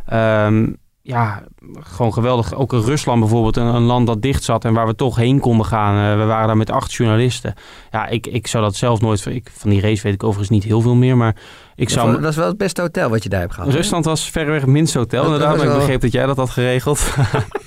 Ehm, 0.07 0.67
ja, 1.07 1.43
gewoon 1.81 2.13
geweldig. 2.13 2.55
Ook 2.55 2.73
in 2.73 2.81
Rusland 2.81 3.21
bijvoorbeeld, 3.21 3.57
een, 3.57 3.67
een 3.67 3.83
land 3.83 4.07
dat 4.07 4.23
dicht 4.23 4.45
zat 4.45 4.65
en 4.65 4.73
waar 4.73 4.87
we 4.87 4.95
toch 4.95 5.17
heen 5.17 5.41
konden 5.41 5.67
gaan. 5.67 6.11
Eh, 6.13 6.19
we 6.19 6.25
waren 6.25 6.47
daar 6.47 6.57
met 6.57 6.71
acht 6.71 6.93
journalisten. 6.93 7.55
Ja, 7.91 8.07
ik, 8.07 8.27
ik 8.27 8.47
zou 8.47 8.65
dat 8.65 8.77
zelf 8.77 9.01
nooit... 9.01 9.27
Ik, 9.27 9.51
van 9.53 9.71
die 9.71 9.81
race 9.81 10.03
weet 10.03 10.15
ik 10.15 10.23
overigens 10.23 10.51
niet 10.51 10.65
heel 10.65 10.81
veel 10.81 10.95
meer, 10.95 11.17
maar 11.17 11.37
ik 11.75 11.89
zou... 11.91 12.13
dat 12.13 12.21
was 12.21 12.37
wel 12.37 12.47
het 12.47 12.57
beste 12.59 12.81
hotel 12.81 13.09
wat 13.11 13.23
je 13.23 13.29
daar 13.29 13.41
hebt 13.41 13.55
gehad. 13.55 13.71
Rusland 13.73 14.05
was 14.05 14.31
verreweg 14.31 14.61
het 14.61 14.71
minste 14.71 14.99
hotel. 14.99 15.23
Dat- 15.23 15.33
Inderdaad, 15.33 15.63
ik 15.63 15.73
begreep 15.79 16.01
dat 16.01 16.13
jij 16.13 16.27
dat 16.27 16.37
had 16.37 16.51
geregeld. 16.51 17.15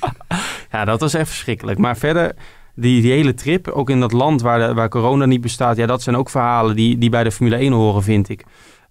ja, 0.71 0.85
dat 0.85 0.99
was 0.99 1.13
echt 1.13 1.27
verschrikkelijk. 1.27 1.77
Maar 1.77 1.97
verder, 1.97 2.35
die, 2.75 3.01
die 3.01 3.11
hele 3.11 3.33
trip, 3.33 3.67
ook 3.67 3.89
in 3.89 3.99
dat 3.99 4.11
land 4.11 4.41
waar, 4.41 4.67
de, 4.67 4.73
waar 4.73 4.89
corona 4.89 5.25
niet 5.25 5.41
bestaat... 5.41 5.77
ja, 5.77 5.85
dat 5.85 6.01
zijn 6.01 6.17
ook 6.17 6.29
verhalen 6.29 6.75
die, 6.75 6.97
die 6.97 7.09
bij 7.09 7.23
de 7.23 7.31
Formule 7.31 7.55
1 7.57 7.71
horen, 7.71 8.03
vind 8.03 8.29
ik. 8.29 8.43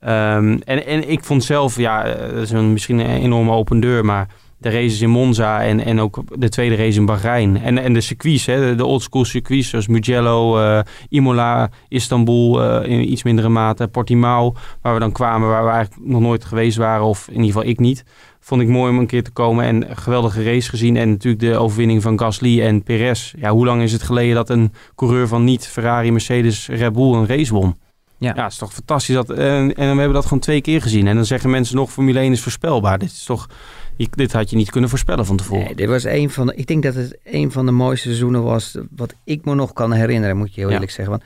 Ehm, 0.07 0.59
en, 0.65 0.87
en 0.87 1.11
ik 1.11 1.25
vond 1.25 1.45
zelf, 1.45 1.77
ja, 1.77 2.05
eh, 2.05 2.35
dat 2.35 2.43
is 2.43 2.51
een, 2.51 2.73
misschien 2.73 2.99
een 2.99 3.23
enorme 3.23 3.51
open 3.51 3.81
deur... 3.81 4.05
maar 4.05 4.29
de 4.59 4.71
races 4.71 5.01
in 5.01 5.11
Monza 5.11 5.63
en, 5.63 5.85
en 5.85 6.01
ook 6.01 6.23
de 6.35 6.49
tweede 6.49 6.75
race 6.75 6.99
in 6.99 7.07
Bahrein. 7.07 7.63
En, 7.63 7.79
en 7.79 7.93
de 7.93 8.01
circuits, 8.01 8.47
hè, 8.47 8.69
de, 8.69 8.75
de 8.75 8.85
oldschool 8.85 9.25
circuits 9.25 9.69
zoals 9.69 9.87
Mugello, 9.87 10.59
eh, 10.59 10.81
Imola, 11.09 11.71
Istanbul... 11.89 12.63
eh, 12.63 12.91
in 12.91 13.11
iets 13.11 13.23
mindere 13.23 13.49
mate, 13.49 13.89
Portimao 13.89 14.55
waar 14.83 14.95
we 14.95 15.01
dan 15.01 15.13
kwamen, 15.13 15.49
waar 15.49 15.65
we 15.65 15.71
eigenlijk 15.71 16.07
nog 16.09 16.21
nooit 16.21 16.45
geweest 16.45 16.77
waren, 16.77 17.05
of 17.05 17.27
in 17.29 17.35
ieder 17.35 17.47
geval 17.47 17.69
ik 17.69 17.79
niet. 17.79 18.05
Vond 18.41 18.63
ik 18.63 18.69
mooi 18.69 18.93
om 18.93 18.99
een 18.99 19.07
keer 19.07 19.25
te 19.25 19.33
komen 19.33 19.65
en 19.65 19.91
een 19.91 19.97
geweldige 19.97 20.43
race 20.43 20.69
gezien. 20.69 20.97
En 20.97 21.09
natuurlijk 21.09 21.43
de 21.43 21.57
overwinning 21.57 22.03
van 22.03 22.19
Gasly 22.19 22.61
en 22.63 22.83
Perez. 22.83 23.35
Ja, 23.39 23.51
hoe 23.51 23.67
lang 23.67 23.83
is 23.83 23.93
het 23.93 24.03
geleden 24.03 24.35
dat 24.35 24.51
een 24.51 24.73
coureur 24.95 25.29
van 25.29 25.45
niet 25.45 25.67
Ferrari, 25.67 26.13
Mercedes, 26.13 26.69
Red 26.69 26.93
Bull 26.93 27.13
een 27.13 27.27
race 27.27 27.55
won? 27.55 27.75
Ja. 28.19 28.33
ja 28.37 28.43
het 28.43 28.53
is 28.53 28.59
toch 28.59 28.73
fantastisch. 28.73 29.15
Dat, 29.15 29.31
en, 29.31 29.75
en 29.75 29.75
we 29.75 29.83
hebben 29.99 30.13
dat 30.13 30.23
gewoon 30.25 30.39
twee 30.39 30.61
keer 30.61 30.83
gezien. 30.83 31.07
En 31.07 31.15
dan 31.15 31.25
zeggen 31.25 31.51
mensen 31.51 31.77
nog, 31.77 31.91
Formule 31.93 32.19
1 32.19 32.33
is 32.33 32.41
voorspelbaar. 32.43 32.99
Dit 32.99 33.11
is 33.11 33.25
toch, 33.25 33.49
dit 33.97 34.33
had 34.33 34.51
je 34.51 34.57
niet 34.57 34.71
kunnen 34.71 34.91
voorspellen 34.91 35.27
van 35.27 35.37
tevoren. 35.37 35.65
Nee, 35.65 35.75
dit 35.75 35.89
was 35.89 36.05
een 36.05 36.31
van 36.31 36.47
de, 36.47 36.55
ik 36.55 36.67
denk 36.67 36.83
dat 36.83 36.95
het 36.95 37.19
een 37.25 37.53
van 37.53 37.67
de 37.67 37.73
mooiste 37.73 38.07
seizoenen 38.07 38.43
was 38.43 38.77
wat 38.91 39.15
ik 39.25 39.45
me 39.45 39.55
nog 39.55 39.73
kan 39.73 39.93
herinneren, 39.93 40.37
moet 40.37 40.55
je 40.55 40.61
heel 40.61 40.69
Ja. 40.69 40.75
eerlijk 40.75 40.93
zeggen. 40.93 41.11
Want 41.19 41.25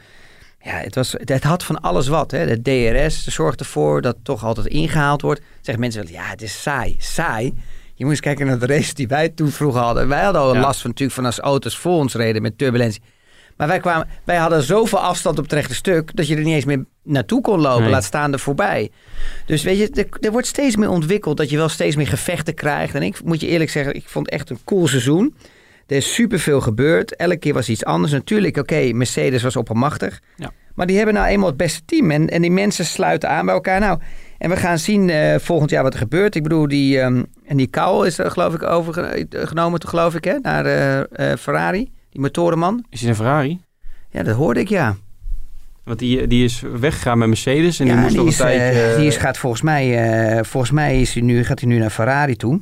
ja, 0.63 0.73
het, 0.73 0.95
was, 0.95 1.15
het 1.25 1.43
had 1.45 1.65
van 1.65 1.81
alles 1.81 2.09
wat. 2.09 2.31
Hè. 2.31 2.61
De 2.61 2.63
DRS 3.07 3.27
zorgt 3.27 3.61
ervoor 3.61 4.03
dat 4.03 4.17
toch 4.23 4.45
altijd 4.45 4.67
ingehaald 4.67 5.23
wordt. 5.23 5.41
Zeggen 5.61 5.81
mensen 5.81 6.03
wel, 6.05 6.13
ja, 6.13 6.25
het 6.29 6.43
is 6.43 6.63
saai. 6.63 6.97
Saai? 6.99 7.45
Je 7.95 8.05
moet 8.05 8.11
eens 8.15 8.21
kijken 8.25 8.47
naar 8.47 8.59
de 8.59 8.67
race 8.67 8.95
die 8.95 9.09
wij 9.09 9.29
toen 9.29 9.51
vroeger 9.51 9.81
hadden. 9.81 10.09
Wij 10.09 10.23
hadden 10.25 10.43
al 10.43 10.55
Ja. 10.55 10.61
last 10.61 10.81
van 10.81 10.91
natuurlijk 10.91 11.17
van 11.17 11.27
als 11.27 11.39
auto's 11.39 11.77
voor 11.77 11.93
ons 11.99 12.15
reden 12.15 12.43
met 12.43 12.59
turbulentie. 12.59 13.03
Maar 13.61 13.69
wij, 13.69 13.81
kwamen, 13.81 14.09
wij 14.25 14.37
hadden 14.37 14.63
zoveel 14.63 14.99
afstand 14.99 15.39
op 15.39 15.45
het 15.45 15.53
rechte 15.53 15.75
stuk 15.75 16.17
dat 16.17 16.29
je 16.29 16.37
er 16.37 16.43
niet 16.43 16.55
eens 16.55 16.65
meer 16.65 16.85
naartoe 17.03 17.41
kon 17.41 17.61
lopen. 17.61 17.83
Nee. 17.83 17.91
Laat 17.91 18.05
staan 18.05 18.33
er 18.33 18.39
voorbij. 18.39 18.91
Dus 19.47 19.63
weet 19.63 19.79
je, 19.79 19.91
er, 19.91 20.07
er 20.21 20.33
wordt 20.33 20.47
steeds 20.47 20.77
meer 20.77 20.89
ontwikkeld 20.89 21.37
dat 21.37 21.51
je 21.51 21.57
wel 21.57 21.69
steeds 21.69 21.97
meer 21.97 22.07
gevechten 22.07 22.55
krijgt. 22.55 22.95
En 22.95 23.03
ik 23.03 23.25
moet 23.25 23.41
je 23.41 23.47
eerlijk 23.47 23.71
zeggen, 23.71 23.95
ik 23.95 24.05
vond 24.07 24.27
het 24.27 24.35
echt 24.35 24.51
een 24.51 24.59
cool 24.65 24.87
seizoen. 24.87 25.35
Er 25.87 25.97
is 25.97 26.15
superveel 26.15 26.61
gebeurd. 26.61 27.17
Elke 27.17 27.37
keer 27.37 27.55
was 27.55 27.69
iets 27.69 27.85
anders. 27.85 28.13
Natuurlijk, 28.13 28.57
oké, 28.57 28.93
Mercedes 28.93 29.43
was 29.43 29.57
oppermachtig. 29.57 30.21
Ja. 30.37 30.51
Maar 30.75 30.87
die 30.87 30.97
hebben 30.97 31.15
nou 31.15 31.27
eenmaal 31.27 31.49
het 31.49 31.57
beste 31.57 31.83
team. 31.85 32.11
En, 32.11 32.29
en 32.29 32.43
die 32.43 32.51
mensen 32.51 32.85
sluiten 32.85 33.29
aan 33.29 33.45
bij 33.45 33.55
elkaar. 33.55 33.81
Nou, 33.81 33.99
en 34.39 34.51
we 34.51 34.57
gaan 34.57 34.79
zien 34.79 35.11
eh, 35.11 35.39
volgend 35.39 35.71
jaar 35.71 35.83
wat 35.83 35.93
er 35.93 35.99
gebeurt. 35.99 36.35
Ik 36.35 36.43
bedoel, 36.43 36.69
die, 36.69 37.01
ehm, 37.01 37.23
en 37.47 37.57
die 37.57 37.71
is 38.05 38.19
er 38.19 38.31
geloof 38.31 38.55
ik 38.55 38.63
overgenomen, 38.63 39.89
geloof 39.89 40.15
ik, 40.15 40.25
hè, 40.25 40.39
naar 40.39 40.67
eh, 40.67 41.33
eh, 41.33 41.39
Ferrari. 41.39 41.91
Die 42.11 42.21
motorenman. 42.21 42.85
Is 42.91 43.01
hij 43.01 43.09
een 43.09 43.17
Ferrari? 43.17 43.61
Ja, 44.11 44.23
dat 44.23 44.37
hoorde 44.37 44.61
ik, 44.61 44.69
ja. 44.69 44.97
Want 45.85 45.99
die, 45.99 46.27
die 46.27 46.45
is 46.45 46.61
weggegaan 46.61 47.19
met 47.19 47.29
Mercedes 47.29 47.81
en 47.81 47.87
die 47.87 47.95
moest 47.95 48.09
die 48.09 48.17
nog 48.17 48.27
een 48.27 48.33
eh, 48.33 48.39
tijdje... 48.39 48.97
die 48.97 49.07
is, 49.07 49.17
gaat 49.17 49.39
volgens 49.39 49.63
mij, 49.63 50.05
eh, 50.37 50.45
volgens 50.45 50.73
mij 50.73 51.01
is 51.01 51.15
hij 51.15 51.23
nu, 51.23 51.45
gaat 51.45 51.61
hij 51.61 51.69
nu 51.69 51.79
naar 51.79 51.91
Ferrari 51.91 52.37
toe. 52.37 52.61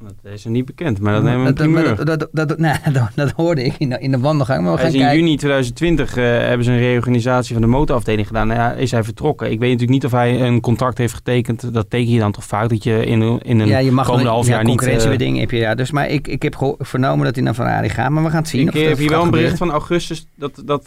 Dat 0.00 0.32
is 0.32 0.44
er 0.44 0.50
niet 0.50 0.64
bekend, 0.64 1.00
maar 1.00 1.12
dat 1.12 1.22
nemen 1.22 1.40
we 1.42 1.48
een 1.48 1.54
dat, 1.54 1.70
primeur. 1.70 2.04
dat, 2.04 2.28
dat, 2.32 2.48
dat, 2.48 2.58
nee, 2.58 2.72
dat, 3.14 3.30
hoorde 3.30 3.64
ik 3.64 3.74
in 3.78 3.88
de, 3.88 3.98
in 3.98 4.10
de 4.10 4.18
wandelgang. 4.18 4.62
Maar 4.62 4.72
we 4.72 4.78
gaan 4.78 4.92
in 4.92 4.98
kijken. 5.00 5.18
juni 5.18 5.36
2020 5.36 6.16
eh, 6.16 6.24
hebben 6.24 6.64
ze 6.64 6.70
een 6.72 6.78
reorganisatie 6.78 7.52
van 7.52 7.62
de 7.62 7.68
motorafdeling 7.68 8.26
gedaan. 8.26 8.46
Nou 8.46 8.60
ja, 8.60 8.72
is 8.72 8.90
hij 8.90 9.04
vertrokken. 9.04 9.46
Ik 9.50 9.58
weet 9.58 9.70
natuurlijk 9.72 9.90
niet 9.90 10.04
of 10.04 10.10
hij 10.10 10.40
een 10.40 10.60
contract 10.60 10.98
heeft 10.98 11.14
getekend. 11.14 11.74
Dat 11.74 11.90
teken 11.90 12.12
je 12.12 12.18
dan 12.18 12.32
toch 12.32 12.44
vaak 12.44 12.68
dat 12.68 12.82
je 12.84 13.06
in, 13.06 13.20
een- 13.20 13.40
in 13.42 13.60
een 13.60 13.68
ja, 13.68 13.78
je 13.78 13.92
mag 13.92 14.06
komende 14.06 14.28
half 14.30 14.46
ja, 14.46 14.52
jaar 14.52 14.64
niet... 14.64 14.68
eh, 14.72 14.76
concurrentiebeding 14.78 15.38
heb 15.38 15.50
je 15.50 15.56
ja. 15.58 15.74
Dus 15.74 15.90
maar 15.90 16.08
ik, 16.08 16.28
ik 16.28 16.42
heb 16.42 16.74
vernomen 16.78 17.24
dat 17.24 17.34
hij 17.34 17.44
naar 17.44 17.54
Ferrari 17.54 17.88
gaat, 17.88 18.10
maar 18.10 18.22
we 18.22 18.30
gaan 18.30 18.38
het 18.40 18.48
zien. 18.48 18.60
ik 18.68 18.74
of 18.74 18.80
eh, 18.80 18.88
heb 18.88 18.98
hier 18.98 19.10
wel 19.10 19.22
een 19.22 19.30
bericht 19.30 19.58
van 19.58 19.70
augustus 19.70 20.26
dat, 20.36 20.62
dat 20.64 20.86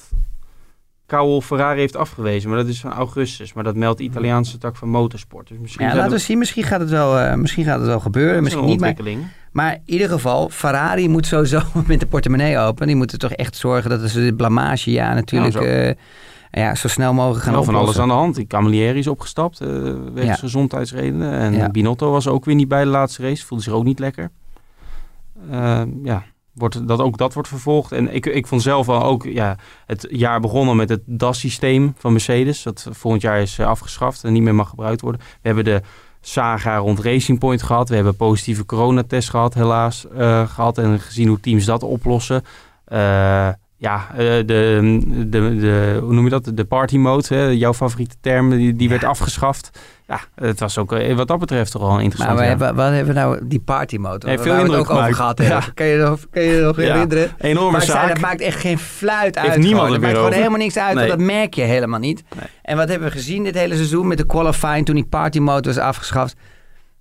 Kouwel 1.09 1.41
Ferrari 1.41 1.79
heeft 1.79 1.95
afgewezen. 1.95 2.49
Maar 2.49 2.57
dat 2.59 2.67
is 2.67 2.79
van 2.79 2.91
augustus. 2.91 3.53
Maar 3.53 3.63
dat 3.63 3.75
meldt 3.75 3.97
de 3.97 4.03
Italiaanse 4.03 4.57
tak 4.57 4.75
van 4.75 4.89
motorsport. 4.89 5.47
Dus 5.47 5.57
misschien 5.57 5.85
Ja, 5.85 5.95
laten 5.95 6.11
we 6.11 6.17
zien. 6.17 6.37
Misschien 6.37 6.63
gaat 6.63 6.79
het 6.79 6.89
wel, 6.89 7.17
eh, 7.19 7.33
misschien 7.35 7.63
gaat 7.65 7.77
het 7.77 7.87
wel 7.87 7.99
gebeuren, 7.99 8.43
misschien 8.43 8.65
niet. 8.65 8.79
Maar, 9.51 9.73
in 9.73 9.81
ieder 9.85 10.09
geval, 10.09 10.49
Ferrari 10.49 11.09
moet 11.09 11.25
sowieso 11.25 11.61
met 11.87 11.99
de 11.99 12.05
portemonnee 12.05 12.57
open. 12.57 12.87
Die 12.87 12.95
moeten 12.95 13.19
toch 13.19 13.31
echt 13.31 13.55
zorgen 13.55 13.89
dat 13.89 14.09
ze 14.09 14.19
dit 14.19 14.37
blamage, 14.37 14.91
ja, 14.91 15.13
natuurlijk, 15.13 15.53
Ja, 15.53 15.59
zo. 15.61 15.65
eh, 15.67 15.93
ja, 16.51 16.75
zo 16.75 16.87
snel 16.87 17.13
mogelijk 17.13 17.43
gaan 17.43 17.53
Wel 17.53 17.63
van 17.63 17.75
alles 17.75 17.99
aan 17.99 18.07
de 18.07 18.13
hand. 18.13 18.35
Die 18.35 18.47
Camilleri 18.47 18.99
is 18.99 19.07
opgestapt, 19.07 19.61
eh 19.61 19.67
wegens 20.13 20.23
Ja. 20.25 20.33
gezondheidsredenen. 20.35 21.31
En 21.33 21.53
Ja. 21.53 21.69
Binotto 21.69 22.11
was 22.11 22.27
ook 22.27 22.45
weer 22.45 22.55
niet 22.55 22.67
bij 22.67 22.83
de 22.83 22.89
laatste 22.89 23.21
race. 23.21 23.45
Voelde 23.45 23.63
zich 23.63 23.73
ook 23.73 23.83
niet 23.83 23.99
lekker. 23.99 24.29
Ja, 26.03 26.23
wordt, 26.59 26.87
dat, 26.87 26.99
ook 26.99 27.17
dat 27.17 27.33
wordt 27.33 27.49
vervolgd. 27.49 27.91
En 27.91 28.13
ik, 28.13 28.25
ik 28.25 28.47
vond 28.47 28.61
zelf 28.61 28.89
al 28.89 29.03
ook 29.03 29.23
ja, 29.23 29.57
het 29.85 30.07
jaar 30.09 30.39
begonnen 30.39 30.75
met 30.75 30.89
het 30.89 31.01
DAS-systeem 31.05 31.93
van 31.97 32.11
Mercedes. 32.11 32.63
Dat 32.63 32.87
volgend 32.91 33.23
jaar 33.23 33.41
is 33.41 33.59
eh, 33.59 33.67
afgeschaft 33.67 34.23
en 34.23 34.33
niet 34.33 34.41
meer 34.41 34.55
mag 34.55 34.69
gebruikt 34.69 35.01
worden. 35.01 35.21
We 35.21 35.47
hebben 35.47 35.63
de 35.63 35.81
saga 36.21 36.77
rond 36.77 36.99
Racing 36.99 37.39
Point 37.39 37.63
gehad. 37.63 37.89
We 37.89 37.95
hebben 37.95 38.15
positieve 38.15 38.65
coronatest 38.65 39.29
gehad, 39.29 39.53
helaas. 39.53 40.07
eh, 40.07 40.47
gehad 40.47 40.77
en 40.77 40.99
gezien 40.99 41.27
hoe 41.27 41.39
teams 41.39 41.65
dat 41.65 41.83
oplossen. 41.83 42.43
Eh, 42.85 43.49
ja, 43.81 44.07
eh, 44.11 44.17
de, 44.17 44.43
de, 44.45 45.55
de, 45.59 45.99
hoe 46.01 46.13
noem 46.13 46.23
je 46.23 46.29
dat? 46.29 46.51
De 46.53 46.65
party 46.65 46.97
mode, 46.97 47.35
hè? 47.35 47.45
jouw 47.45 47.73
favoriete 47.73 48.15
term, 48.21 48.49
die, 48.49 48.73
die 48.73 48.83
Ja. 48.83 48.89
werd 48.89 49.03
afgeschaft. 49.03 49.69
Ja, 50.07 50.19
het 50.35 50.59
was 50.59 50.77
ook 50.77 50.91
eh, 50.93 51.15
wat 51.15 51.27
dat 51.27 51.39
betreft 51.39 51.71
toch 51.71 51.81
wel 51.81 51.91
Maar 51.91 52.01
interessant 52.01 52.39
we 52.39 52.45
hebben, 52.45 52.75
wat 52.75 52.89
hebben 52.91 53.13
we 53.13 53.19
nou, 53.19 53.39
die 53.47 53.59
partymotor, 53.59 54.29
Ja, 54.29 54.35
waar 54.35 54.45
veel 54.45 54.55
we 54.55 54.61
het 54.61 54.71
ook 54.79 54.89
over 54.89 55.13
gehad 55.13 55.37
hebben. 55.37 55.57
Ja. 55.57 55.63
Kan 55.73 55.85
je 55.85 55.97
nog, 55.97 56.19
kan 56.31 56.43
je 56.43 56.61
nog 56.61 56.75
Ja. 56.81 56.81
herinneren? 56.93 57.31
Enorme 57.37 57.71
Maar 57.71 57.81
zei, 57.81 57.97
zaak. 57.97 58.07
dat 58.09 58.19
maakt 58.19 58.41
echt 58.41 58.59
geen 58.59 58.77
fluit 58.79 59.37
uit. 59.37 59.57
niemand 59.57 59.65
gewoon. 59.65 59.89
Dat 59.89 59.89
meer 59.89 59.99
maakt 59.99 60.11
gewoon 60.13 60.25
over. 60.25 60.37
helemaal 60.37 60.57
niks 60.59 60.77
uit. 60.77 60.95
Nee. 60.95 61.07
Dat 61.07 61.19
merk 61.19 61.53
je 61.53 61.61
helemaal 61.61 61.99
niet. 61.99 62.23
Nee. 62.35 62.45
En 62.61 62.77
wat 62.77 62.89
hebben 62.89 63.07
we 63.07 63.13
gezien 63.13 63.43
dit 63.43 63.55
hele 63.55 63.75
seizoen 63.75 64.07
met 64.07 64.17
de 64.17 64.25
qualifying 64.25 64.85
toen 64.85 64.95
die 64.95 65.05
partymotor 65.09 65.73
was 65.73 65.83
afgeschaft? 65.83 66.35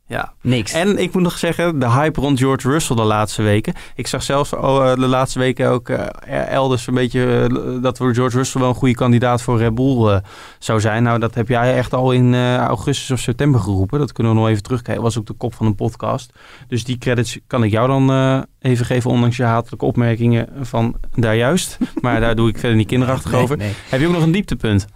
Ja. 0.08 0.32
Niks. 0.42 0.72
En 0.72 0.98
ik 0.98 1.14
moet 1.14 1.22
nog 1.22 1.38
zeggen, 1.38 1.78
de 1.78 1.90
hype 1.90 2.20
rond 2.20 2.38
George 2.38 2.68
Russell 2.70 2.96
de 2.96 3.02
laatste 3.02 3.42
weken. 3.42 3.74
Ik 3.94 4.06
zag 4.06 4.22
zelfs 4.22 4.52
oh, 4.52 4.90
eh, 4.90 4.94
de 4.98 5.06
laatste 5.06 5.38
weken 5.38 5.68
ook 5.70 5.88
eh, 5.88 6.48
elders 6.48 6.86
een 6.86 6.94
beetje 6.94 7.48
eh, 7.50 7.82
dat 7.82 7.98
we 7.98 8.14
George 8.14 8.36
Russell 8.36 8.60
wel 8.60 8.70
een 8.70 8.76
goede 8.76 8.94
kandidaat 8.94 9.42
voor 9.42 9.58
Red 9.58 9.74
Bull 9.74 10.20
zou 10.58 10.80
zijn. 10.80 11.02
Nou, 11.02 11.18
dat 11.18 11.34
heb 11.34 11.48
jij 11.48 11.76
echt 11.76 11.94
al 11.94 12.12
in 12.12 12.34
augustus 12.58 13.10
of 13.10 13.18
september 13.18 13.60
geroepen. 13.60 13.98
Dat 13.98 14.12
kunnen 14.12 14.32
we 14.32 14.38
nog 14.38 14.48
even 14.48 14.62
terugkijken. 14.62 15.02
Dat 15.02 15.12
was 15.12 15.22
ook 15.22 15.28
de 15.28 15.38
kop 15.38 15.54
van 15.54 15.66
een 15.66 15.74
podcast. 15.74 16.32
Dus 16.68 16.84
die 16.84 16.98
credits 16.98 17.38
kan 17.46 17.64
ik 17.64 17.70
jou 17.70 17.88
dan 17.88 18.46
even 18.60 18.86
geven, 18.86 19.10
ondanks 19.10 19.36
je 19.36 19.42
hatelijke 19.42 19.84
opmerkingen 19.84 20.48
van 20.60 20.96
daar 21.14 21.36
juist. 21.36 21.78
Maar 22.00 22.20
daar 22.20 22.36
doe 22.36 22.48
ik 22.48 22.58
verder 22.58 22.76
niet 22.76 22.86
kinderachtig 22.86 23.32
Nee, 23.32 23.42
over. 23.42 23.56
nee. 23.56 23.72
Heb 23.88 24.00
je 24.00 24.06
ook 24.06 24.12
nog 24.12 24.22
een 24.22 24.32
dieptepunt? 24.32 24.86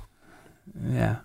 Ja. 0.92 1.24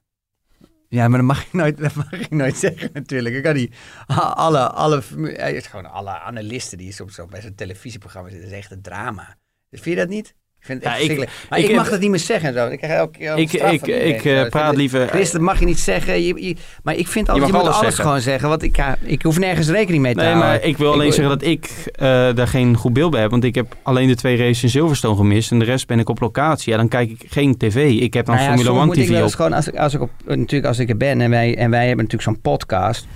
Ja, 0.97 1.07
maar 1.07 1.17
dat 1.17 1.27
mag 1.27 1.45
ik 1.45 1.53
nooit, 1.53 1.77
dat 1.77 1.95
mag 1.95 2.11
ik 2.11 2.29
nooit 2.29 2.57
zeggen 2.57 2.89
natuurlijk. 2.93 3.35
Ik 3.35 3.43
kan 3.43 3.55
niet 3.55 3.75
alle, 4.07 4.69
alle, 4.69 5.01
gewoon 5.01 5.85
alle 5.85 6.19
analisten 6.19 6.77
die 6.77 6.91
soms 6.91 7.15
zo 7.15 7.25
bij 7.25 7.41
zo'n 7.41 7.55
televisieprogramma 7.55 8.29
zitten, 8.29 8.49
dat 8.49 8.57
is 8.57 8.63
echt 8.63 8.71
een 8.71 8.81
drama. 8.81 9.37
Vind 9.71 9.85
je 9.85 9.95
dat 9.95 10.09
niet? 10.09 10.35
Ik 10.59 10.65
vind 10.65 10.83
het 10.83 10.93
echt 10.93 11.03
Ja, 11.05 11.11
ik-. 11.23 11.29
Maar 11.49 11.59
ik 11.59 11.67
ik, 11.69 11.75
mag 11.75 11.89
dat 11.89 11.99
niet 11.99 12.09
meer 12.09 12.19
zeggen 12.19 12.49
en 12.49 12.55
zo. 12.55 12.67
Ik 12.67 12.77
krijg 12.77 12.93
elke 12.93 13.17
keer 13.17 13.37
Ik, 13.37 13.51
ik, 13.53 13.87
ik 13.87 14.25
eh, 14.25 14.49
praat 14.49 14.71
ik- 14.71 14.77
liever... 14.77 15.07
Chris, 15.07 15.31
dat 15.31 15.41
mag 15.41 15.59
je 15.59 15.65
niet 15.65 15.79
zeggen. 15.79 16.21
Je, 16.21 16.43
je- 16.47 16.55
maar 16.83 16.95
ik 16.95 17.07
vind 17.07 17.29
altijd, 17.29 17.37
mag 17.39 17.47
je, 17.47 17.53
moet 17.53 17.61
alles 17.63 17.75
alles 17.75 17.87
zeggen. 17.95 18.03
gewoon 18.03 18.21
zeggen. 18.21 18.49
Want 18.49 18.63
ik, 18.63 18.75
ja, 18.75 18.97
ik 19.01 19.21
hoef 19.21 19.39
nergens 19.39 19.69
rekening 19.69 20.03
mee 20.03 20.13
te 20.13 20.19
Nee, 20.19 20.29
houden. 20.29 20.49
maar 20.51 20.63
ik 20.63 20.77
wil 20.77 20.91
alleen 20.93 21.07
Ik- 21.07 21.13
zeggen 21.13 21.39
dat 21.39 21.47
ik 21.47 21.69
eh, 21.91 22.07
daar 22.35 22.47
geen 22.47 22.75
goed 22.75 22.93
beeld 22.93 23.11
bij 23.11 23.21
heb. 23.21 23.31
Want 23.31 23.43
ik 23.43 23.55
heb 23.55 23.75
alleen 23.83 24.07
de 24.07 24.15
twee 24.15 24.37
races 24.37 24.63
in 24.63 24.69
Silverstone 24.69 25.15
gemist. 25.15 25.51
En 25.51 25.59
de 25.59 25.65
rest 25.65 25.87
ben 25.87 25.99
ik 25.99 26.09
op 26.09 26.19
locatie. 26.19 26.71
Ja, 26.71 26.77
dan 26.77 26.87
kijk 26.87 27.09
ik 27.09 27.23
geen 27.29 27.57
tv. 27.57 27.91
Ik 28.01 28.13
heb 28.13 28.25
dan 28.25 28.35
Nou 28.35 28.47
ja, 28.47 28.53
Formula 28.53 28.69
soms 28.69 28.79
1 28.79 28.87
moet 28.87 28.97
ik 28.97 29.05
TV 29.05 29.15
op. 29.17 29.23
eens 29.23 29.35
gewoon, 29.35 29.53
als 29.53 29.67
ik, 29.67 29.75
als 29.75 29.93
ik 29.93 30.01
op, 30.01 30.09
natuurlijk 30.25 30.65
als 30.65 30.79
ik 30.79 30.89
er 30.89 30.97
ben 30.97 31.21
en 31.21 31.29
wij, 31.29 31.55
en 31.57 31.69
wij 31.69 31.87
hebben 31.87 32.05
natuurlijk 32.05 32.23
zo'n 32.31 32.41
podcast. 32.41 33.07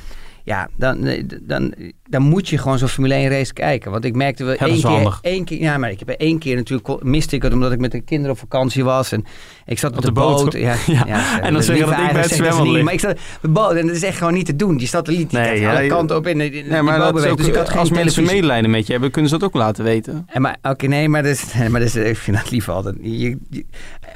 Ja, 0.44 0.70
dan, 0.78 1.10
dan, 1.42 1.74
dan 2.10 2.22
moet 2.22 2.50
je 2.50 2.58
gewoon 2.58 2.78
zo'n 2.78 2.88
Formule 2.88 3.14
1 3.14 3.30
race 3.30 3.54
kijken. 3.54 3.92
Want 3.92 4.06
ik 4.06 4.16
merkte 4.16 4.44
wel 4.44 4.56
één 4.56 4.82
keer, 4.82 5.20
één 5.22 5.46
keer... 5.46 5.60
Ja, 5.62 5.78
maar 5.78 5.92
ik 5.92 6.00
heb 6.00 6.10
één 6.10 6.40
keer 6.40 6.56
natuurlijk... 6.56 7.04
miste 7.04 7.36
ik 7.36 7.42
het 7.42 7.54
omdat 7.54 7.72
ik 7.72 7.80
met 7.80 7.92
de 7.92 8.02
kinderen 8.02 8.32
op 8.32 8.38
vakantie 8.38 8.84
was. 8.84 9.12
En 9.12 9.26
ik 9.66 9.80
zat 9.80 9.92
op, 9.92 10.02
de, 10.02 10.06
de 10.06 10.12
boot. 10.12 10.44
boot. 10.44 10.54
Ja, 10.54 10.76
Ja, 10.88 11.04
ja, 11.08 11.42
en 11.42 11.54
dan 11.54 11.64
zeggen 11.64 11.86
dat 11.86 11.98
ik 11.98 12.12
bij 12.14 12.22
het 12.22 12.64
niet, 12.64 12.72
lig. 12.72 12.84
Maar 12.84 12.94
ik 12.94 13.00
zat 13.00 13.12
op 13.12 13.20
de 13.42 13.48
boot 13.48 13.76
en 13.76 13.88
dat 13.88 13.96
is 13.96 14.04
echt 14.04 14.18
gewoon 14.18 14.34
niet 14.34 14.46
te 14.46 14.56
doen. 14.56 14.78
Die 14.78 14.88
satelliet 14.88 15.30
die 15.30 15.40
Nee, 15.40 15.60
ja, 15.60 15.78
alle 15.78 15.88
kanten 15.88 16.16
op 16.18 16.28
in 16.28 16.38
de, 16.38 16.46
in 16.46 16.52
Nee, 16.52 16.64
die 16.64 16.82
maar 16.82 17.00
dat 17.00 17.18
is 17.18 17.26
ook, 17.26 17.38
Dus 17.38 17.48
ik 17.48 17.56
had 17.56 17.70
geen 17.70 17.80
als 17.80 17.90
mensen 17.90 18.24
medelijden 18.24 18.70
met 18.72 18.86
je 18.86 18.92
hebben, 18.92 19.12
kunnen 19.12 19.30
ze 19.32 19.38
dat 19.38 19.48
ook 19.48 19.56
laten 19.56 19.84
weten. 19.84 20.26
En 20.28 20.42
maar, 20.42 20.58
oké, 20.62 20.88
nee, 20.88 21.10
maar, 21.10 21.24
dat 21.24 21.32
is, 21.32 21.54
maar 21.70 21.80
dat 21.80 21.96
is, 21.96 21.96
ik 21.96 22.18
vind 22.18 22.38
dat 22.38 22.52
lief 22.52 22.70
altijd. 22.70 22.96
Je, 23.02 23.38
je- 23.50 23.66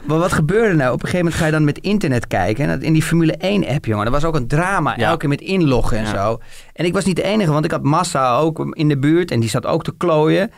maar 0.03 0.17
wat 0.17 0.33
gebeurde 0.33 0.75
nou? 0.75 0.87
Op 0.93 1.03
een 1.03 1.09
gegeven 1.09 1.17
moment 1.25 1.35
ga 1.35 1.45
je 1.45 1.51
dan 1.51 1.63
met 1.63 1.77
internet 1.77 2.27
kijken. 2.27 2.69
En 2.69 2.81
in 2.81 2.93
die 2.93 3.01
Formule 3.03 3.35
1-app, 3.37 3.85
jongen, 3.85 4.03
dat 4.03 4.13
was 4.13 4.23
ook 4.23 4.35
een 4.35 4.47
drama. 4.47 4.93
Ja. 4.97 5.05
Elke 5.05 5.17
keer 5.17 5.29
met 5.29 5.41
inloggen 5.41 5.97
en 5.97 6.03
Ja. 6.03 6.09
zo. 6.13 6.39
En 6.73 6.85
ik 6.85 6.93
was 6.93 7.05
niet 7.05 7.15
de 7.15 7.23
enige, 7.23 7.51
want 7.51 7.65
ik 7.65 7.71
had 7.71 7.83
Massa 7.83 8.35
ook 8.37 8.65
in 8.75 8.87
de 8.87 8.97
buurt. 8.97 9.31
En 9.31 9.39
die 9.39 9.49
zat 9.49 9.65
ook 9.65 9.83
te 9.83 9.93
klooien 9.97 10.51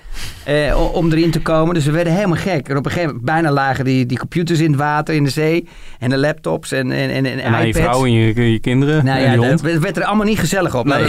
eh, 0.46 0.92
om 0.94 1.12
erin 1.12 1.32
te 1.32 1.42
komen. 1.42 1.74
Dus 1.74 1.86
we 1.86 1.92
werden 1.92 2.14
helemaal 2.14 2.38
gek. 2.38 2.70
En 2.70 2.78
op 2.78 2.86
een 2.86 2.92
gegeven 2.92 3.08
moment 3.16 3.26
bijna 3.32 3.52
lagen 3.52 3.86
die, 3.86 4.06
die 4.06 4.18
computers 4.18 4.60
in 4.60 4.72
het 4.72 4.80
water, 4.80 5.16
in 5.16 5.24
de 5.24 5.30
zee. 5.30 5.68
En 6.00 6.10
de 6.10 6.18
laptops 6.18 6.72
en, 6.72 6.92
en, 6.92 7.10
en, 7.10 7.26
en 7.26 7.40
En 7.40 7.52
je 7.62 7.68
iPads. 7.68 7.86
vrouw 7.86 8.06
en 8.06 8.12
je, 8.12 8.52
je 8.52 8.60
kinderen 8.60 9.06
Nou 9.06 9.20
ja, 9.22 9.36
hond. 9.36 9.64
dat 9.64 9.78
werd 9.78 9.98
er 9.98 10.04
allemaal 10.04 10.26
niet 10.26 10.40
gezellig 10.40 10.76
op. 10.76 10.86
Nee. 10.86 11.06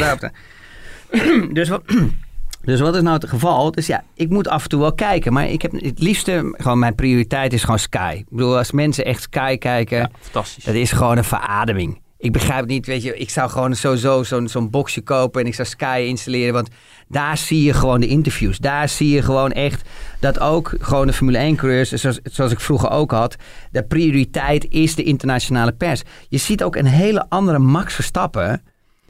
dus, 1.53 1.69
wat, 1.69 1.83
dus 2.69 2.81
wat 2.81 2.97
is 2.97 3.03
nou 3.03 3.15
het 3.15 3.29
geval? 3.29 3.71
Dus 3.71 3.87
ja, 3.87 4.05
ik 4.15 4.31
moet 4.31 4.49
af 4.49 4.63
en 4.63 4.69
toe 4.69 4.81
wel 4.81 4.95
kijken. 4.95 5.33
Maar 5.33 5.49
ik 5.49 5.63
heb 5.63 5.73
het 5.73 5.99
liefste, 5.99 6.55
gewoon 6.57 6.79
mijn 6.79 6.95
prioriteit 6.95 7.53
is 7.53 7.63
gewoon 7.63 7.79
Sky. 7.79 8.15
Ik 8.19 8.27
bedoel, 8.29 8.57
als 8.57 8.71
mensen 8.71 9.05
echt 9.05 9.23
Sky 9.23 9.57
kijken, 9.57 9.99
Ja, 9.99 10.11
fantastisch. 10.21 10.65
dat 10.65 10.75
is 10.75 10.93
gewoon 10.93 11.17
een 11.17 11.25
verademing. 11.25 12.01
Ik 12.19 12.33
begrijp 12.33 12.61
het 12.61 12.69
niet, 12.69 12.87
weet 12.87 13.03
je, 13.03 13.17
ik 13.17 13.31
zou 13.31 13.51
gewoon 13.51 13.75
sowieso 13.75 14.23
zo'n 14.23 14.49
zo'n 14.49 14.71
boxje 14.71 15.01
kopen 15.01 15.41
en 15.41 15.47
ik 15.47 15.55
zou 15.55 15.69
Sky 15.69 16.05
installeren. 16.07 16.53
Want 16.53 16.69
daar 17.09 17.37
zie 17.37 17.63
je 17.63 17.73
gewoon 17.73 18.01
de 18.01 18.07
interviews. 18.07 18.59
Daar 18.59 18.89
zie 18.89 19.11
je 19.11 19.23
gewoon 19.23 19.53
echt 19.53 19.89
dat 20.21 20.41
ook 20.41 20.75
gewoon 20.81 21.07
de 21.07 21.13
Formule 21.13 21.39
1 21.39 21.57
coureurs, 21.57 21.93
zoals, 21.93 22.21
zoals 22.23 22.53
ik 22.53 22.61
vroeger 22.61 22.91
ook 22.91 23.11
had, 23.11 23.37
de 23.71 23.83
prioriteit 23.83 24.67
is 24.71 24.95
de 24.95 25.03
internationale 25.03 25.73
pers. 25.73 26.03
Je 26.29 26.39
ziet 26.39 26.63
ook 26.63 26.77
een 26.77 26.87
hele 26.87 27.27
andere 27.29 27.59
Max 27.59 27.95
Verstappen 27.95 28.63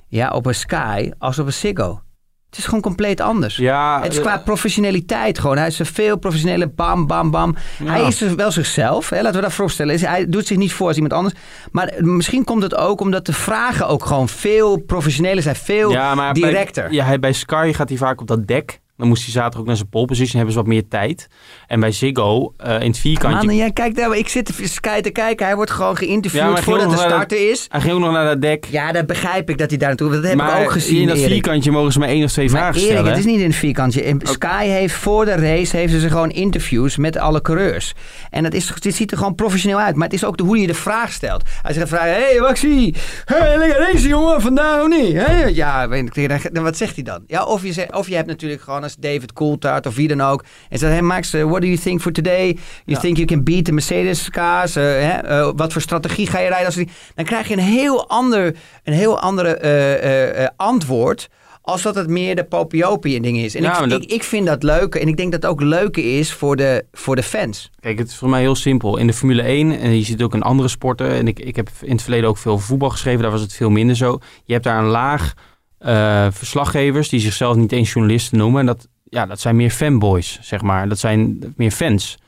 ja, 0.09 0.31
op 0.31 0.47
een 0.47 0.55
Sky 0.55 1.11
als 1.19 1.39
op 1.39 1.47
een 1.47 1.53
Ziggo. 1.53 2.01
Het 2.51 2.59
is 2.59 2.65
gewoon 2.65 2.81
compleet 2.81 3.21
anders. 3.21 3.57
Ja, 3.57 4.01
Het 4.03 4.13
is 4.13 4.19
eh, 4.19 4.25
qua 4.25 4.39
professionaliteit 4.39 5.39
gewoon. 5.39 5.57
Hij 5.57 5.67
is 5.67 5.79
een 5.79 5.87
veel 5.87 6.17
professioneler 6.19 6.75
bam, 6.75 7.07
bam, 7.07 7.31
bam. 7.31 7.57
Ja. 7.85 7.91
Hij 7.91 8.07
is 8.07 8.21
wel 8.21 8.51
zichzelf. 8.53 9.11
Hè? 9.11 9.17
Laten 9.23 9.35
we 9.37 9.41
dat 9.41 9.53
vooropstellen. 9.53 9.95
Is- 9.95 10.01
Hij 10.03 10.29
doet 10.29 10.47
zich 10.47 10.57
niet 10.57 10.73
voor 10.73 10.87
als 10.87 10.95
iemand 10.97 11.13
anders. 11.15 11.35
Maar 11.73 11.93
misschien 11.99 12.45
komt 12.45 12.63
het 12.63 12.75
ook 12.77 13.01
omdat 13.01 13.27
de 13.27 13.33
vragen 13.33 13.89
ook 13.89 14.05
gewoon 14.05 14.29
veel 14.29 14.77
professioneler 14.77 15.43
zijn. 15.43 15.57
Veel 15.57 15.91
ja, 15.91 16.15
maar 16.15 16.35
directer. 16.35 16.85
Bij, 16.85 16.93
ja, 16.93 17.05
hij, 17.05 17.19
bij 17.19 17.33
Sky 17.33 17.71
gaat 17.75 17.89
hij 17.89 17.99
vaak 17.99 18.21
op 18.21 18.27
dat 18.27 18.47
dek. 18.47 18.81
Dan 18.99 19.09
moest 19.09 19.23
hij 19.23 19.33
zaterdag 19.33 19.61
ook 19.61 19.67
naar 19.67 19.77
zijn 19.77 19.89
pole 19.89 20.05
position. 20.07 20.37
Hebben 20.37 20.53
ze 20.53 20.59
wat 20.59 20.69
meer 20.69 20.89
tijd. 20.89 21.27
En 21.67 21.81
bij 21.81 21.93
Ziggo, 21.93 22.55
eh, 22.57 22.81
in 22.81 22.87
het 22.87 22.99
vierkantje... 22.99 23.47
Man, 23.47 23.57
jij 23.57 23.73
kijkt 23.73 23.97
daar, 23.97 24.17
ik 24.17 24.29
zit 24.29 24.51
Sky 24.63 25.01
te 25.01 25.11
kijken. 25.11 25.47
Hij 25.47 25.57
wordt 25.57 25.71
gewoon 25.71 25.97
geïnterviewd 25.97 26.43
Ja, 26.43 26.63
voordat 26.63 26.91
de 26.91 26.97
starter 26.97 27.51
is. 27.51 27.67
Hij 27.69 27.81
ging 27.81 27.93
ook 27.93 28.01
nog 28.01 28.13
naar 28.13 28.25
dat 28.25 28.41
dek. 28.43 28.65
Ja, 28.71 28.93
dat 28.93 29.07
begrijp 29.07 29.51
ik 29.51 29.59
dat 29.59 29.69
hij 29.69 29.79
daar 29.79 29.89
naartoe... 29.89 30.11
Dat 30.11 30.25
heb 30.25 30.35
maar 30.37 30.61
ik 30.61 30.67
ook 30.67 30.73
gezien, 30.73 31.01
in 31.01 31.07
dat 31.07 31.17
Erik. 31.17 31.31
vierkantje 31.31 31.71
mogen 31.71 31.93
ze 31.93 31.99
maar 31.99 32.09
één 32.09 32.25
of 32.25 32.33
twee 32.33 32.51
Maar 32.51 32.59
vragen 32.61 32.81
Erik, 32.81 32.91
stellen. 32.93 33.11
het 33.11 33.19
is 33.19 33.25
niet 33.25 33.41
in 33.41 33.47
het 33.47 33.57
vierkantje. 33.57 34.17
Sky 34.23 34.67
heeft 34.67 34.95
voor 34.95 35.25
de 35.25 35.35
race 35.35 35.77
heeft 35.77 35.93
ze 36.01 36.09
gewoon 36.09 36.31
interviews 36.31 36.97
met 36.97 37.17
alle 37.17 37.41
coureurs. 37.43 37.93
En 38.31 38.43
dat 38.43 38.55
is, 38.55 38.73
dit 38.79 38.95
ziet 38.95 39.11
er 39.11 39.17
gewoon 39.17 39.35
professioneel 39.35 39.79
uit. 39.81 39.95
Maar 39.95 40.05
het 40.07 40.17
is 40.17 40.25
ook 40.25 40.37
de, 40.37 40.43
hoe 40.43 40.59
je 40.61 40.67
de 40.67 40.75
vraag 40.75 41.13
stelt. 41.13 41.43
Hij 41.63 41.73
zegt 41.73 41.89
vragen, 41.89 42.13
hé 42.15 42.21
hey, 42.21 42.41
Maxi, 42.41 42.95
hey, 43.25 43.59
lekker 43.59 43.79
race 43.79 44.09
jongen, 44.09 44.41
vandaag 44.41 44.81
of 44.83 44.89
niet? 44.89 45.13
Hey? 45.17 45.53
Ja, 45.55 45.89
weet 45.89 46.17
ik, 46.17 46.55
dan- 46.55 46.65
wat 46.65 46.77
zegt 46.77 46.95
hij 46.95 47.05
dan? 47.05 47.23
Ja, 47.27 47.45
of 47.45 47.63
je, 47.63 47.73
zegt, 47.73 47.95
of 47.95 48.09
je 48.09 48.15
hebt 48.15 48.27
natuurlijk 48.29 48.63
gewoon 48.63 48.83
David 48.97 49.33
Coulthard 49.33 49.87
of 49.87 49.95
wie 49.95 50.09
dan 50.09 50.21
ook. 50.21 50.45
En 50.69 50.79
zegt, 50.79 50.93
hey 50.93 51.03
Max, 51.03 51.35
uh, 51.35 51.45
what 51.45 51.61
do 51.61 51.67
you 51.67 51.79
think 51.79 52.01
for 52.01 52.13
today? 52.13 52.47
You 52.47 52.59
Ja. 52.85 52.99
think 52.99 53.17
you 53.17 53.27
can 53.29 53.45
beat 53.45 53.65
the 53.65 53.73
Mercedes 53.73 54.31
cars? 54.31 54.77
Uh, 54.77 55.51
wat 55.57 55.73
voor 55.73 55.83
strategie 55.83 56.27
ga 56.27 56.39
je 56.39 56.49
rijden? 56.49 56.67
Als 56.67 56.75
die... 56.75 56.89
Dan 57.15 57.25
krijg 57.25 57.49
je 57.49 57.55
een 57.55 57.61
heel 57.61 58.09
ander, 58.09 58.57
een 58.85 58.93
heel 58.93 59.21
andere 59.21 60.53
antwoord 60.57 61.29
als 61.63 61.83
dat 61.83 61.95
het 61.95 62.09
meer 62.09 62.37
de 62.37 62.45
popiopie 62.45 63.17
en 63.17 63.23
dingen 63.23 63.45
is. 63.45 63.55
En 63.55 63.63
Ja, 63.63 63.83
ik, 63.83 63.91
dat- 63.91 64.03
ik, 64.03 64.13
ik 64.13 64.23
vind 64.23 64.47
dat 64.47 64.63
leuk. 64.63 64.95
En 64.95 65.09
ik 65.09 65.17
denk 65.17 65.33
dat 65.33 65.43
het 65.43 65.51
ook 65.51 65.61
leuker 65.61 66.19
is 66.19 66.33
voor 66.33 66.57
de, 66.57 66.85
voor 66.93 67.17
de 67.17 67.23
fans. 67.23 67.71
Kijk, 67.81 67.99
het 67.99 68.09
is 68.09 68.17
voor 68.17 68.29
mij 68.29 68.41
heel 68.41 68.55
simpel. 68.55 68.97
In 68.97 69.07
de 69.07 69.13
Formule 69.13 69.43
1, 69.43 69.79
en 69.81 69.97
je 69.99 70.05
ziet 70.05 70.23
ook 70.23 70.35
in 70.35 70.43
andere 70.43 70.69
sporten... 70.69 71.11
en 71.11 71.27
ik, 71.29 71.39
ik 71.41 71.57
heb 71.57 71.69
in 71.81 71.93
het 71.93 72.03
verleden 72.03 72.29
ook 72.29 72.39
veel 72.39 72.59
voetbal 72.59 72.91
geschreven... 72.91 73.23
daar 73.23 73.31
was 73.31 73.41
het 73.41 73.53
veel 73.53 73.71
minder 73.71 73.97
zo. 73.97 74.19
Je 74.45 74.53
hebt 74.53 74.65
daar 74.65 74.79
een 74.79 74.85
laag 74.91 75.33
eh, 75.79 76.27
verslaggevers... 76.31 77.09
die 77.09 77.21
zichzelf 77.21 77.57
niet 77.57 77.73
eens 77.73 77.93
journalisten 77.93 78.39
noemen. 78.39 78.61
En 78.61 78.67
dat, 78.67 78.89
ja, 79.05 79.27
dat 79.27 79.41
zijn 79.41 79.57
meer 79.57 79.71
fanboys, 79.71 80.39
zeg 80.43 80.63
maar. 80.63 80.89
Dat 80.89 80.99
zijn 80.99 81.39
meer 81.57 81.71
fans. 81.71 82.19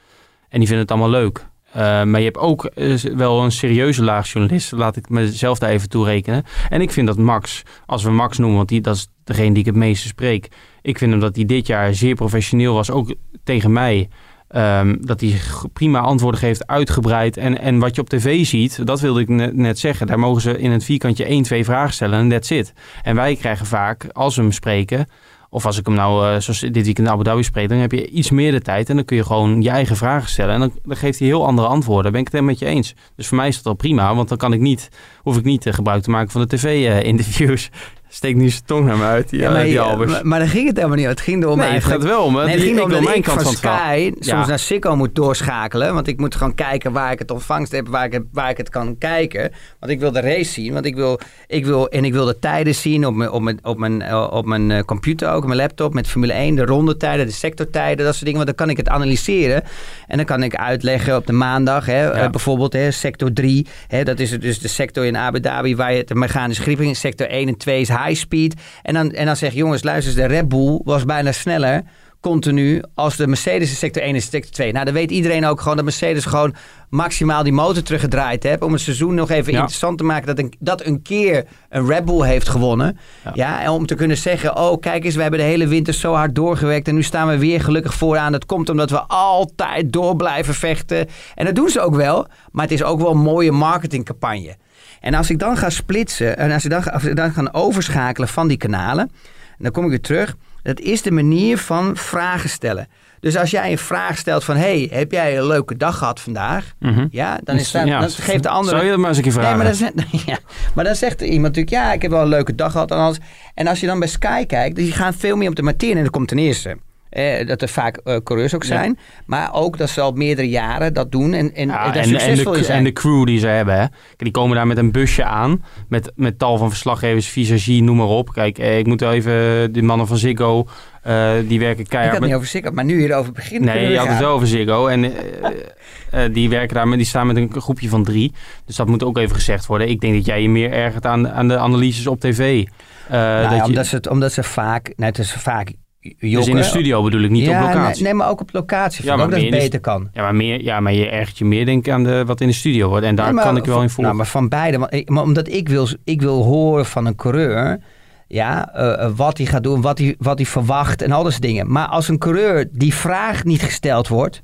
En 0.48 0.59
die 0.59 0.68
vinden 0.68 0.78
het 0.78 0.90
allemaal 0.90 1.20
leuk. 1.20 1.46
Eh, 1.72 2.03
maar 2.03 2.18
je 2.18 2.24
hebt 2.24 2.38
ook 2.38 2.64
eh, 2.64 2.94
wel 2.96 3.42
een 3.42 3.53
serieuze 3.53 4.05
laag 4.05 4.32
journalist. 4.32 4.72
Laat 4.72 4.96
ik 4.96 5.09
mezelf 5.09 5.59
daar 5.59 5.70
even 5.70 5.88
toe 5.88 6.05
rekenen. 6.05 6.44
En 6.68 6.80
ik 6.80 6.90
vind 6.90 7.07
dat 7.07 7.18
Max, 7.18 7.62
als 7.86 8.03
we 8.03 8.11
Max 8.11 8.38
noemen... 8.38 8.57
want 8.57 8.68
die, 8.68 8.80
dat 8.80 8.96
is 8.96 9.09
degene 9.24 9.51
die 9.51 9.59
ik 9.59 9.66
het 9.66 9.74
meeste 9.74 10.07
spreek... 10.07 10.48
ik 10.82 10.98
vind 10.98 11.11
hem 11.11 11.20
dat 11.20 11.36
hij 11.36 11.44
dit 11.44 11.66
jaar 11.66 11.94
zeer 11.94 12.14
professioneel 12.14 12.74
was. 12.74 12.90
Ook 12.90 13.14
tegen 13.44 13.72
mij... 13.72 14.09
Um, 14.57 15.07
dat 15.07 15.20
hij 15.20 15.40
prima 15.72 15.98
antwoorden 15.98 16.40
geeft, 16.40 16.66
uitgebreid. 16.66 17.36
En, 17.36 17.61
en 17.61 17.78
wat 17.78 17.94
je 17.94 18.01
op 18.01 18.09
tv 18.09 18.46
ziet, 18.46 18.86
dat 18.86 19.01
wilde 19.01 19.20
ik 19.20 19.28
net, 19.55 19.78
zeggen. 19.78 20.07
Daar 20.07 20.18
mogen 20.18 20.42
ze 20.42 20.59
in 20.59 20.70
het 20.70 20.84
vierkantje 20.84 21.24
één, 21.24 21.42
twee 21.42 21.64
vragen 21.64 21.94
stellen 21.94 22.18
en 22.18 22.28
that's 22.28 22.51
it. 22.51 22.72
En 23.03 23.14
wij 23.14 23.36
krijgen 23.36 23.66
vaak, 23.66 24.07
als 24.12 24.36
we 24.36 24.42
hem 24.42 24.53
spreken... 24.53 25.07
of 25.51 25.66
als 25.66 25.78
ik 25.78 25.86
hem 25.86 25.94
nou, 25.94 26.34
uh, 26.34 26.40
zoals 26.40 26.61
dit 26.61 26.84
weekend 26.84 26.98
in 26.98 27.09
Abu 27.09 27.24
Dhabi 27.24 27.42
spreek... 27.42 27.68
dan 27.68 27.78
heb 27.78 27.92
je 27.92 28.09
iets 28.09 28.30
meer 28.30 28.53
de 28.53 28.61
tijd 28.61 28.88
en 28.88 28.96
dan 28.96 29.05
kun 29.05 29.16
je 29.16 29.24
gewoon 29.24 29.62
je 29.62 29.70
eigen 29.70 29.96
vragen 29.96 30.28
stellen. 30.28 30.55
En 30.55 30.61
dan, 30.61 30.72
dan 30.82 30.96
geeft 30.96 31.18
hij 31.18 31.28
heel 31.28 31.46
andere 31.46 31.68
antwoorden. 31.68 32.03
Daar 32.03 32.12
ben 32.12 32.20
ik 32.20 32.26
het 32.26 32.34
helemaal 32.34 32.55
met 32.55 32.68
je 32.68 32.74
eens. 32.76 32.94
Dus 33.16 33.26
voor 33.26 33.36
mij 33.36 33.48
is 33.48 33.57
dat 33.57 33.66
al 33.66 33.74
prima, 33.74 34.14
want 34.14 34.28
dan 34.28 34.38
kan 34.38 34.53
ik 34.53 34.61
niet, 34.61 34.88
hoef 35.22 35.36
ik 35.36 35.44
niet 35.44 35.66
uh, 35.66 35.72
gebruik 35.72 36.03
te 36.03 36.11
maken 36.11 36.30
van 36.30 36.40
de 36.40 36.57
tv-interviews. 36.57 37.70
Steekt 38.12 38.38
nu 38.38 38.48
zijn 38.48 38.62
tong 38.64 38.86
naar 38.86 38.96
me 38.96 39.04
uit, 39.04 39.28
die, 39.28 39.40
Ja, 39.40 39.50
maar, 39.50 39.64
die 39.64 40.06
maar, 40.06 40.26
maar 40.26 40.38
daar 40.38 40.48
ging 40.48 40.66
het 40.66 40.76
helemaal 40.76 40.96
niet 40.96 41.06
om. 41.06 41.11
Het 41.11 41.20
ging 41.20 41.42
erom 41.42 41.58
nee, 41.58 41.68
het 41.70 41.84
gaat 41.84 42.02
wel 42.02 42.32
hè. 42.32 42.44
Nee, 42.44 42.54
het 42.54 42.62
ging 42.62 42.76
dat 42.76 42.88
mijn 42.88 43.16
ik 43.16 43.22
kant 43.22 43.42
van. 43.42 43.52
Sky 43.52 44.11
soms 44.14 44.26
Ja. 44.26 44.46
naar 44.46 44.58
Sikko 44.58 44.96
moet 44.96 45.14
doorschakelen. 45.14 45.94
Want 45.94 46.06
ik 46.06 46.18
moet 46.18 46.34
gewoon 46.34 46.54
kijken 46.54 46.92
waar 46.92 47.12
ik 47.12 47.18
het 47.18 47.30
ontvangst 47.30 47.72
heb, 47.72 47.88
waar 47.88 48.04
ik 48.04 48.12
het, 48.12 48.22
waar 48.32 48.50
ik 48.50 48.56
het 48.56 48.68
kan 48.68 48.98
kijken. 48.98 49.52
Want 49.80 49.92
ik 49.92 50.00
wil 50.00 50.12
de 50.12 50.20
race 50.20 50.52
zien. 50.52 50.72
Want 50.72 50.84
ik 50.84 50.94
wil, 50.94 51.20
ik 51.46 51.64
wil, 51.66 51.88
en 51.88 52.04
ik 52.04 52.12
wil 52.12 52.24
de 52.24 52.38
tijden 52.38 52.74
zien 52.74 53.06
op 53.06 53.14
mijn, 53.14 53.30
op 53.30 53.42
mijn, 53.42 53.58
op 53.62 53.78
mijn, 53.78 54.02
eh, 54.02 54.28
op 54.30 54.46
mijn 54.46 54.70
eh, 54.70 54.82
computer 54.82 55.30
ook, 55.30 55.46
mijn 55.46 55.58
laptop, 55.58 55.94
met 55.94 56.08
Formule 56.08 56.32
1, 56.32 56.54
de 56.54 56.64
rondetijden, 56.64 57.26
de 57.26 57.32
sectortijden, 57.32 58.04
dat 58.04 58.14
soort 58.14 58.26
dingen. 58.26 58.44
Want 58.44 58.56
dan 58.56 58.66
kan 58.66 58.70
ik 58.70 58.76
het 58.76 58.88
analyseren. 58.88 59.62
En 60.06 60.16
dan 60.16 60.26
kan 60.26 60.42
ik 60.42 60.54
uitleggen 60.54 61.16
op 61.16 61.26
de 61.26 61.32
maandag, 61.32 61.86
hè, 61.86 62.11
eh, 62.11 62.30
bijvoorbeeld 62.30 62.72
hè, 62.72 62.90
sector 62.90 63.32
3. 63.32 63.66
Hè, 63.86 64.04
dat 64.04 64.18
is 64.18 64.30
dus 64.30 64.58
de 64.58 64.68
sector 64.68 65.04
in 65.04 65.16
Abu 65.16 65.40
Dhabi 65.40 65.76
waar 65.76 65.92
je 65.92 66.04
de 66.04 66.14
mechanische 66.14 66.62
griep 66.62 66.80
in. 66.80 66.96
Sector 66.96 67.26
1 67.30 67.48
en 67.48 67.56
2 67.56 67.80
is 67.80 67.88
high 68.05 68.18
speed. 68.20 68.55
En 68.82 68.94
dan, 68.94 69.11
en 69.11 69.26
dan 69.26 69.36
zeg 69.36 69.53
je, 69.53 69.59
jongens, 69.59 69.82
luister 69.82 70.12
eens, 70.12 70.20
de 70.28 70.34
Red 70.34 70.48
Bull 70.48 70.80
was 70.84 71.05
bijna 71.05 71.32
sneller 71.32 71.82
continu 72.20 72.82
als 72.94 73.16
de 73.16 73.26
Mercedes 73.26 73.70
in 73.70 73.76
sector 73.76 74.03
1 74.03 74.14
en 74.14 74.22
sector 74.22 74.51
2. 74.53 74.72
Nou, 74.72 74.84
dan 74.84 74.94
weet 74.94 75.11
iedereen 75.11 75.46
ook 75.46 75.61
gewoon 75.61 75.76
dat 75.76 75.84
Mercedes 75.84 76.24
gewoon 76.24 76.55
maximaal 76.90 77.42
die 77.42 77.53
motor 77.53 77.82
teruggedraaid 77.82 78.42
heeft. 78.42 78.62
Om 78.62 78.72
het 78.72 78.80
seizoen 78.80 79.14
nog 79.14 79.30
even 79.30 79.53
Ja. 79.53 79.59
interessant 79.59 79.98
te 79.98 80.05
maken 80.05 80.26
dat 80.26 80.38
een, 80.38 80.53
dat 80.59 80.84
een 80.84 81.03
keer 81.03 81.44
een 81.68 81.86
Red 81.86 82.05
Bull 82.05 82.26
heeft 82.26 82.48
gewonnen. 82.48 82.98
Ja. 83.24 83.30
Ja. 83.34 83.62
en 83.62 83.70
om 83.70 83.86
te 83.86 83.94
kunnen 83.94 84.16
zeggen, 84.16 84.57
oh 84.57 84.80
kijk 84.80 85.05
eens, 85.05 85.14
we 85.14 85.22
hebben 85.22 85.40
de 85.40 85.46
hele 85.46 85.66
winter 85.66 85.94
zo 85.94 86.12
hard 86.14 86.34
doorgewerkt 86.34 86.88
en 86.88 86.94
nu 86.94 87.03
staan 87.03 87.28
we 87.28 87.38
weer 87.38 87.61
gelukkig 87.61 87.94
vooraan. 87.94 88.32
Dat 88.32 88.46
komt 88.46 88.68
omdat 88.68 88.90
we 88.90 89.01
altijd 89.07 89.92
door 89.92 90.16
blijven 90.16 90.55
vechten. 90.55 91.07
En 91.34 91.44
dat 91.44 91.55
doen 91.55 91.68
ze 91.68 91.80
ook 91.80 91.94
wel, 91.94 92.26
maar 92.53 92.64
het 92.64 92.74
is 92.74 92.82
ook 92.82 93.01
wel 93.01 93.11
een 93.11 93.18
mooie 93.18 93.53
marketingcampagne. 93.53 94.57
En 95.01 95.14
als 95.14 95.30
ik 95.30 95.38
dan 95.38 95.57
ga 95.57 95.70
splitsen 95.70 96.36
en 96.38 96.51
als 96.53 96.64
ik 96.64 96.70
dan, 96.70 96.82
ga- 96.82 96.90
als 96.90 97.05
ik 97.05 97.16
dan 97.16 97.32
ga 97.32 97.48
overschakelen 97.53 98.28
van 98.28 98.48
die 98.48 98.57
kanalen, 98.57 99.11
en 99.51 99.57
dan 99.66 99.72
kom 99.72 99.84
ik 99.84 99.90
weer 99.90 100.01
terug. 100.01 100.36
Dat 100.62 100.80
is 100.80 101.03
de 101.03 101.11
manier 101.11 101.59
van 101.59 101.96
vragen 101.96 102.48
stellen. 102.48 102.88
Dus 103.20 103.36
als 103.36 103.51
jij 103.51 103.70
een 103.70 103.78
vraag 103.78 104.18
stelt 104.18 104.44
van, 104.44 104.57
hey, 104.57 104.88
heb 104.92 105.12
jij 105.12 105.38
een 105.38 105.46
leuke 105.46 105.76
dag 105.76 105.98
gehad 105.98 106.20
vandaag? 106.20 106.72
Mhm. 106.78 107.07
Ja, 107.11 107.38
dan, 107.44 107.57
is 107.57 107.70
dat, 107.70 107.86
Ja, 107.86 108.01
dan 108.01 108.11
geeft 108.11 108.42
de 108.42 108.48
andere... 108.48 108.70
Zou 108.70 108.84
je 108.84 108.90
dat 108.90 108.98
maar 108.98 109.09
eens 109.09 109.16
een 109.16 109.22
keer 109.22 109.32
vragen? 109.32 109.48
Nee, 109.59 109.59
maar 109.59 109.66
dan, 109.66 109.74
zegt, 109.74 110.24
ja, 110.26 110.38
maar 110.74 110.84
dan 110.84 110.94
zegt 110.94 111.20
iemand 111.20 111.42
natuurlijk, 111.57 111.70
ja, 111.70 111.92
ik 111.92 112.03
heb 112.03 112.11
wel 112.11 112.20
een 112.22 112.28
leuke 112.28 112.55
dag 112.55 112.72
gehad. 112.72 112.90
En, 112.90 112.96
alles. 112.96 113.18
en 113.55 113.66
als 113.66 113.80
je 113.80 113.86
dan 113.86 113.98
bij 113.98 114.09
Sky 114.09 114.46
kijkt, 114.46 114.76
die 114.76 114.92
gaan 114.92 115.14
veel 115.14 115.36
meer 115.36 115.48
op 115.48 115.57
de 115.57 115.62
materie. 115.62 115.96
En 115.96 116.03
dat 116.03 116.12
komt 116.12 116.28
ten 116.28 116.38
eerste 116.38 116.76
eh, 117.11 117.46
dat 117.46 117.62
er 117.62 117.68
vaak 117.68 117.96
eh, 117.96 118.16
coureurs 118.24 118.54
ook 118.54 118.62
Ja. 118.62 118.68
zijn. 118.68 118.98
Maar 119.26 119.54
ook 119.54 119.78
dat 119.78 119.90
ze 119.90 120.00
al 120.00 120.12
meerdere 120.12 120.48
jaren 120.48 120.94
dat 120.94 121.12
doen 121.12 121.32
en, 121.32 121.54
en 121.54 121.68
Ja, 121.68 121.86
en, 121.94 122.00
en, 122.00 122.04
succesvol 122.08 122.52
de, 122.52 122.64
zijn. 122.64 122.78
en 122.78 122.84
de 122.84 122.92
crew 122.92 123.26
die 123.26 123.38
ze 123.38 123.46
hebben. 123.46 123.78
Hè. 123.80 123.86
Die 124.16 124.30
komen 124.30 124.56
daar 124.56 124.66
met 124.66 124.78
een 124.78 124.92
busje 124.92 125.24
aan. 125.24 125.64
Met, 125.88 126.12
met 126.16 126.38
tal 126.38 126.58
van 126.58 126.68
verslaggevers, 126.70 127.28
visagie, 127.28 127.82
noem 127.82 127.96
maar 127.96 128.06
op. 128.06 128.32
Kijk, 128.32 128.58
eh, 128.58 128.78
ik 128.78 128.86
moet 128.86 129.00
wel 129.00 129.12
even... 129.12 129.72
De 129.72 129.82
mannen 129.82 130.06
van 130.06 130.16
Ziggo, 130.16 130.66
eh, 131.02 131.30
die 131.46 131.58
werken 131.58 131.82
ik 131.82 131.88
keihard. 131.88 132.12
had 132.12 132.20
niet 132.20 132.28
met- 132.30 132.38
over 132.38 132.50
Sikko, 132.50 132.70
maar 132.70 132.84
nu 132.84 132.98
hierover 132.98 133.32
beginnen. 133.32 133.74
Nee, 133.74 133.88
je 133.90 133.98
had 133.98 134.08
het 134.08 134.18
wel 134.18 134.30
over 134.32 134.46
Ziggo. 134.46 134.86
En 134.86 135.04
eh, 135.04 136.24
eh, 136.24 136.32
die 136.34 136.48
werken 136.48 136.74
daar 136.74 136.88
met, 136.88 136.98
die 136.98 137.06
staan 137.06 137.26
met 137.26 137.36
een 137.36 137.52
groepje 137.61 137.88
van 137.88 138.04
drie. 138.04 138.32
Dus 138.66 138.76
dat 138.76 138.86
moet 138.86 139.02
ook 139.04 139.18
even 139.18 139.34
gezegd 139.34 139.66
worden. 139.66 139.88
Ik 139.88 140.00
denk 140.00 140.14
dat 140.14 140.24
jij 140.26 140.42
je 140.42 140.48
meer 140.48 140.72
ergert 140.72 141.06
aan, 141.06 141.28
aan 141.30 141.48
de 141.48 141.58
analyses 141.58 142.06
op 142.06 142.20
tv. 142.20 142.64
Eh, 143.08 143.12
Nou 143.18 143.42
ja, 143.42 143.48
dat 143.48 143.58
je, 143.58 143.64
omdat, 143.64 143.86
ze 143.86 143.94
het, 143.96 144.06
omdat 144.08 144.32
ze 144.32 144.42
vaak, 144.42 144.92
nou, 144.96 145.08
het 145.11 145.18
is 145.18 145.32
vaak 145.32 145.72
jokken. 146.01 146.30
dus 146.30 146.46
in 146.46 146.57
de 146.57 146.62
studio 146.62 147.03
bedoel 147.03 147.20
ik, 147.22 147.30
niet 147.30 147.44
ja, 147.44 147.61
op 147.62 147.68
locatie. 147.74 148.03
Nee, 148.03 148.12
nee, 148.12 148.14
maar 148.20 148.28
ook 148.30 148.40
op 148.40 148.53
locatie. 148.53 149.05
Ja, 149.05 149.11
Ja, 149.11 149.16
maar 149.16 149.24
ook 149.24 149.30
dat 149.30 149.40
het 149.40 149.51
de 149.51 149.57
beter 149.57 149.80
kan. 149.80 150.09
Ja, 150.12 150.22
maar, 150.22 150.34
meer, 150.34 150.62
ja, 150.62 150.80
maar 150.80 150.92
je 150.92 151.09
ergert 151.09 151.38
je 151.38 151.44
meer 151.44 151.64
denk 151.66 151.86
ik 151.86 151.92
aan 151.92 152.05
de, 152.05 152.24
wat 152.26 152.40
in 152.40 152.46
de 152.46 152.53
studio 152.55 152.88
wordt. 152.88 153.05
En 153.07 153.14
daar 153.14 153.24
Nee, 153.26 153.34
maar 153.34 153.44
kan 153.44 153.57
ik 153.57 153.64
wel 153.64 153.74
van- 153.74 153.82
in 153.82 153.88
volgen. 153.88 154.05
Nou, 154.05 154.16
maar 154.16 154.26
van 154.26 154.48
beide. 154.48 154.78
Want 154.78 155.09
maar 155.09 155.22
omdat 155.22 155.48
ik 155.48 155.68
wil, 155.68 155.88
ik 156.05 156.20
wil 156.20 156.42
horen 156.42 156.86
van 156.86 157.07
een 157.07 157.14
coureur. 157.16 157.80
Ja, 158.26 158.72
eh, 158.74 159.05
eh, 159.05 159.11
wat 159.16 159.36
hij 159.38 159.46
gaat 159.46 159.62
doen, 159.62 159.80
wat 159.80 159.98
hij, 159.98 160.14
wat 160.18 160.38
hij 160.38 160.46
verwacht 160.46 161.03
en 161.03 161.12
al 161.12 161.22
dat 161.22 161.32
soort 161.32 161.44
dingen. 161.44 161.72
Maar 161.72 161.86
als 161.86 162.09
een 162.09 162.18
coureur 162.18 162.68
die 162.72 162.94
vraag 162.94 163.44
niet 163.44 163.62
gesteld 163.62 164.09
wordt, 164.09 164.42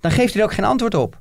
dan 0.00 0.10
geeft 0.10 0.32
hij 0.32 0.42
er 0.42 0.48
ook 0.48 0.54
geen 0.54 0.64
antwoord 0.64 0.94
op. 0.94 1.20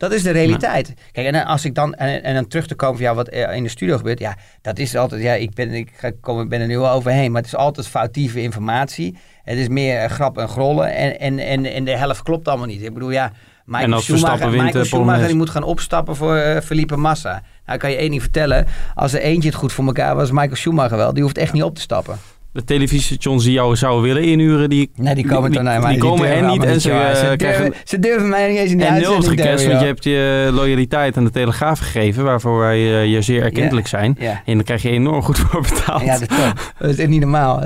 Dat 0.00 0.12
is 0.12 0.22
de 0.22 0.30
realiteit. 0.30 0.94
Kijk, 1.12 1.26
en 1.26 1.32
dan 1.32 1.44
als 1.44 1.64
ik 1.64 1.74
dan, 1.74 1.94
en, 1.94 2.22
en 2.22 2.34
dan 2.34 2.46
terug 2.48 2.66
te 2.66 2.74
komen 2.74 2.96
van 2.96 3.06
ja, 3.06 3.14
wat 3.14 3.28
in 3.28 3.62
de 3.62 3.68
studio 3.68 3.96
gebeurt, 3.96 4.18
ja, 4.18 4.36
dat 4.62 4.78
is 4.78 4.96
altijd, 4.96 5.22
ja, 5.22 5.32
ik 5.32 5.54
ben, 5.54 5.70
ik 5.70 5.90
ga, 5.96 6.10
kom, 6.20 6.40
ik 6.40 6.48
ben 6.48 6.60
er 6.60 6.66
nu 6.66 6.78
wel 6.78 6.90
overheen, 6.90 7.32
maar 7.32 7.42
het 7.42 7.50
is 7.52 7.56
altijd 7.56 7.86
foutieve 7.86 8.42
informatie. 8.42 9.16
Het 9.42 9.58
is 9.58 9.68
meer 9.68 9.98
eh, 9.98 10.10
grap 10.10 10.38
en 10.38 10.48
grollen 10.48 10.94
en, 10.94 11.18
en, 11.18 11.38
en, 11.38 11.64
en 11.64 11.84
de 11.84 11.96
helft 11.96 12.22
klopt 12.22 12.48
allemaal 12.48 12.66
niet. 12.66 12.82
Ik 12.82 12.94
bedoel, 12.94 13.10
ja, 13.10 13.32
Michael 13.64 13.92
En 13.92 14.02
Schumacher, 14.02 14.50
wint, 14.50 14.62
Michael 14.62 14.84
Schumacher 14.84 15.26
die 15.26 15.36
moet 15.36 15.50
gaan 15.50 15.62
opstappen 15.62 16.16
voor 16.16 16.36
eh, 16.36 16.60
Felipe 16.60 16.96
Massa. 16.96 17.30
Nou, 17.30 17.74
ik 17.74 17.78
kan 17.78 17.90
je 17.90 17.96
één 17.96 18.10
ding 18.10 18.22
vertellen. 18.22 18.66
Als 18.94 19.12
er 19.12 19.20
eentje 19.20 19.48
het 19.48 19.58
goed 19.58 19.72
voor 19.72 19.86
elkaar 19.86 20.16
was, 20.16 20.30
Michael 20.30 20.56
Schumacher 20.56 20.96
wel. 20.96 21.14
Die 21.14 21.22
hoeft 21.22 21.38
echt 21.38 21.52
niet 21.52 21.62
op 21.62 21.74
te 21.74 21.80
stappen. 21.80 22.18
De 22.52 22.64
televisiestations 22.64 23.44
die 23.44 23.52
jou 23.52 23.76
zouden 23.76 24.02
willen 24.02 24.22
inhuren, 24.24 24.70
die, 24.70 24.90
Nee, 24.96 25.14
die 25.14 25.26
komen 25.26 25.50
die, 25.50 25.60
die, 25.60 25.88
die 25.88 25.98
komen 25.98 26.28
er 26.28 26.46
niet 26.50 26.64
en 26.64 26.80
ze, 26.80 26.90
eh, 26.90 27.14
ze, 27.30 27.36
krijgen 27.36 27.62
durven, 27.64 27.80
ze 27.84 27.98
durven 27.98 28.28
mij 28.28 28.48
niet 28.48 28.58
eens 28.58 28.70
in 28.70 28.78
de 28.78 28.84
en 28.84 28.92
nul 29.00 29.22
hebben, 29.22 29.46
want 29.46 29.80
je 29.80 29.86
hebt 29.86 30.04
je 30.04 30.50
loyaliteit 30.52 31.16
aan 31.16 31.24
de 31.24 31.30
Telegraaf 31.30 31.78
gegeven, 31.78 32.24
waarvoor 32.24 32.58
wij 32.58 32.76
eh, 32.78 33.06
je 33.12 33.22
zeer 33.22 33.42
erkentelijk 33.42 33.86
zijn. 33.86 34.18
En 34.44 34.54
daar 34.54 34.62
krijg 34.64 34.82
je 34.82 34.90
enorm 34.90 35.22
goed 35.22 35.38
voor 35.38 35.60
betaald. 35.62 36.02
ja 36.02 36.18
dat, 36.18 36.28
dat 36.78 36.90
is 36.90 36.98
echt 36.98 37.08
niet 37.08 37.20
normaal. 37.20 37.64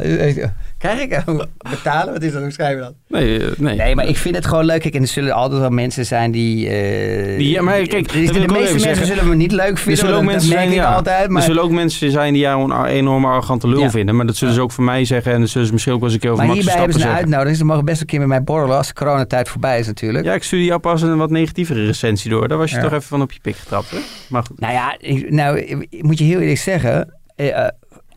Krijg 0.78 1.01
ik 1.01 1.11
eh, 1.12 1.24
betalen? 1.70 2.12
Wat 2.12 2.22
is 2.22 2.32
dat? 2.32 2.43
Hoe 2.43 2.51
schrijven 2.51 2.76
we 2.78 2.82
dat? 2.82 2.95
nee, 3.09 3.39
eh, 3.39 3.47
nee. 3.59 3.76
Nee, 3.76 3.95
maar 3.95 4.07
ik 4.09 4.16
vind 4.16 4.35
het 4.35 4.47
gewoon 4.47 4.64
leuk. 4.64 4.80
Kijk, 4.80 4.95
en 4.95 5.03
er 5.03 5.09
zullen 5.09 5.32
altijd 5.32 5.61
wel 5.61 5.70
mensen 5.70 6.07
zijn 6.07 6.30
die... 6.30 6.68
eh, 6.68 7.39
Die- 7.39 7.51
ja, 7.51 7.62
maar 7.62 7.80
kijk, 7.87 8.11
wil 8.12 8.32
de 8.32 8.39
meeste 8.39 8.53
mensen 8.53 8.80
zeggen. 8.80 9.07
zullen 9.07 9.28
me 9.28 9.35
niet 9.35 9.53
leuk 9.53 9.70
Er 9.70 9.76
vinden. 9.76 9.97
zullen 9.99 10.14
ook 10.14 10.22
dat- 10.22 10.30
mensen 10.30 10.51
zijn, 10.51 10.80
altijd. 10.80 11.28
Maar, 11.28 11.43
er 11.43 11.49
zullen 11.49 11.62
ook 11.62 11.70
mensen 11.70 12.11
zijn 12.11 12.32
die 12.32 12.43
jou 12.43 12.72
een 12.72 12.85
enorme 12.85 13.26
arrogante 13.26 13.68
lul 13.68 13.91
vinden. 13.91 14.16
Maar 14.16 14.26
dat 14.26 14.37
zullen 14.37 14.55
ze 14.55 14.61
ook 14.61 14.72
van 14.75 14.85
mij 14.85 15.05
zeggen. 15.05 15.33
En 15.33 15.41
dat 15.41 15.49
zullen 15.49 15.66
ze 15.66 15.72
misschien 15.72 15.95
ook 15.95 16.01
wel 16.01 16.09
eens 16.09 16.16
een 16.16 16.22
keer 16.25 16.33
over 16.33 16.45
maar 16.47 16.55
hierbij 16.55 16.75
hebben 16.75 16.93
ze 16.93 16.99
een 16.99 17.05
zeggen. 17.05 17.20
uitnodiging. 17.25 17.57
Ze 17.57 17.64
mogen 17.64 17.85
best 17.85 18.01
een 18.01 18.07
keer 18.07 18.18
met 18.18 18.29
mij 18.29 18.43
borrelen 18.43 18.77
als 18.77 18.87
de 18.89 18.95
coronatijd 18.95 19.49
voorbij 19.49 19.79
is 19.79 19.87
natuurlijk. 19.87 20.25
Ja, 20.25 20.35
ik 20.35 20.43
stuurde 20.43 20.64
jou 20.64 20.81
pas 20.81 21.03
een 21.03 21.16
wat 21.16 21.31
negatievere 21.31 21.87
recensie 21.87 22.31
door. 22.31 22.49
Daar 22.49 22.59
was 22.59 22.70
je 22.70 22.77
Ja. 22.77 22.83
toch 22.83 22.93
even 22.93 23.03
van 23.03 23.22
op 23.22 23.33
je 23.33 23.41
pik 23.41 23.57
getrapt, 23.57 23.91
hè? 23.91 23.99
Maar 24.29 24.43
goed. 24.43 24.61
Nou 24.61 24.72
ja, 24.72 24.97
ik, 24.99 25.31
nou, 25.31 25.59
ik 25.91 26.03
moet 26.03 26.18
je 26.18 26.25
heel 26.25 26.41
eerlijk 26.41 26.59
zeggen. 26.59 27.14
eh, 27.37 27.59
eh, 27.64 27.68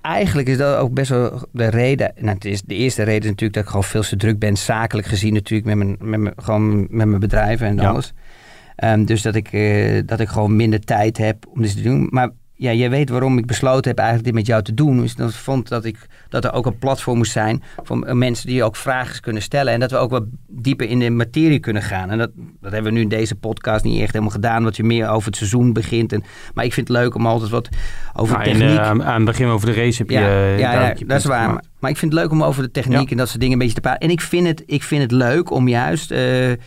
eigenlijk 0.01 0.47
is 0.47 0.57
dat 0.57 0.77
ook 0.77 0.93
best 0.93 1.09
wel 1.09 1.47
de 1.51 1.67
reden. 1.69 2.11
Nou, 2.19 2.33
het 2.35 2.45
is, 2.45 2.61
de 2.61 2.75
eerste 2.75 3.03
reden 3.03 3.21
is 3.23 3.29
natuurlijk 3.29 3.53
dat 3.53 3.63
ik 3.63 3.69
gewoon 3.69 3.83
veel 3.83 4.01
te 4.01 4.15
druk 4.15 4.39
ben. 4.39 4.57
Zakelijk 4.57 5.07
gezien 5.07 5.33
natuurlijk 5.33 5.67
met 5.75 5.77
mijn, 5.77 5.97
met 5.99 6.19
mijn, 6.19 6.33
gewoon 6.37 6.79
met 6.89 7.07
mijn 7.07 7.19
bedrijven 7.19 7.67
en 7.67 7.75
Ja. 7.75 7.89
alles. 7.89 8.13
Ehm, 8.75 9.05
dus 9.05 9.21
dat 9.21 9.35
ik, 9.35 9.47
eh, 9.51 10.01
dat 10.05 10.19
ik 10.19 10.27
gewoon 10.27 10.55
minder 10.55 10.79
tijd 10.79 11.17
heb 11.17 11.45
om 11.53 11.61
dit 11.61 11.75
te 11.75 11.81
doen. 11.81 12.07
Maar 12.09 12.29
ja, 12.57 12.73
jij 12.73 12.89
weet 12.89 13.09
waarom 13.09 13.37
ik 13.37 13.45
besloten 13.45 13.89
heb 13.89 13.97
eigenlijk 13.97 14.27
dit 14.27 14.37
met 14.37 14.47
jou 14.47 14.63
te 14.63 14.73
doen. 14.73 15.03
Is 15.03 15.15
dat 15.15 15.29
ik 15.29 15.35
vond 15.35 15.67
dat, 15.67 15.85
ik, 15.85 16.07
dat 16.29 16.43
er 16.43 16.53
ook 16.53 16.65
een 16.65 16.77
platform 16.77 17.17
moest 17.17 17.31
zijn 17.31 17.63
voor 17.83 18.17
mensen 18.17 18.47
die 18.47 18.63
ook 18.63 18.75
vragen 18.75 19.21
kunnen 19.21 19.41
stellen. 19.41 19.73
En 19.73 19.79
dat 19.79 19.91
we 19.91 19.97
ook 19.97 20.09
wat 20.09 20.23
dieper 20.47 20.89
in 20.89 20.99
de 20.99 21.09
materie 21.09 21.59
kunnen 21.59 21.81
gaan. 21.81 22.09
En 22.09 22.17
dat, 22.17 22.29
dat 22.61 22.71
hebben 22.71 22.91
we 22.91 22.97
nu 22.97 23.03
in 23.03 23.09
deze 23.09 23.35
podcast 23.35 23.83
niet 23.83 24.01
echt 24.01 24.11
helemaal 24.11 24.33
gedaan. 24.33 24.63
Wat 24.63 24.75
je 24.75 24.83
meer 24.83 25.09
over 25.09 25.27
het 25.27 25.37
seizoen 25.37 25.73
begint. 25.73 26.13
En, 26.13 26.23
maar 26.53 26.65
ik 26.65 26.73
vind 26.73 26.87
het 26.87 26.97
leuk 26.97 27.15
om 27.15 27.25
altijd 27.25 27.51
wat 27.51 27.69
over 28.13 28.33
Nou, 28.33 28.45
techniek... 28.49 28.77
eh, 28.77 28.87
aan 28.87 29.03
aan 29.03 29.15
het 29.15 29.25
begin 29.25 29.47
over 29.47 29.67
de 29.67 29.73
race 29.73 29.97
heb 29.97 30.09
je... 30.09 30.19
Ja, 30.19 30.27
eh, 30.27 30.59
ja, 30.59 30.93
dat 31.05 31.19
is 31.19 31.25
waar. 31.25 31.63
Maar 31.79 31.91
ik 31.91 31.97
vind 31.97 32.11
het 32.11 32.21
leuk 32.21 32.31
om 32.31 32.43
over 32.43 32.63
de 32.63 32.71
techniek 32.71 32.99
Ja. 33.03 33.11
en 33.11 33.17
dat 33.17 33.27
soort 33.27 33.39
dingen 33.39 33.53
een 33.53 33.59
beetje 33.59 33.73
te 33.75 33.81
praten. 33.81 33.99
En 34.01 34.09
ik 34.09 34.21
vind 34.21 34.47
het, 34.47 34.63
ik 34.65 34.83
vind 34.83 35.01
het 35.01 35.11
leuk 35.11 35.51
om 35.51 35.67
juist 35.67 36.11
eh, 36.11 36.51
eh, 36.51 36.57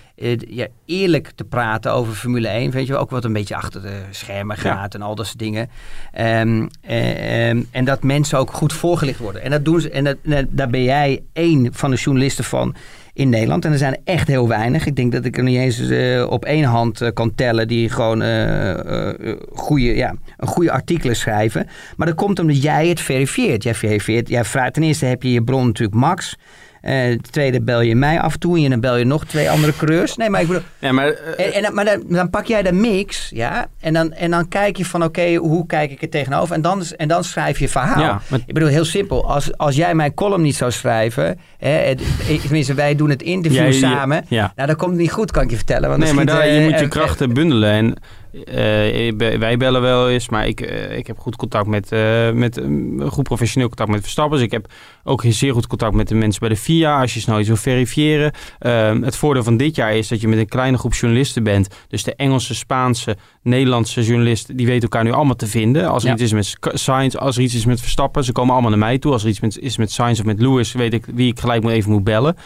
ja, 0.49 0.67
eerlijk 0.85 1.31
te 1.35 1.45
praten 1.45 1.93
over 1.93 2.13
Formule 2.15 2.49
1. 2.49 2.71
Weet 2.71 2.87
je 2.87 2.93
wel, 2.93 3.01
ook 3.01 3.11
wat 3.11 3.25
een 3.25 3.33
beetje 3.33 3.57
achter 3.57 3.83
de 3.83 4.01
schermen 4.11 4.57
Ja. 4.57 4.63
gaat 4.63 4.95
en 4.95 5.03
al 5.03 5.15
dat 5.15 5.27
soort 5.27 5.39
dingen. 5.39 5.71
Ehm, 6.13 6.67
eh, 6.81 7.49
ehm, 7.49 7.63
en 7.71 7.85
dat 7.85 8.03
mensen 8.03 8.39
ook 8.39 8.53
goed 8.53 8.73
voorgelicht 8.73 9.19
worden. 9.19 9.43
En 9.43 9.51
dat 9.51 9.65
doen 9.65 9.81
ze. 9.81 9.91
En 9.91 10.05
dat, 10.05 10.17
en 10.23 10.49
daar 10.51 10.71
ben 10.71 10.83
jij 10.83 11.23
één 11.33 11.69
van 11.75 11.91
de 11.91 11.97
journalisten 11.97 12.45
van 12.45 12.75
in 13.13 13.29
Nederland. 13.29 13.65
En 13.65 13.73
er 13.73 13.79
zijn 13.79 13.99
echt 14.05 14.29
heel 14.29 14.49
weinig. 14.49 14.87
Ik 14.87 14.97
denk 14.97 15.13
dat 15.13 15.25
ik 15.25 15.37
er 15.37 15.43
niet 15.43 15.59
eens 15.59 15.89
eh, 15.89 16.27
op 16.31 16.45
één 16.45 16.65
hand 16.65 17.01
eh, 17.01 17.09
kan 17.13 17.35
tellen 17.35 17.69
die 17.69 17.89
gewoon 17.89 18.23
eh, 18.23 19.09
eh, 19.09 19.37
goede, 19.53 19.97
ja, 19.97 20.15
een 20.37 20.49
goede 20.49 20.73
artikelen 20.73 21.17
schrijven. 21.17 21.67
Maar 21.97 22.07
dat 22.07 22.17
komt 22.17 22.39
omdat 22.39 22.63
jij 22.63 22.89
het 22.89 23.01
verifieert. 23.01 23.63
Jij 23.63 23.75
verifieert. 23.75 24.29
Jij 24.29 24.45
vraagt, 24.45 24.75
ten 24.75 24.83
eerste 24.83 25.07
heb 25.07 25.23
je 25.23 25.33
je 25.33 25.43
bron 25.43 25.67
natuurlijk 25.67 26.01
Max. 26.01 26.37
Eh, 26.81 26.93
ten 26.93 27.21
tweede 27.31 27.61
bel 27.61 27.81
je 27.81 27.95
mij 27.95 28.21
af 28.21 28.33
en 28.33 28.39
toe 28.41 28.59
en 28.65 28.71
dan 28.71 28.81
bel 28.81 28.97
je 28.97 29.05
nog 29.05 29.25
twee 29.25 29.51
andere 29.51 29.77
coureurs. 29.77 30.17
Nee, 30.17 30.31
maar 30.31 30.41
ik 30.41 30.47
bedoel, 30.47 30.63
Ja, 30.79 30.93
maar, 30.93 31.07
eh, 31.09 31.47
en, 31.47 31.53
en, 31.53 31.63
dan- 31.63 31.75
maar 31.75 31.85
dan, 31.85 32.03
dan 32.09 32.31
pak 32.31 32.47
jij 32.47 32.63
de 32.63 32.73
mix, 32.73 33.31
ja, 33.35 33.67
en 33.81 33.93
dan, 33.93 34.13
en 34.13 34.31
dan 34.31 34.49
kijk 34.49 34.77
je 34.77 34.85
van, 34.85 35.05
oké, 35.05 35.35
hoe 35.35 35.67
kijk 35.67 35.91
ik 35.91 36.03
er 36.03 36.09
tegenover? 36.09 36.55
En 36.55 36.63
dan, 36.63 36.83
en 36.97 37.09
dan 37.09 37.25
schrijf 37.25 37.59
je 37.59 37.69
verhaal. 37.69 38.03
Ja, 38.03 38.21
maar- 38.29 38.41
Ik 38.47 38.55
bedoel, 38.55 38.69
heel 38.69 38.85
simpel. 38.85 39.31
Als, 39.31 39.57
als 39.57 39.77
jij 39.77 39.95
mijn 39.95 40.15
column 40.15 40.43
niet 40.43 40.57
zou 40.57 40.71
schrijven, 40.71 41.39
hè, 41.59 41.71
het, 41.71 42.01
ik- 42.29 42.41
tenminste, 42.41 42.75
wij 42.75 42.95
doen 42.95 43.11
het 43.11 43.23
interview 43.23 43.67
je- 43.67 43.73
samen. 43.73 44.25
ja. 44.29 44.53
Nou, 44.57 44.69
dat 44.69 44.77
komt 44.77 44.97
niet 44.97 45.13
goed, 45.13 45.31
kan 45.31 45.43
ik 45.43 45.51
je 45.51 45.57
vertellen. 45.57 45.89
Want 45.89 46.03
Nee, 46.03 46.13
maar 46.13 46.27
daar, 46.27 46.41
eh, 46.41 46.55
je 46.57 46.61
moet 46.71 46.79
je 46.79 46.85
eh, 46.85 46.91
krachten 46.91 47.35
bundelen. 47.35 47.71
En 47.71 47.95
eh, 48.33 49.39
wij 49.39 49.57
bellen 49.57 49.81
wel 49.81 50.11
eens, 50.11 50.29
maar 50.29 50.47
ik, 50.47 50.61
eh, 50.61 50.97
ik 50.97 51.07
heb 51.07 51.19
goed 51.19 51.37
contact 51.37 51.67
met, 51.67 51.93
eh, 51.93 52.31
met 52.31 52.57
een 52.57 53.03
goed 53.11 53.25
professioneel 53.25 53.69
contact 53.69 53.91
met 53.91 54.01
Verstappers. 54.01 54.43
Ik 54.43 54.51
heb 54.51 54.73
ook 55.05 55.23
zeer 55.29 55.53
goed 55.53 55.67
contact 55.67 55.95
met 55.95 56.09
de 56.09 56.15
mensen 56.15 56.41
bij 56.41 56.49
de 56.49 56.57
FIA 56.57 57.01
als 57.01 57.15
je 57.15 57.21
snel 57.21 57.39
iets 57.39 57.49
wil 57.49 57.57
verifiëren. 57.57 58.33
Ehm, 58.59 59.03
het 59.03 59.17
voordeel 59.17 59.43
van 59.43 59.57
dit 59.57 59.75
jaar 59.77 59.95
is 59.97 60.09
dat 60.09 60.21
je 60.21 60.29
met 60.29 60.39
een 60.39 60.49
kleine 60.49 60.79
groep 60.79 60.95
journalisten 60.95 61.43
bent. 61.43 61.69
Dus 61.89 62.03
de 62.03 62.15
Engelse, 62.15 62.55
Spaanse, 62.55 63.17
Nederlandse 63.43 64.03
journalisten, 64.03 64.57
die 64.57 64.67
weten 64.67 64.83
elkaar 64.83 65.05
nu 65.05 65.13
allemaal 65.13 65.37
te 65.37 65.47
vinden. 65.47 65.89
Als 65.89 66.03
er 66.03 66.09
Ja. 66.09 66.15
iets 66.15 66.23
is 66.25 66.33
met 66.33 66.47
Sc- 66.47 66.71
Sainz, 66.73 67.15
als 67.15 67.37
er 67.37 67.43
iets 67.43 67.55
is 67.55 67.65
met 67.65 67.81
Verstappen, 67.81 68.25
ze 68.25 68.33
komen 68.33 68.53
allemaal 68.53 68.71
naar 68.71 68.79
mij 68.79 68.99
toe. 68.99 69.13
Als 69.13 69.23
er 69.23 69.29
iets 69.29 69.41
met, 69.41 69.59
is 69.59 69.77
met 69.77 69.93
Sainz 69.93 70.19
of 70.21 70.25
met 70.25 70.41
Lewis, 70.41 70.73
weet 70.73 70.93
ik 70.95 71.05
wie 71.15 71.31
ik 71.31 71.41
gelijk 71.41 71.63
moet 71.63 71.73
even 71.73 71.91
moet 71.91 72.05
bellen. 72.05 72.37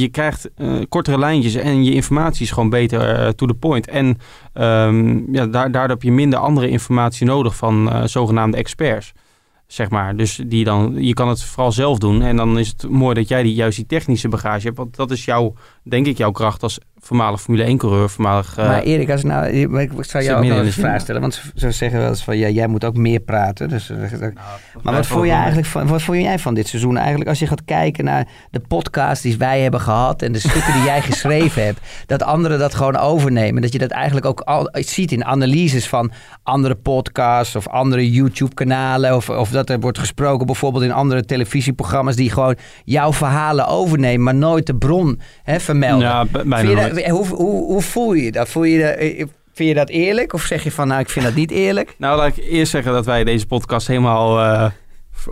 Je 0.00 0.08
krijgt 0.10 0.50
kortere 0.88 1.18
lijntjes 1.18 1.54
en 1.54 1.84
je 1.84 1.92
informatie 1.94 2.42
is 2.42 2.50
gewoon 2.50 2.70
beter 2.70 3.34
to 3.34 3.46
the 3.46 3.54
point. 3.54 3.88
En 3.88 4.18
ehm, 4.86 5.34
ja, 5.34 5.46
daar, 5.46 5.70
daardoor 5.70 5.96
heb 5.96 6.02
je 6.02 6.12
minder 6.12 6.38
andere 6.38 6.68
informatie 6.68 7.26
nodig 7.26 7.56
van 7.56 7.90
eh, 7.90 8.04
zogenaamde 8.04 8.56
experts. 8.56 9.12
Zeg 9.66 9.90
maar. 9.90 10.16
Dus 10.16 10.40
die 10.46 10.64
dan, 10.64 10.94
je 10.98 11.14
kan 11.14 11.28
het 11.28 11.44
vooral 11.44 11.72
zelf 11.72 11.98
doen. 11.98 12.22
En 12.22 12.36
dan 12.36 12.58
is 12.58 12.68
het 12.68 12.88
mooi 12.88 13.14
dat 13.14 13.28
jij 13.28 13.42
die, 13.42 13.54
juist 13.54 13.76
die 13.76 13.86
technische 13.86 14.28
bagage 14.28 14.66
hebt. 14.66 14.76
Want 14.76 14.96
dat 14.96 15.10
is 15.10 15.24
jouw, 15.24 15.54
denk 15.82 16.06
ik, 16.06 16.16
jouw 16.16 16.30
kracht 16.30 16.62
als 16.62 16.78
voormalig 17.06 17.40
Formule 17.40 17.76
1-coureur. 17.76 18.10
Voormalig, 18.10 18.56
eh, 18.58 18.68
Maar 18.68 18.82
Erik, 18.82 19.10
als 19.10 19.20
ik 19.20 19.26
nou, 19.26 19.46
ik 19.46 19.92
ik 19.92 20.04
zou 20.04 20.24
jou 20.24 20.42
ook 20.42 20.48
wel 20.48 20.58
een 20.58 20.72
vraag 20.72 21.00
stellen. 21.00 21.20
Want 21.20 21.34
ze, 21.34 21.40
ze 21.54 21.70
zeggen 21.70 21.98
wel 21.98 22.08
eens 22.08 22.24
van, 22.24 22.36
ja, 22.36 22.48
jij 22.48 22.66
moet 22.66 22.84
ook 22.84 22.96
meer 22.96 23.20
praten. 23.20 23.68
Dus, 23.68 23.90
eh, 23.90 23.96
Nou, 24.20 24.32
maar 24.82 24.94
wat 24.94 25.06
vond, 25.06 25.26
je 25.26 25.32
eigenlijk 25.32 25.66
van, 25.66 25.86
wat 25.86 26.02
vond 26.02 26.22
jij 26.22 26.38
van 26.38 26.54
dit 26.54 26.68
seizoen 26.68 26.96
eigenlijk? 26.96 27.28
Als 27.28 27.38
je 27.38 27.46
gaat 27.46 27.64
kijken 27.64 28.04
naar 28.04 28.26
de 28.50 28.60
podcast 28.60 29.22
die 29.22 29.36
wij 29.36 29.60
hebben 29.60 29.80
gehad 29.80 30.22
en 30.22 30.32
de 30.32 30.38
stukken 30.38 30.72
die 30.72 30.82
jij 30.82 31.02
geschreven 31.10 31.64
hebt. 31.64 31.80
Dat 32.06 32.22
anderen 32.22 32.58
dat 32.58 32.74
gewoon 32.74 32.96
overnemen. 32.96 33.62
Dat 33.62 33.72
je 33.72 33.78
dat 33.78 33.90
eigenlijk 33.90 34.26
ook 34.26 34.40
al 34.40 34.68
ziet 34.72 35.12
in 35.12 35.24
analyses 35.24 35.88
van 35.88 36.10
andere 36.42 36.74
podcasts 36.74 37.56
of 37.56 37.68
andere 37.68 38.10
YouTube-kanalen. 38.10 39.14
Of, 39.16 39.30
of 39.30 39.50
dat 39.50 39.70
er 39.70 39.80
wordt 39.80 39.98
gesproken 39.98 40.46
bijvoorbeeld 40.46 40.84
in 40.84 40.92
andere 40.92 41.24
televisieprogramma's 41.24 42.16
die 42.16 42.30
gewoon 42.30 42.56
jouw 42.84 43.12
verhalen 43.12 43.66
overnemen, 43.66 44.22
maar 44.22 44.34
nooit 44.34 44.66
de 44.66 44.76
bron 44.76 45.20
hè, 45.42 45.60
vermelden. 45.60 46.08
Ja, 46.08 46.24
bijna 46.24 46.62
nooit. 46.62 46.95
Hoe, 47.10 47.26
hoe, 47.26 47.64
hoe 47.66 47.82
voel 47.82 48.12
je 48.12 48.22
je 48.24 48.32
dat? 48.32 48.48
Voel 48.48 48.64
je 48.64 48.80
dat, 48.82 48.94
eh, 48.94 49.24
vind 49.54 49.68
je 49.68 49.74
dat 49.74 49.88
eerlijk? 49.88 50.32
Of 50.32 50.42
zeg 50.42 50.64
je 50.64 50.70
van, 50.72 50.88
nou, 50.88 51.00
ik 51.00 51.08
vind 51.08 51.24
dat 51.24 51.34
niet 51.34 51.50
eerlijk? 51.50 51.94
Nou, 51.98 52.16
laat 52.16 52.36
ik 52.36 52.44
eerst 52.50 52.70
zeggen 52.70 52.92
dat 52.92 53.04
wij 53.06 53.24
deze 53.24 53.46
podcast 53.46 53.86
helemaal... 53.86 54.40
eh, 54.40 54.70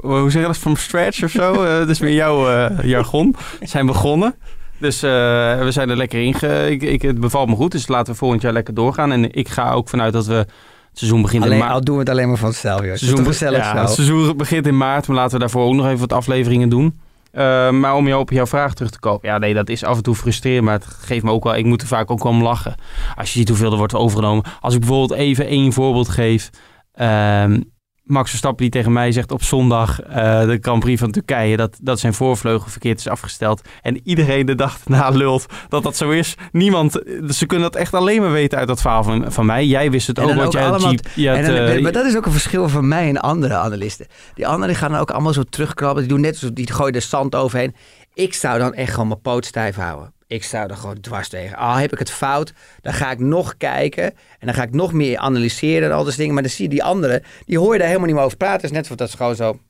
hoe 0.01 0.31
zeg 0.31 0.41
je 0.41 0.47
dat? 0.47 0.57
From 0.59 0.77
scratch 0.77 1.23
of 1.25 1.31
zo? 1.31 1.53
Eh, 1.53 1.79
dat 1.79 1.89
is 1.89 1.99
meer 2.01 2.12
jouw 2.15 2.49
eh, 2.51 2.85
jargon. 2.85 3.37
zijn 3.62 3.87
begonnen. 3.87 4.35
Dus 4.79 5.03
eh, 5.03 5.11
we 5.59 5.69
zijn 5.71 5.91
er 5.91 5.97
lekker 5.97 6.23
in. 6.23 6.35
Ge- 6.35 6.67
ik, 6.71 6.83
ik, 6.83 7.03
het 7.03 7.21
bevalt 7.21 7.49
me 7.49 7.55
goed. 7.55 7.73
Dus 7.73 7.89
laten 7.89 8.12
we 8.12 8.19
volgend 8.19 8.43
jaar 8.43 8.53
lekker 8.53 8.75
doorgaan. 8.75 9.12
En 9.12 9.33
ik 9.35 9.49
ga 9.49 9.71
ook 9.73 9.89
vanuit 9.89 10.12
dat 10.12 10.27
we... 10.27 10.35
Het 10.35 11.03
seizoen 11.03 11.23
begint 11.23 11.43
in 11.45 11.49
Alleen, 11.49 11.61
maart. 11.62 11.73
al 11.75 11.85
doen 11.85 11.95
we 11.95 12.01
het 12.01 12.11
alleen 12.11 12.29
maar 12.29 12.37
van 12.37 12.49
onszelf, 12.49 12.81
joh. 12.81 12.93
Het 12.93 13.01
is 13.03 13.09
toch 13.09 13.19
be- 13.19 13.25
gezellig 13.25 13.59
ja, 13.59 13.73
zo? 13.73 13.79
het 13.79 13.91
seizoen 13.91 14.37
begint 14.37 14.67
in 14.67 14.77
maart, 14.77 15.07
maar 15.07 15.17
laten 15.17 15.33
we 15.33 15.39
daarvoor 15.39 15.65
ook 15.65 15.75
nog 15.75 15.87
even 15.87 15.99
wat 15.99 16.12
afleveringen 16.12 16.69
doen. 16.69 17.01
Eh, 17.35 17.70
maar 17.70 17.95
om 17.95 18.07
jou 18.07 18.20
op 18.20 18.30
jouw 18.30 18.47
vraag 18.47 18.74
terug 18.74 18.91
te 18.91 18.99
komen. 18.99 19.20
Ja, 19.22 19.39
nee, 19.39 19.55
dat 19.55 19.68
is 19.68 19.85
af 19.85 19.97
en 19.97 20.03
toe 20.03 20.14
frustrerend, 20.14 20.64
maar 20.64 20.74
het 20.74 20.87
geeft 20.87 21.24
me 21.24 21.30
ook 21.30 21.45
wel... 21.45 21.55
Ik 21.57 21.64
moet 21.64 21.82
er 21.82 21.89
vaak 21.89 22.11
ook 22.11 22.22
wel 22.22 22.32
om 22.32 22.43
lachen. 22.43 22.74
Als 23.16 23.32
je 23.32 23.39
ziet 23.39 23.49
hoeveel 23.49 23.72
er 23.72 23.78
wordt 23.78 23.95
overgenomen. 23.95 24.45
Als 24.61 24.74
ik 24.74 24.80
bijvoorbeeld 24.80 25.18
even 25.20 25.47
één 25.47 25.72
voorbeeld 25.72 26.09
geef. 26.09 26.51
ehm, 26.95 27.61
Max 28.05 28.29
Verstappen 28.29 28.63
die 28.63 28.71
tegen 28.71 28.93
mij 28.93 29.13
zegt 29.13 29.31
op 29.33 29.43
zondag 29.43 30.03
eh, 30.03 30.15
de 30.41 30.59
Grand 30.61 30.81
Prix 30.81 31.01
van 31.01 31.11
Turkije... 31.11 31.57
Dat, 31.57 31.79
dat 31.83 32.01
zijn 32.01 32.15
voorvleugel 32.15 32.69
verkeerd 32.71 32.99
is 32.99 33.09
afgesteld. 33.09 33.61
En 33.83 34.01
iedereen 34.05 34.47
de 34.47 34.55
dag 34.55 34.79
na 34.87 35.09
lult 35.09 35.47
dat 35.69 35.83
dat 35.83 35.97
zo 35.97 36.11
is. 36.11 36.35
Niemand, 36.53 36.93
ze 37.29 37.47
kunnen 37.47 37.71
dat 37.71 37.81
echt 37.81 37.95
alleen 37.95 38.21
maar 38.21 38.33
weten 38.33 38.59
uit 38.59 38.69
dat 38.69 38.81
verhaal 38.81 39.03
van, 39.03 39.33
van 39.33 39.47
mij. 39.47 39.67
Jij 39.67 39.91
wist 39.91 40.07
het 40.07 40.19
ook, 40.19 40.35
want 40.35 40.53
jij 40.53 40.63
had 40.63 40.71
allemaal- 40.73 40.91
Jeep- 40.91 41.09
je 41.15 41.29
had, 41.29 41.39
En 41.39 41.45
dan- 41.45 41.55
eh, 41.55 41.83
maar 41.83 41.93
dat 41.93 42.05
is 42.07 42.17
ook 42.17 42.27
een 42.27 42.33
verschil 42.33 42.69
van 42.69 42.89
mij 42.89 43.09
en 43.09 43.19
andere 43.21 43.55
analisten. 43.55 44.07
Die 44.35 44.47
anderen 44.47 44.75
gaan 44.75 44.91
dan 44.91 45.01
ook 45.01 45.11
allemaal 45.11 45.33
zo 45.33 45.43
terugkrabben. 45.43 46.03
Die 46.03 46.13
doen 46.13 46.21
net 46.21 46.37
zo, 46.37 46.53
die 46.53 46.73
gooien 46.73 46.95
er 46.95 47.03
zand 47.03 47.35
overheen. 47.35 47.75
Ik 48.15 48.35
zou 48.35 48.59
dan 48.59 48.75
echt 48.75 48.93
gewoon 48.93 49.09
mijn 49.09 49.21
poot 49.21 49.45
stijf 49.47 49.77
houden. 49.77 50.13
Ik 50.35 50.45
zou 50.45 50.70
er 50.70 50.76
gewoon 50.76 51.01
dwars 51.01 51.28
tegen. 51.28 51.57
Al 51.57 51.74
heb 51.74 51.93
ik 51.93 51.99
het 51.99 52.11
fout, 52.11 52.53
dan 52.80 52.93
ga 52.93 53.11
ik 53.11 53.18
nog 53.18 53.57
kijken. 53.57 54.05
En 54.39 54.47
dan 54.47 54.55
ga 54.55 54.62
ik 54.62 54.72
nog 54.72 54.93
meer 54.93 55.18
analyseren 55.18 55.91
en 55.91 55.97
al 55.97 56.05
dat 56.05 56.16
dingen. 56.16 56.35
Maar 56.35 56.43
dan 56.43 56.53
zie 56.53 56.64
je 56.64 56.70
die 56.70 56.85
anderen, 56.85 57.22
die 57.47 57.59
hoor 57.59 57.72
je 57.72 57.78
daar 57.78 57.87
helemaal 57.87 58.07
niet 58.07 58.16
meer 58.16 58.24
over 58.24 58.37
praten. 58.37 58.61
Het 58.61 58.70
is 58.70 58.76
net 58.76 58.89
wat 58.89 58.99
dat 58.99 59.09
is 59.09 59.14
gewoon 59.14 59.37
zo, 59.37 59.61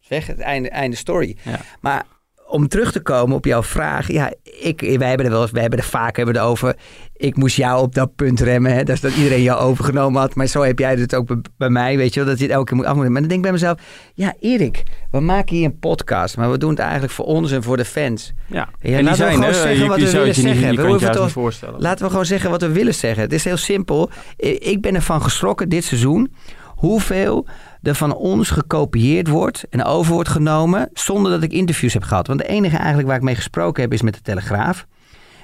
zeg, 0.00 0.26
het 0.26 0.38
einde, 0.38 0.68
einde 0.68 0.96
story. 0.96 1.36
Ja. 1.42 1.60
Maar 1.80 2.04
om 2.48 2.68
terug 2.68 2.92
te 2.92 3.00
komen 3.00 3.36
op 3.36 3.44
jouw 3.44 3.62
vraag. 3.62 4.12
Ja, 4.12 4.32
ik, 4.42 4.80
wij 4.98 5.08
hebben 5.08 5.26
er 5.26 5.32
wel 5.32 5.42
eens, 5.42 5.50
wij 5.50 5.60
hebben 5.60 5.78
er 5.78 5.84
vaak 5.84 6.16
hebben 6.16 6.34
het 6.34 6.44
over. 6.44 6.76
Ik 7.16 7.36
moest 7.36 7.56
jou 7.56 7.82
op 7.82 7.94
dat 7.94 8.14
punt 8.16 8.40
remmen. 8.40 8.74
Hè, 8.74 8.82
dus 8.84 9.00
dat 9.00 9.12
iedereen 9.14 9.42
jou 9.42 9.60
overgenomen 9.60 10.20
had. 10.20 10.34
Maar 10.34 10.46
zo 10.46 10.62
heb 10.62 10.78
jij 10.78 10.94
het 10.94 11.14
ook 11.14 11.26
bij, 11.26 11.36
bij 11.56 11.68
mij. 11.68 11.96
Weet 11.96 12.14
je 12.14 12.20
wel, 12.20 12.28
dat 12.28 12.38
je 12.38 12.44
het 12.44 12.52
elke 12.52 12.64
keer 12.66 12.76
moet 12.76 12.84
afmoeden. 12.86 13.12
Maar 13.12 13.20
dan 13.20 13.30
denk 13.30 13.44
ik 13.44 13.50
bij 13.50 13.60
mezelf. 13.60 13.80
Ja, 14.14 14.34
Erik, 14.40 14.82
we 15.10 15.20
maken 15.20 15.56
hier 15.56 15.64
een 15.64 15.78
podcast. 15.78 16.36
Maar 16.36 16.50
we 16.50 16.58
doen 16.58 16.70
het 16.70 16.78
eigenlijk 16.78 17.12
voor 17.12 17.24
ons 17.24 17.52
en 17.52 17.62
voor 17.62 17.76
de 17.76 17.84
fans. 17.84 18.32
Ja, 18.46 18.54
Ja, 18.56 18.66
en 18.66 18.68
die 18.80 18.92
laten 18.92 19.08
we 19.10 19.16
zijn 19.16 19.32
gewoon 19.32 19.48
er. 19.48 19.54
zeggen 19.54 19.78
Je, 19.82 19.88
wat 19.88 19.98
je 19.98 20.04
we 20.04 20.10
willen 20.10 20.26
niet, 20.26 20.36
zeggen. 20.36 20.60
je 20.72 20.76
We 20.98 21.10
toch- 21.10 21.22
niet 21.24 21.32
voorstellen. 21.32 21.80
Laten 21.80 22.04
we 22.04 22.10
gewoon 22.10 22.26
zeggen 22.26 22.50
wat 22.50 22.60
we 22.62 22.72
willen 22.72 22.94
zeggen. 22.94 23.22
Het 23.22 23.32
is 23.32 23.44
heel 23.44 23.56
simpel. 23.56 24.10
Ik 24.36 24.80
ben 24.80 24.94
ervan 24.94 25.22
geschrokken 25.22 25.68
dit 25.68 25.84
seizoen. 25.84 26.32
Hoeveel 26.66 27.46
er 27.82 27.94
van 27.94 28.14
ons 28.14 28.50
gekopieerd 28.50 29.28
wordt 29.28 29.64
en 29.70 29.84
over 29.84 30.12
wordt 30.12 30.28
genomen. 30.28 30.88
zonder 30.92 31.32
dat 31.32 31.42
ik 31.42 31.52
interviews 31.52 31.92
heb 31.92 32.02
gehad. 32.02 32.26
Want 32.26 32.38
de 32.40 32.46
enige 32.46 32.76
eigenlijk 32.76 33.08
waar 33.08 33.16
ik 33.16 33.22
mee 33.22 33.34
gesproken 33.34 33.82
heb 33.82 33.92
is 33.92 34.02
met 34.02 34.14
de 34.14 34.20
Telegraaf. 34.22 34.86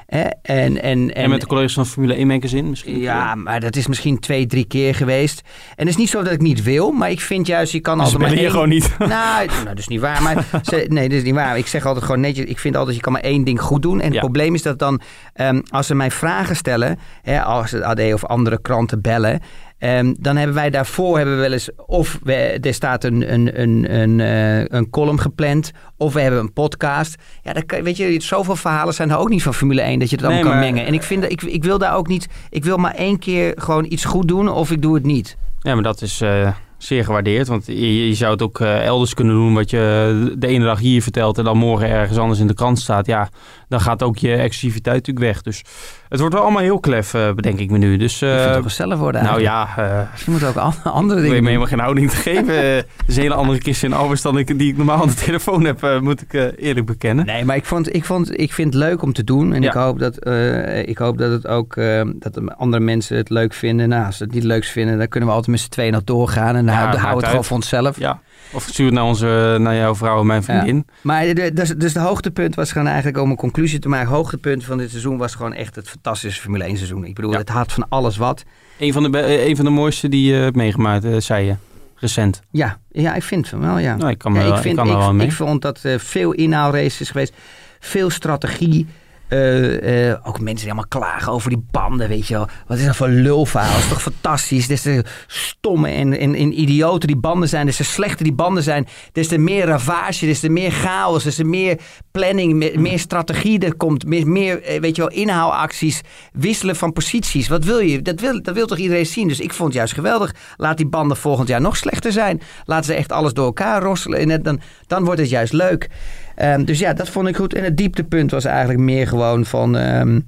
Hè, 0.06 0.20
En, 0.20 0.34
en, 0.42 0.82
en, 0.82 1.14
En 1.14 1.30
met 1.30 1.40
de 1.40 1.46
collega's 1.46 1.72
van 1.74 1.86
Formule 1.86 2.14
1 2.14 2.26
magazine 2.26 2.68
misschien? 2.68 2.98
ja, 2.98 3.34
maar 3.34 3.60
dat 3.60 3.76
is 3.76 3.86
misschien 3.86 4.18
twee, 4.18 4.46
drie 4.46 4.64
keer 4.64 4.94
geweest. 4.94 5.40
En 5.68 5.74
het 5.76 5.88
is 5.88 5.96
niet 5.96 6.08
zo 6.08 6.22
dat 6.22 6.32
ik 6.32 6.40
niet 6.40 6.62
wil, 6.62 6.90
maar 6.90 7.10
ik 7.10 7.20
vind 7.20 7.46
juist, 7.46 7.72
je 7.72 7.80
kan 7.80 7.96
Ze 7.96 8.02
altijd 8.04 8.20
maar 8.22 8.30
je 8.32 8.36
één- 8.38 8.50
gewoon 8.50 8.68
niet. 8.68 8.94
nou, 8.98 9.46
nou, 9.46 9.64
dat 9.64 9.78
is 9.78 9.88
niet 9.88 10.00
waar. 10.00 10.22
Maar 10.22 10.44
ze, 10.62 10.84
nee, 10.88 11.08
dat 11.08 11.18
is 11.18 11.24
niet 11.24 11.34
waar. 11.34 11.58
Ik 11.58 11.66
zeg 11.66 11.86
altijd 11.86 12.04
gewoon 12.04 12.20
netjes. 12.20 12.46
Ik 12.46 12.58
vind 12.58 12.76
altijd, 12.76 12.96
je 12.96 13.02
kan 13.02 13.12
maar 13.12 13.20
één 13.22 13.44
ding 13.44 13.60
goed 13.60 13.82
doen. 13.82 14.00
En 14.00 14.10
het 14.10 14.18
probleem 14.20 14.54
is 14.54 14.62
dat 14.62 14.78
dan, 14.78 15.00
ehm, 15.32 15.60
als 15.70 15.86
ze 15.86 15.94
mij 15.94 16.10
vragen 16.10 16.56
stellen, 16.56 16.98
hè, 17.22 17.42
als 17.42 17.70
het 17.70 17.82
AD 17.82 18.00
of 18.12 18.24
andere 18.24 18.60
kranten 18.62 19.00
bellen. 19.00 19.40
Ehm, 19.78 20.14
dan 20.18 20.36
hebben 20.36 20.54
wij 20.56 20.70
daarvoor 20.70 21.16
hebben 21.16 21.34
we 21.34 21.40
wel 21.40 21.52
eens, 21.52 21.70
of 21.86 22.18
we, 22.22 22.34
er 22.60 22.74
staat 22.74 23.04
een, 23.04 23.32
een, 23.32 23.60
een, 23.60 23.94
een, 24.00 24.20
eh, 24.20 24.64
een 24.78 24.90
column 24.90 25.20
gepland, 25.20 25.70
of 25.96 26.12
we 26.12 26.20
hebben 26.20 26.40
een 26.40 26.52
podcast. 26.52 27.14
Ja, 27.42 27.52
dan 27.52 27.66
kan, 27.66 27.82
weet 27.82 27.96
je, 27.96 28.20
zoveel 28.20 28.56
verhalen 28.56 28.94
zijn 28.94 29.10
er 29.10 29.16
ook 29.16 29.28
niet 29.28 29.42
van 29.42 29.54
Formule 29.54 29.80
1 29.82 29.98
dat 29.98 30.10
je 30.10 30.16
het 30.16 30.24
Nee, 30.24 30.34
allemaal 30.34 30.52
kan 30.52 30.60
mengen. 30.60 30.86
En 30.86 30.94
ik 30.94 31.02
vind, 31.02 31.22
dat- 31.22 31.30
ik, 31.32 31.42
ik 31.42 31.64
wil 31.64 31.78
daar 31.78 31.94
ook 31.96 32.08
niet, 32.08 32.26
ik 32.50 32.64
wil 32.64 32.76
maar 32.76 32.94
één 32.94 33.18
keer 33.18 33.52
gewoon 33.56 33.84
iets 33.88 34.04
goed 34.04 34.28
doen, 34.28 34.48
of 34.48 34.70
ik 34.70 34.82
doe 34.82 34.94
het 34.94 35.04
niet. 35.04 35.36
Ja, 35.58 35.74
maar 35.74 35.82
dat 35.82 36.02
is 36.02 36.20
eh, 36.20 36.48
zeer 36.84 37.04
gewaardeerd. 37.04 37.48
Want 37.48 37.66
je, 37.66 38.08
je 38.08 38.14
zou 38.14 38.32
het 38.32 38.42
ook 38.42 38.60
eh, 38.60 38.84
elders 38.84 39.14
kunnen 39.14 39.34
doen. 39.34 39.54
Wat 39.54 39.70
je 39.70 40.34
de 40.38 40.46
ene 40.46 40.64
dag 40.64 40.78
hier 40.78 41.02
vertelt 41.02 41.38
en 41.38 41.44
dan 41.44 41.56
morgen 41.58 41.88
ergens 41.88 42.18
anders 42.18 42.40
in 42.40 42.46
de 42.46 42.54
krant 42.54 42.78
staat. 42.78 43.06
Ja, 43.06 43.28
dan 43.68 43.80
gaat 43.80 44.02
ook 44.02 44.16
je 44.18 44.34
exclusiviteit 44.34 44.96
natuurlijk 44.96 45.26
weg. 45.26 45.42
Dus 45.42 45.62
het 46.08 46.18
wordt 46.20 46.34
wel 46.34 46.42
allemaal 46.44 46.62
heel 46.62 46.80
klef, 46.80 47.14
eh, 47.14 47.32
bedenk 47.32 47.58
ik 47.58 47.70
me 47.70 47.78
nu. 47.78 47.96
Dus 47.96 48.12
ik 48.12 48.28
vind 48.28 48.40
eh, 48.40 48.44
het 48.44 48.54
toch 48.54 48.62
gezellig 48.62 48.98
worden 48.98 49.22
nou 49.22 49.44
eigenlijk. 49.44 49.76
ja, 49.76 50.02
eh 50.12 50.24
Je 50.24 50.30
moet 50.30 50.44
ook 50.44 50.56
an- 50.56 50.74
andere 50.92 51.20
ik 51.20 51.30
weet 51.30 51.30
dingen 51.30 51.30
me 51.30 51.34
doen. 51.36 51.46
helemaal 51.46 51.66
geen 51.66 51.78
houding 51.78 52.10
te 52.10 52.16
geven. 52.16 52.42
Eh, 52.64 52.74
Het 52.76 52.86
is 53.06 53.16
een 53.16 53.22
hele 53.22 53.34
andere 53.34 53.58
kist 53.58 53.82
in 53.82 53.92
Albers 53.92 54.22
dan 54.22 54.38
ik, 54.38 54.58
die 54.58 54.70
ik 54.70 54.76
normaal 54.76 55.00
aan 55.02 55.08
de 55.08 55.14
telefoon 55.14 55.64
heb, 55.64 55.82
eh, 55.82 56.00
moet 56.00 56.22
ik 56.22 56.32
eh, 56.34 56.42
eerlijk 56.56 56.86
bekennen. 56.86 57.26
Nee, 57.26 57.44
maar 57.44 57.56
ik, 57.56 57.64
vond, 57.64 57.94
ik, 57.94 58.04
vond, 58.04 58.38
ik 58.40 58.52
vind 58.52 58.74
het 58.74 58.82
leuk 58.82 59.02
om 59.02 59.12
te 59.12 59.24
doen. 59.24 59.52
En 59.52 59.62
Ja. 59.62 59.68
ik, 59.68 59.74
hoop 59.74 59.98
dat, 59.98 60.16
eh, 60.18 60.88
ik 60.88 60.98
hoop 60.98 61.18
dat 61.18 61.30
het 61.30 61.46
ook 61.46 61.76
eh, 61.76 62.02
dat 62.14 62.34
de 62.34 62.54
andere 62.56 62.82
mensen 62.82 63.16
het 63.16 63.30
leuk 63.30 63.52
vinden. 63.54 63.88
Nou, 63.88 64.06
als 64.06 64.16
ze 64.16 64.24
het 64.24 64.32
niet 64.32 64.44
leuk 64.44 64.64
vinden, 64.64 64.98
dan 64.98 65.08
kunnen 65.08 65.28
we 65.28 65.34
altijd 65.34 65.52
met 65.56 65.64
z'n 65.64 65.70
tweeën 65.70 65.92
nog 65.92 66.04
doorgaan. 66.04 66.56
En 66.56 66.64
dan 66.82 66.90
Ja, 66.92 66.96
hou 66.96 67.02
maakt 67.02 67.16
het 67.20 67.26
gewoon 67.28 67.44
voor 67.44 67.56
onszelf. 67.56 67.98
Ja. 67.98 68.20
Of 68.52 68.62
stuur 68.62 68.84
het 68.86 68.94
naar, 68.94 69.04
onze, 69.04 69.56
naar 69.60 69.74
jouw 69.76 69.94
vrouw 69.94 70.20
en 70.20 70.26
mijn 70.26 70.42
vriendin. 70.42 70.86
Maar 71.00 71.34
dus, 71.34 71.68
dus 71.68 71.92
de 71.92 72.00
hoogtepunt 72.00 72.54
was 72.54 72.72
gewoon 72.72 72.86
eigenlijk 72.86 73.18
om 73.18 73.30
een 73.30 73.36
conclusie 73.36 73.78
te 73.78 73.88
maken. 73.88 74.08
hoogtepunt 74.08 74.64
van 74.64 74.78
dit 74.78 74.90
seizoen 74.90 75.16
was 75.18 75.34
gewoon 75.34 75.52
echt 75.54 75.74
het 75.76 75.88
fantastische 75.88 76.40
Formule 76.40 76.64
1 76.64 76.76
seizoen. 76.76 77.04
Ik 77.04 77.14
bedoel, 77.14 77.32
Ja. 77.32 77.38
het 77.38 77.48
had 77.48 77.72
van 77.72 77.86
alles 77.88 78.16
wat. 78.16 78.44
Een 78.78 78.92
van 78.92 79.12
de, 79.12 79.18
eh, 79.18 79.46
een 79.46 79.56
van 79.56 79.64
de 79.64 79.70
mooiste 79.70 80.08
die 80.08 80.30
je 80.32 80.36
hebt 80.36 80.56
meegemaakt, 80.56 81.04
eh, 81.04 81.16
zei 81.18 81.46
je. 81.46 81.54
Recent. 81.96 82.40
Ja, 82.50 82.78
ja 82.90 83.14
ik 83.14 83.22
vind 83.22 83.48
van 83.48 83.60
wel, 83.60 83.78
ja. 83.78 83.96
Nou, 83.96 84.10
ik 84.10 84.18
kan, 84.18 84.32
Ja, 84.34 84.38
er 84.40 84.44
wel- 84.46 84.56
ik, 84.56 84.62
vind, 84.62 84.76
kan 84.76 84.86
ik, 84.88 84.92
wel 84.96 85.14
mee. 85.14 85.26
ik 85.26 85.32
vond 85.32 85.62
dat 85.62 85.80
eh, 85.82 85.98
veel 85.98 86.32
inhaalraces 86.32 87.10
geweest. 87.10 87.34
Veel 87.80 88.10
strategie. 88.10 88.86
Eh, 89.28 90.10
eh, 90.10 90.18
ook 90.22 90.40
mensen 90.40 90.66
die 90.66 90.74
allemaal 90.74 91.02
klagen 91.02 91.32
over 91.32 91.50
die 91.50 91.64
banden, 91.70 92.08
weet 92.08 92.26
je 92.26 92.34
wel. 92.34 92.48
Wat 92.66 92.78
is 92.78 92.84
dat 92.84 92.96
voor 92.96 93.08
lulverhaal? 93.08 93.72
Dat 93.72 93.82
is 93.82 93.88
toch 93.88 94.02
fantastisch? 94.02 94.66
Des 94.66 94.82
te 94.82 95.04
stomme 95.26 95.88
en, 95.88 96.18
en, 96.18 96.34
en 96.34 96.60
idioten 96.60 97.06
die 97.06 97.16
banden 97.16 97.48
zijn, 97.48 97.66
des 97.66 97.76
te 97.76 97.84
slechter 97.84 98.24
die 98.24 98.34
banden 98.34 98.62
zijn, 98.62 98.86
des 99.12 99.28
te 99.28 99.38
meer 99.38 99.66
ravage, 99.66 100.26
des 100.26 100.40
te 100.40 100.48
meer 100.48 100.70
chaos, 100.70 101.24
des 101.24 101.34
te 101.34 101.44
meer 101.44 101.80
planning, 102.10 102.76
meer, 102.76 102.98
strategie 102.98 103.58
er 103.58 103.76
komt, 103.76 104.06
meer, 104.06 104.62
eh, 104.62 104.80
weet 104.80 104.96
je 104.96 105.02
wel, 105.02 105.10
inhaalacties, 105.10 106.00
wisselen 106.32 106.76
van 106.76 106.92
posities. 106.92 107.48
Wat 107.48 107.64
wil 107.64 107.78
je? 107.78 108.02
Dat 108.02 108.20
wil, 108.20 108.42
dat 108.42 108.54
wil 108.54 108.66
toch 108.66 108.78
iedereen 108.78 109.06
zien? 109.06 109.28
Dus 109.28 109.40
ik 109.40 109.52
vond 109.52 109.68
het 109.68 109.76
juist 109.76 109.94
geweldig. 109.94 110.34
Laat 110.56 110.76
die 110.76 110.86
banden 110.86 111.16
volgend 111.16 111.48
jaar 111.48 111.60
nog 111.60 111.76
slechter 111.76 112.12
zijn. 112.12 112.40
Laten 112.64 112.84
ze 112.84 112.94
echt 112.94 113.12
alles 113.12 113.32
door 113.32 113.46
elkaar 113.46 113.82
rosselen. 113.82 114.30
En 114.30 114.42
dan, 114.42 114.60
dan 114.86 115.04
wordt 115.04 115.20
het 115.20 115.30
juist 115.30 115.52
leuk. 115.52 115.88
Ehm, 116.34 116.64
dus 116.64 116.78
ja, 116.78 116.92
dat 116.92 117.08
vond 117.08 117.28
ik 117.28 117.36
goed. 117.36 117.54
En 117.54 117.64
het 117.64 117.76
dieptepunt 117.76 118.30
was 118.30 118.44
eigenlijk 118.44 118.78
meer 118.78 119.08
gewoon 119.08 119.44
van... 119.44 119.76
ehm, 119.76 120.20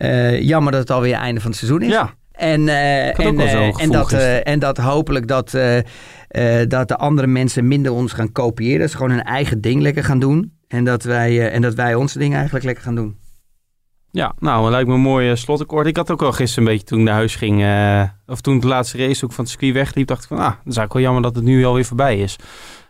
eh, 0.00 0.40
jammer 0.40 0.72
dat 0.72 0.80
het 0.80 0.90
alweer 0.90 1.14
einde 1.14 1.40
van 1.40 1.50
het 1.50 1.58
seizoen 1.58 1.82
is. 1.82 1.92
Ja, 1.92 2.14
En, 2.32 2.68
eh, 2.68 3.06
en, 3.18 3.38
eh, 3.38 3.80
en, 3.80 3.90
dat, 3.90 4.12
en 4.42 4.58
dat 4.58 4.76
hopelijk 4.76 5.26
dat, 5.26 5.50
dat 6.68 6.88
de 6.88 6.96
andere 6.96 7.26
mensen 7.26 7.68
minder 7.68 7.92
ons 7.92 8.12
gaan 8.12 8.32
kopiëren. 8.32 8.80
Dat 8.80 8.90
ze 8.90 8.96
gewoon 8.96 9.12
hun 9.12 9.22
eigen 9.22 9.60
ding 9.60 9.82
lekker 9.82 10.04
gaan 10.04 10.18
doen. 10.18 10.52
En 10.68 10.84
dat 10.84 11.02
wij, 11.02 11.50
en 11.50 11.62
dat 11.62 11.74
wij 11.74 11.94
onze 11.94 12.18
dingen 12.18 12.36
eigenlijk 12.36 12.64
lekker 12.64 12.84
gaan 12.84 12.94
doen. 12.94 13.16
ja, 14.10 14.34
nou, 14.38 14.70
lijkt 14.70 14.88
me 14.88 14.94
een 14.94 15.00
mooi 15.00 15.36
slotakkoord. 15.36 15.86
Ik 15.86 15.96
had 15.96 16.10
ook 16.10 16.20
wel 16.20 16.32
gisteren 16.32 16.64
een 16.64 16.72
beetje 16.72 16.86
toen 16.86 16.98
ik 16.98 17.04
naar 17.04 17.14
huis 17.14 17.36
ging, 17.36 17.64
of 18.26 18.40
toen 18.40 18.60
de 18.60 18.66
laatste 18.66 18.98
race 18.98 19.24
ook 19.24 19.32
van 19.32 19.44
het 19.44 19.52
circuit 19.52 19.74
wegliep, 19.74 20.06
dacht 20.06 20.22
ik 20.22 20.28
van, 20.28 20.38
ah, 20.38 20.44
het 20.44 20.54
is 20.54 20.76
eigenlijk 20.76 20.92
wel 20.92 21.02
jammer 21.02 21.22
dat 21.22 21.34
het 21.34 21.44
nu 21.44 21.64
alweer 21.64 21.84
voorbij 21.84 22.18
is. 22.18 22.36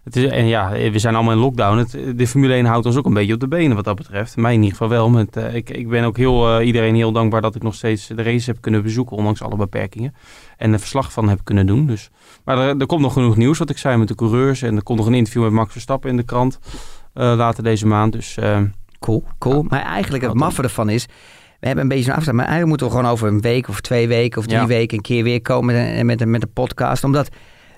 Het 0.04 0.16
is 0.16 0.30
en 0.30 0.46
ja, 0.46 0.70
we 0.70 0.98
zijn 0.98 1.14
allemaal 1.14 1.32
in 1.32 1.38
lockdown. 1.38 1.78
Het, 1.78 2.18
de 2.18 2.26
Formule 2.26 2.54
1 2.54 2.64
houdt 2.64 2.86
ons 2.86 2.96
ook 2.96 3.04
een 3.06 3.14
beetje 3.14 3.34
op 3.34 3.40
de 3.40 3.48
benen 3.48 3.76
wat 3.76 3.84
dat 3.84 3.96
betreft. 3.96 4.36
Mij 4.36 4.52
in 4.52 4.58
ieder 4.62 4.70
geval 4.76 4.88
wel. 4.88 5.10
Met, 5.10 5.36
eh, 5.36 5.54
ik, 5.54 5.70
ik 5.70 5.88
ben 5.88 6.04
ook 6.04 6.16
heel, 6.16 6.58
eh, 6.58 6.66
iedereen 6.66 6.94
heel 6.94 7.12
dankbaar 7.12 7.40
dat 7.40 7.54
ik 7.54 7.62
nog 7.62 7.74
steeds 7.74 8.06
de 8.06 8.22
race 8.22 8.50
heb 8.50 8.60
kunnen 8.60 8.82
bezoeken, 8.82 9.16
ondanks 9.16 9.42
alle 9.42 9.56
beperkingen. 9.56 10.14
En 10.56 10.72
een 10.72 10.80
verslag 10.80 11.12
van 11.12 11.28
heb 11.28 11.40
kunnen 11.44 11.66
doen. 11.66 11.86
Dus. 11.86 12.10
Maar 12.44 12.58
er, 12.58 12.76
er 12.78 12.86
komt 12.86 13.00
nog 13.00 13.12
genoeg 13.12 13.36
nieuws, 13.36 13.58
wat 13.58 13.70
ik 13.70 13.78
zei, 13.78 13.96
met 13.96 14.08
de 14.08 14.14
coureurs. 14.14 14.62
En 14.62 14.76
er 14.76 14.82
komt 14.82 14.98
nog 14.98 15.06
een 15.06 15.14
interview 15.14 15.42
met 15.42 15.52
Max 15.52 15.72
Verstappen 15.72 16.10
in 16.10 16.16
de 16.16 16.22
krant 16.22 16.58
eh, 17.14 17.32
later 17.36 17.62
deze 17.62 17.86
maand. 17.86 18.12
Dus 18.12 18.38
Cool, 18.98 19.24
cool. 19.38 19.62
Maar 19.68 19.82
eigenlijk 19.82 20.24
het 20.24 20.34
maffe 20.34 20.62
ervan 20.62 20.88
is... 20.88 21.06
We 21.60 21.66
hebben 21.66 21.84
een 21.84 21.90
beetje 21.90 22.04
zo'n 22.04 22.14
afstand. 22.14 22.36
Maar 22.36 22.46
eigenlijk 22.46 22.78
moeten 22.78 22.86
we 22.96 23.02
gewoon 23.02 23.12
over 23.16 23.28
een 23.28 23.40
week 23.40 23.68
of 23.68 23.80
twee 23.80 24.08
weken 24.08 24.38
of 24.38 24.46
drie 24.46 24.58
Ja. 24.60 24.66
weken 24.66 24.96
een 24.96 25.02
keer 25.02 25.22
weer 25.24 25.42
komen 25.42 25.74
met 25.74 25.98
een, 25.98 26.06
met, 26.06 26.20
een, 26.20 26.30
met 26.30 26.42
een 26.42 26.52
podcast. 26.52 27.04
Omdat 27.04 27.28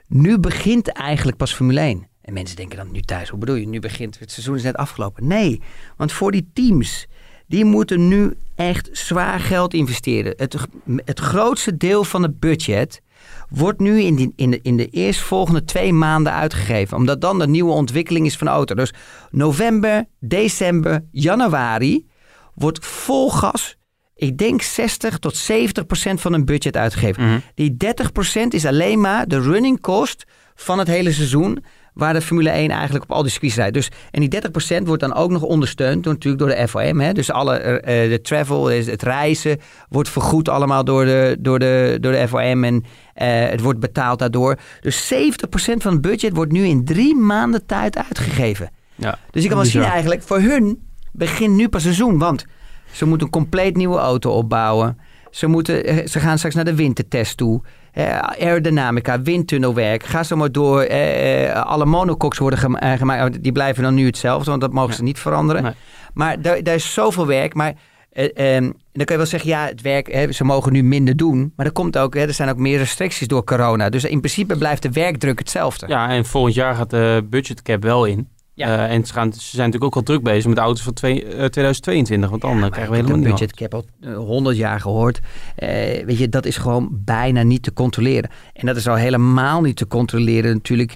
nu 0.09 0.39
begint 0.39 0.93
eigenlijk 0.93 1.37
pas 1.37 1.55
Formule 1.55 1.81
1. 1.81 2.07
En 2.23 2.33
mensen 2.33 2.57
denken 2.57 2.77
dan 2.77 2.93
nu 2.93 3.01
thuis, 3.01 3.29
hoe 3.29 3.39
bedoel 3.39 3.55
je? 3.55 3.67
Nu 3.67 3.81
begint 3.81 4.19
het 4.19 4.31
seizoen 4.31 4.55
is 4.55 4.63
net 4.63 4.77
afgelopen. 4.77 5.27
Nee, 5.27 5.61
want 5.97 6.13
voor 6.13 6.31
die 6.33 6.51
teams, 6.53 7.07
die 7.47 7.65
moeten 7.65 8.09
nu 8.09 8.37
echt 8.55 8.89
zwaar 8.93 9.41
geld 9.41 9.75
investeren. 9.75 10.35
Het, 10.37 10.57
het 11.05 11.19
grootste 11.19 11.77
deel 11.77 12.05
van 12.05 12.23
het 12.23 12.41
budget 12.41 13.03
wordt 13.49 13.81
nu 13.81 14.01
in, 14.01 14.15
die, 14.15 14.33
in, 14.37 14.51
de, 14.51 14.59
in 14.63 14.77
de 14.77 14.89
eerstvolgende 14.89 15.65
twee 15.65 15.93
maanden 15.93 16.33
uitgegeven. 16.33 16.97
Omdat 16.97 17.21
dan 17.21 17.39
de 17.39 17.49
nieuwe 17.49 17.73
ontwikkeling 17.73 18.27
is 18.27 18.37
van 18.37 18.47
de 18.47 18.53
auto. 18.53 18.75
Dus 18.75 18.93
november, 19.31 20.05
december, 20.21 21.05
januari 21.11 22.07
wordt 22.55 22.87
vol 22.87 23.31
gas. 23.31 23.77
Ik 24.15 24.39
denk 24.39 24.63
60 24.63 25.19
tot 25.19 25.37
70 25.37 25.87
procent 25.87 26.21
van 26.21 26.33
hun 26.33 26.45
budget 26.45 26.77
uitgegeven. 26.77 27.25
mhm. 27.25 27.39
Die 27.55 27.77
30 27.77 28.13
procent 28.13 28.55
is 28.55 28.67
alleen 28.67 29.01
maar 29.01 29.29
de 29.29 29.41
running 29.41 29.81
cost 29.81 30.25
van 30.55 30.79
het 30.79 30.89
hele 30.89 31.13
seizoen. 31.13 31.65
Waar 31.93 32.13
de 32.13 32.21
Formule 32.21 32.51
1 32.51 32.71
eigenlijk 32.71 33.05
op 33.05 33.13
al 33.13 33.23
die 33.23 33.31
circuits 33.31 33.57
rijdt. 33.57 33.75
Dus, 33.75 33.91
en 34.11 34.21
die 34.21 34.41
30% 34.81 34.83
wordt 34.85 35.03
dan 35.03 35.15
ook 35.15 35.31
nog 35.31 35.43
ondersteund 35.43 36.05
door, 36.05 36.13
natuurlijk 36.13 36.43
door 36.43 36.55
de 36.55 36.69
FOM. 36.69 37.01
Hè? 37.01 37.13
Dus 37.13 37.31
alle, 37.31 37.57
eh, 37.57 38.09
de 38.09 38.21
travel, 38.21 38.63
dus 38.63 38.87
het 38.87 39.03
reizen 39.03 39.61
wordt 39.89 40.09
vergoed 40.09 40.49
allemaal 40.49 40.85
door 40.85 41.05
de, 41.05 41.37
door 41.39 41.59
de, 41.59 41.99
door 42.01 42.13
de 42.13 42.29
FOM. 42.29 42.65
En 42.65 42.85
eh, 43.15 43.49
het 43.49 43.61
wordt 43.61 43.81
betaald 43.81 44.19
daardoor. 44.19 44.59
Dus 44.81 45.15
70% 45.15 45.17
van 45.57 45.93
het 45.93 46.01
budget 46.01 46.35
wordt 46.35 46.53
nu 46.53 46.65
in 46.65 46.85
drie 46.85 47.17
maanden 47.17 47.67
tijd 47.67 47.97
uitgegeven. 47.97 48.71
ja. 48.95 49.19
Dus 49.31 49.43
je 49.43 49.49
kan 49.49 49.59
wel 49.59 49.67
zien 49.67 49.83
eigenlijk, 49.83 50.23
voor 50.23 50.41
hun 50.41 50.83
begint 51.13 51.55
nu 51.55 51.69
pas 51.69 51.83
seizoen. 51.83 52.19
Want 52.19 52.45
ze 52.93 53.07
moeten 53.07 53.27
een 53.27 53.33
compleet 53.33 53.77
nieuwe 53.77 53.99
auto 53.99 54.31
opbouwen. 54.31 54.99
Ze, 55.31 55.47
moeten, 55.47 55.85
eh, 55.85 56.07
ze 56.07 56.21
gaan 56.21 56.37
straks 56.37 56.55
naar 56.55 56.65
de 56.65 56.75
wintertest 56.75 57.37
toe. 57.37 57.63
Eh, 57.93 58.19
aerodynamica, 58.19 59.23
windtunnelwerk. 59.23 60.05
Ga 60.05 60.23
zo 60.23 60.37
maar 60.37 60.53
door. 60.53 60.81
Eh, 60.83 61.49
eh, 61.51 61.63
alle 61.67 61.85
monocoques 61.85 62.39
worden 62.39 62.59
gema- 62.59 62.97
gemaakt. 62.97 63.43
Die 63.43 63.53
blijven 63.53 63.83
dan 63.83 63.95
nu 63.95 64.07
hetzelfde, 64.07 64.51
want 64.51 64.61
dat 64.63 64.73
mogen 64.73 64.95
ze 64.95 65.03
niet 65.03 65.19
veranderen. 65.19 65.63
Nee. 65.63 65.73
Maar 66.15 66.43
daar, 66.43 66.63
daar 66.63 66.75
is 66.75 66.93
zoveel 66.93 67.27
werk. 67.27 67.55
Maar 67.55 67.73
eh, 68.13 68.55
ehm, 68.57 68.63
dan 68.93 69.05
kan 69.05 69.17
je 69.17 69.17
wel 69.17 69.27
zeggen, 69.27 69.51
ja, 69.51 69.67
het 69.67 69.81
werk, 69.81 70.13
hè, 70.13 70.33
ze 70.33 70.45
mogen 70.45 70.73
nu 70.73 70.83
minder 70.83 71.17
doen. 71.17 71.53
Maar 71.57 71.67
er, 71.67 71.73
komt 71.73 71.99
ook, 71.99 72.15
hè, 72.15 72.21
er 72.21 72.35
zijn 72.35 72.49
ook 72.49 72.57
meer 72.57 72.79
restricties 72.79 73.29
door 73.29 73.45
corona. 73.45 73.89
Dus 73.89 74.05
in 74.05 74.19
principe 74.21 74.57
blijft 74.57 74.83
de 74.83 74.91
werkdruk 74.91 75.39
hetzelfde. 75.39 75.87
Ja, 75.89 76.09
en 76.09 76.25
volgend 76.25 76.55
jaar 76.55 76.75
gaat 76.75 76.91
de 76.91 77.27
budgetcap 77.31 77.83
wel 77.83 78.05
in. 78.05 78.29
Ja. 78.63 78.87
Eh, 78.87 78.95
en 78.95 79.07
ze, 79.07 79.13
gaan, 79.13 79.33
ze 79.33 79.41
zijn 79.41 79.67
natuurlijk 79.67 79.85
ook 79.85 79.97
al 79.97 80.03
druk 80.03 80.23
bezig 80.23 80.47
met 80.47 80.57
de 80.57 80.63
auto's 80.63 80.83
van 80.83 80.93
twee, 80.93 81.25
eh, 81.25 81.31
2022. 81.31 82.31
Want 82.31 82.43
dan 82.43 82.65
eh, 82.65 82.71
krijgen 82.71 82.93
we 82.93 82.99
helemaal 82.99 83.31
budget, 83.31 83.53
ik 83.53 83.59
heb 83.59 83.75
al 83.75 83.85
honderd 84.15 84.57
jaar 84.57 84.81
gehoord. 84.81 85.21
Eh, 85.55 85.69
weet 86.05 86.19
je, 86.19 86.29
dat 86.29 86.47
is 86.47 86.57
gewoon 86.57 86.89
bijna 86.91 87.43
niet 87.43 87.63
te 87.63 87.73
controleren. 87.73 88.31
En 88.53 88.67
dat 88.67 88.77
is 88.77 88.89
al 88.89 88.95
helemaal 88.95 89.61
niet 89.61 89.77
te 89.77 89.87
controleren 89.87 90.53
natuurlijk 90.53 90.95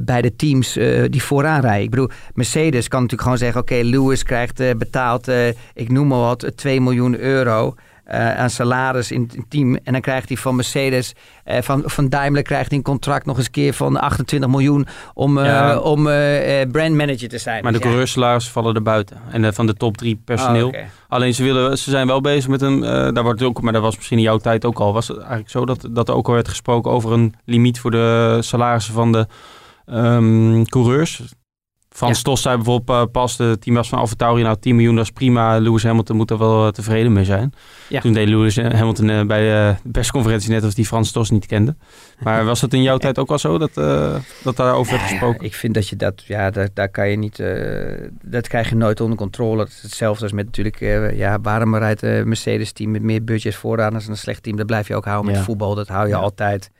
bij 0.00 0.22
de 0.22 0.36
teams 0.36 0.72
die 1.10 1.22
vooraan 1.22 1.60
rijden. 1.60 1.82
Ik 1.82 1.90
bedoel, 1.90 2.10
Mercedes 2.34 2.88
kan 2.88 3.00
natuurlijk 3.02 3.22
gewoon 3.22 3.38
zeggen... 3.38 3.60
oké, 3.60 3.74
Lewis 3.74 4.22
krijgt 4.22 4.78
betaald, 4.78 5.28
ik 5.74 5.90
noem 5.90 6.06
maar 6.06 6.18
wat, 6.18 6.52
2 6.54 6.80
miljoen 6.80 7.18
euro... 7.18 7.74
eh, 8.06 8.36
aan 8.38 8.50
salaris 8.50 9.10
in 9.10 9.30
het 9.34 9.44
team. 9.50 9.78
En 9.84 9.92
dan 9.92 10.00
krijgt 10.00 10.28
hij 10.28 10.36
van 10.36 10.56
Mercedes, 10.56 11.14
eh, 11.44 11.62
van, 11.62 11.82
van 11.84 12.08
Daimler 12.08 12.42
krijgt 12.42 12.68
hij 12.68 12.78
een 12.78 12.84
contract 12.84 13.26
nog 13.26 13.36
eens 13.36 13.46
een 13.46 13.52
keer 13.52 13.72
van 13.72 13.96
28 13.96 14.50
miljoen 14.50 14.86
om, 15.14 15.38
eh, 15.38 15.44
Ja. 15.44 15.78
om 15.78 16.02
brandmanager 16.72 17.28
te 17.28 17.38
zijn. 17.38 17.62
Maar 17.62 17.72
de 17.72 17.78
Dus 17.78 18.14
ja. 18.14 18.40
vallen 18.40 18.74
er 18.74 18.82
buiten. 18.82 19.16
En 19.30 19.54
van 19.54 19.66
de 19.66 19.74
top 19.74 19.96
drie 19.96 20.20
personeel. 20.24 20.68
Oh. 20.68 20.74
Alleen 21.08 21.34
ze, 21.34 21.42
willen, 21.42 21.78
ze 21.78 21.90
zijn 21.90 22.06
wel 22.06 22.20
bezig 22.20 22.48
met 22.50 22.62
een. 22.62 22.80
daar 23.14 23.22
wordt 23.22 23.42
ook, 23.42 23.60
maar 23.60 23.72
dat 23.72 23.82
was 23.82 23.96
misschien 23.96 24.18
in 24.18 24.24
jouw 24.24 24.38
tijd 24.38 24.64
ook 24.64 24.78
al. 24.78 24.92
Was 24.92 25.08
het 25.08 25.18
eigenlijk 25.18 25.50
zo 25.50 25.64
dat, 25.64 25.88
dat 25.90 26.08
er 26.08 26.14
ook 26.14 26.28
al 26.28 26.34
werd 26.34 26.48
gesproken 26.48 26.90
over 26.90 27.12
een 27.12 27.34
limiet 27.44 27.80
voor 27.80 27.90
de 27.90 28.38
salarissen 28.40 28.94
van 28.94 29.12
de 29.12 29.26
ehm, 29.86 30.64
coureurs? 30.64 31.22
Frans 31.96 32.22
Ja. 32.24 32.36
Zei 32.36 32.56
bijvoorbeeld 32.56 33.06
eh, 33.06 33.12
pas, 33.12 33.36
de 33.36 33.56
teambaas 33.60 33.88
van 33.88 33.98
AlphaTauri, 33.98 34.42
nou 34.42 34.56
10 34.60 34.74
miljoen, 34.74 34.94
dat 34.96 35.04
is 35.04 35.10
prima. 35.10 35.58
Lewis 35.58 35.82
Hamilton 35.82 36.16
moet 36.16 36.30
er 36.30 36.38
wel 36.38 36.66
eh, 36.66 36.72
tevreden 36.72 37.12
mee 37.12 37.24
zijn. 37.24 37.52
Ja. 37.88 38.00
Toen 38.00 38.12
deed 38.12 38.28
Lewis 38.28 38.56
Hamilton 38.56 39.10
eh, 39.10 39.26
bij 39.26 39.68
eh, 39.68 39.76
de 39.82 39.90
persconferentie 39.90 40.50
net 40.50 40.64
of 40.64 40.74
die 40.74 40.86
Frans 40.86 41.08
Stos 41.08 41.30
niet 41.30 41.46
kende. 41.46 41.76
Maar 42.18 42.44
was 42.44 42.60
dat 42.60 42.72
in 42.72 42.82
jouw 42.82 42.96
tijd 43.04 43.18
ook 43.18 43.30
al 43.30 43.38
zo, 43.38 43.58
dat, 43.58 43.76
eh, 43.76 44.14
dat 44.42 44.56
daarover 44.56 44.92
werd 44.92 45.04
ja, 45.04 45.08
gesproken? 45.10 45.44
ik 45.44 45.54
vind 45.54 45.74
dat 45.74 45.88
je 45.88 45.96
dat, 45.96 46.22
ja, 46.26 46.50
daar, 46.50 46.68
daar 46.74 46.88
kan 46.88 47.08
je 47.08 47.16
niet, 47.16 47.42
dat 48.24 48.48
krijg 48.48 48.68
je 48.68 48.74
nooit 48.74 49.00
onder 49.00 49.18
controle. 49.18 49.56
Dat 49.56 49.68
is 49.68 49.82
hetzelfde 49.82 50.22
als 50.22 50.32
met 50.32 50.44
natuurlijk, 50.44 50.78
ja, 51.14 51.40
waarom 51.40 51.76
rijdt 51.76 52.02
een 52.02 52.28
Mercedes-team 52.28 52.90
met 52.90 53.02
meer 53.02 53.24
budget 53.24 53.54
vooraan 53.54 53.94
als 53.94 54.06
een 54.06 54.16
slecht 54.16 54.42
team? 54.42 54.56
Dat 54.56 54.66
blijf 54.66 54.88
je 54.88 54.94
ook 54.94 55.04
houden 55.04 55.32
met 55.32 55.40
voetbal, 55.40 55.74
dat 55.74 55.88
hou 55.88 56.08
je 56.08 56.14
altijd. 56.16 56.70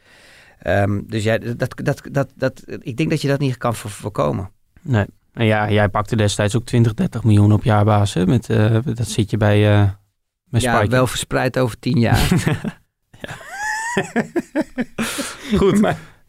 Ehm, 0.59 1.01
dus 1.07 1.25
ja, 1.25 1.39
dat, 1.39 1.75
dat, 1.83 2.03
dat, 2.11 2.33
dat, 2.37 2.63
ik 2.81 2.97
denk 2.97 3.11
dat 3.11 3.23
je 3.23 3.29
dat 3.29 3.39
niet 3.39 3.57
kan 3.57 3.75
voor- 3.75 3.91
voorkomen. 3.91 4.51
Nee. 4.87 5.07
En 5.33 5.47
ja, 5.47 5.71
jij 5.71 5.89
pakte 5.89 6.17
destijds 6.17 6.57
ook 6.57 6.65
20, 6.65 6.95
30 6.95 7.25
miljoen 7.25 7.53
op 7.53 7.65
jaarbasis. 7.65 8.25
Met, 8.25 8.51
eh, 8.51 8.79
dat 8.85 9.09
zit 9.09 9.31
je 9.31 9.37
bij, 9.37 9.73
eh 9.73 9.89
met 10.45 10.63
Ja, 10.63 10.77
Spike. 10.77 10.91
wel 10.91 11.07
verspreid 11.07 11.59
over 11.59 11.79
tien 11.79 11.99
jaar. 11.99 12.29
Goed. 15.57 15.81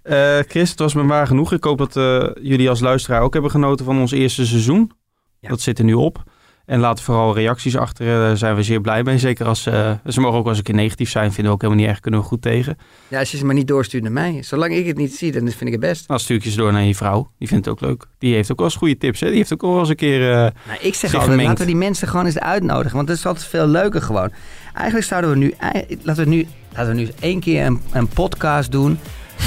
Eh, 0.01 0.39
Chris, 0.39 0.69
het 0.69 0.79
was 0.79 0.93
me 0.93 1.03
waar 1.05 1.27
genoeg. 1.27 1.51
Ik 1.53 1.63
hoop 1.63 1.77
dat 1.77 1.95
eh, 1.95 2.29
jullie 2.41 2.69
als 2.69 2.79
luisteraar 2.79 3.21
ook 3.21 3.33
hebben 3.33 3.51
genoten 3.51 3.85
van 3.85 3.99
ons 3.99 4.11
eerste 4.11 4.45
seizoen. 4.45 4.91
Ja. 5.39 5.49
Dat 5.49 5.61
zit 5.61 5.79
er 5.79 5.85
nu 5.85 5.93
op. 5.93 6.23
En 6.67 6.79
laat 6.79 7.01
vooral 7.01 7.35
reacties 7.35 7.77
achter. 7.77 8.07
eh, 8.07 8.13
Daar 8.13 8.37
zijn 8.37 8.55
we 8.55 8.63
zeer 8.63 8.81
blij 8.81 9.03
mee. 9.03 9.17
Zeker 9.17 9.45
als 9.45 9.65
eh, 9.65 9.91
ze 10.07 10.19
mogen 10.19 10.37
ook 10.37 10.41
wel 10.43 10.49
eens 10.49 10.57
een 10.57 10.63
keer 10.63 10.75
negatief 10.75 11.09
zijn. 11.09 11.25
Vinden 11.31 11.45
we 11.45 11.51
ook 11.51 11.61
helemaal 11.61 11.83
niet 11.83 11.91
erg. 11.91 11.99
Kunnen 11.99 12.19
we 12.19 12.25
goed 12.25 12.41
tegen. 12.41 12.77
ja, 13.07 13.19
als 13.19 13.31
je 13.31 13.37
ze 13.37 13.45
maar 13.45 13.55
niet 13.55 13.67
doorstuurt 13.67 14.03
naar 14.03 14.11
mij. 14.11 14.43
Zolang 14.43 14.73
ik 14.75 14.85
het 14.87 14.97
niet 14.97 15.15
zie, 15.15 15.31
dan 15.31 15.41
vind 15.41 15.61
ik 15.61 15.71
het 15.71 15.79
best. 15.79 16.07
Nou, 16.07 16.19
stuur 16.19 16.35
ik 16.37 16.43
je 16.43 16.49
ze 16.49 16.57
door 16.57 16.71
naar 16.71 16.83
je 16.83 16.95
vrouw. 16.95 17.31
Die 17.37 17.47
vindt 17.47 17.65
het 17.65 17.73
ook 17.73 17.81
leuk. 17.81 18.05
Die 18.17 18.33
heeft 18.33 18.51
ook 18.51 18.57
wel 18.57 18.67
eens 18.67 18.75
goede 18.75 18.97
tips. 18.97 19.19
Hè? 19.19 19.27
Die 19.27 19.37
heeft 19.37 19.53
ook 19.53 19.61
wel 19.61 19.79
eens 19.79 19.89
een 19.89 19.95
keer... 19.95 20.31
eh, 20.31 20.35
Nou, 20.37 20.51
ik 20.81 20.93
zeg 20.93 21.03
altijd, 21.13 21.21
gemengd. 21.31 21.43
laten 21.49 21.65
we 21.65 21.71
die 21.71 21.75
mensen 21.81 22.07
gewoon 22.07 22.25
eens 22.25 22.39
uitnodigen. 22.39 22.95
Want 22.95 23.07
dat 23.07 23.17
is 23.17 23.25
altijd 23.25 23.45
veel 23.45 23.67
leuker 23.67 24.01
gewoon. 24.01 24.29
Eigenlijk 24.73 25.07
zouden 25.07 25.29
we 25.31 25.37
nu, 25.37 25.53
laten 26.01 26.23
we 26.23 26.29
nu, 26.29 26.47
laten 26.73 26.95
we 26.95 26.99
nu 27.01 27.09
één 27.19 27.39
keer 27.39 27.65
een, 27.65 27.81
een 27.91 28.07
podcast 28.07 28.71
doen. 28.71 28.99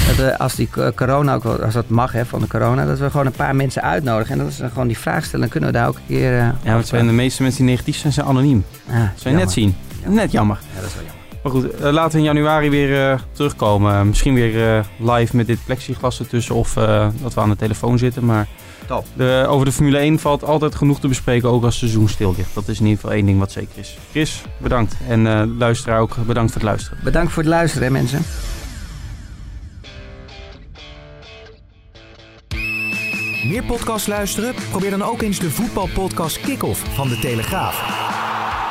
Dat 0.07 0.15
we, 0.15 0.37
als 0.37 0.55
die 0.55 0.69
co- 0.71 0.91
corona 0.91 1.33
ook, 1.33 1.43
wel- 1.43 1.61
als 1.63 1.73
dat 1.73 1.89
mag 1.89 2.11
hè, 2.11 2.25
van 2.25 2.39
de 2.41 2.47
corona, 2.47 2.85
dat 2.85 2.99
we 2.99 3.09
gewoon 3.09 3.25
een 3.25 3.31
paar 3.31 3.55
mensen 3.55 3.81
uitnodigen. 3.81 4.31
En 4.33 4.37
dat 4.37 4.47
is 4.47 4.57
dan 4.57 4.69
gewoon 4.69 4.87
die 4.87 4.97
vraag 4.97 5.23
stellen. 5.23 5.39
Dan 5.39 5.49
kunnen 5.49 5.69
we 5.71 5.77
daar 5.77 5.87
ook 5.87 5.95
een 5.95 6.01
keer... 6.07 6.37
eh, 6.39 6.47
Ja, 6.63 6.73
want 6.73 6.87
zijn 6.87 7.07
de 7.07 7.13
meeste 7.13 7.41
mensen 7.41 7.61
die 7.65 7.71
negatief 7.71 7.97
zijn, 7.97 8.13
zijn 8.13 8.25
anoniem. 8.25 8.65
Ah, 8.89 8.93
Dat 8.95 9.01
zou 9.15 9.35
je 9.35 9.41
net 9.45 9.53
jammer. 9.53 9.75
zien. 10.03 10.13
Net 10.13 10.31
jammer. 10.31 10.59
Ja, 10.75 10.79
dat 10.81 10.89
is 10.89 10.95
wel 10.95 11.03
jammer. 11.03 11.19
Maar 11.43 11.51
goed, 11.51 11.75
eh, 11.75 11.91
laten 11.91 12.11
we 12.11 12.17
in 12.17 12.23
januari 12.23 12.69
weer 12.69 13.11
eh, 13.11 13.19
terugkomen. 13.31 14.07
Misschien 14.07 14.33
weer 14.33 14.85
live 14.99 15.35
met 15.35 15.47
dit 15.47 15.59
plexiglas 15.65 16.19
ertussen 16.19 16.55
of 16.55 16.73
dat 17.21 17.33
we 17.33 17.41
aan 17.41 17.49
de 17.49 17.55
telefoon 17.55 17.97
zitten. 17.97 18.25
Maar 18.25 18.47
Top. 18.87 19.05
de, 19.13 19.45
over 19.47 19.65
de 19.65 19.71
Formule 19.71 19.97
1 19.97 20.19
valt 20.19 20.43
altijd 20.43 20.75
genoeg 20.75 20.99
te 20.99 21.07
bespreken, 21.07 21.49
ook 21.49 21.63
als 21.63 21.79
het 21.79 21.89
seizoen 21.89 22.09
stil 22.09 22.33
ligt. 22.37 22.53
Dat 22.53 22.67
is 22.67 22.77
in 22.79 22.85
ieder 22.85 22.99
geval 23.01 23.15
één 23.15 23.25
ding 23.25 23.39
wat 23.39 23.51
zeker 23.51 23.77
is. 23.79 23.97
Chris, 24.11 24.41
bedankt. 24.57 24.95
En 25.07 25.57
luisteraar 25.57 25.99
ook, 25.99 26.15
bedankt 26.25 26.51
voor 26.51 26.61
het 26.61 26.69
luisteren. 26.69 26.97
Bedankt 27.03 27.31
voor 27.31 27.43
het 27.43 27.51
luisteren, 27.51 27.87
hè, 27.87 27.93
mensen. 27.93 28.21
Meer 33.43 33.63
podcasts 33.63 34.07
luisteren? 34.07 34.53
Probeer 34.69 34.89
dan 34.89 35.03
ook 35.03 35.21
eens 35.21 35.39
de 35.39 35.49
voetbalpodcast 35.49 36.41
Kick-Off 36.41 36.95
van 36.95 37.07
De 37.07 37.19
Telegraaf. 37.19 37.75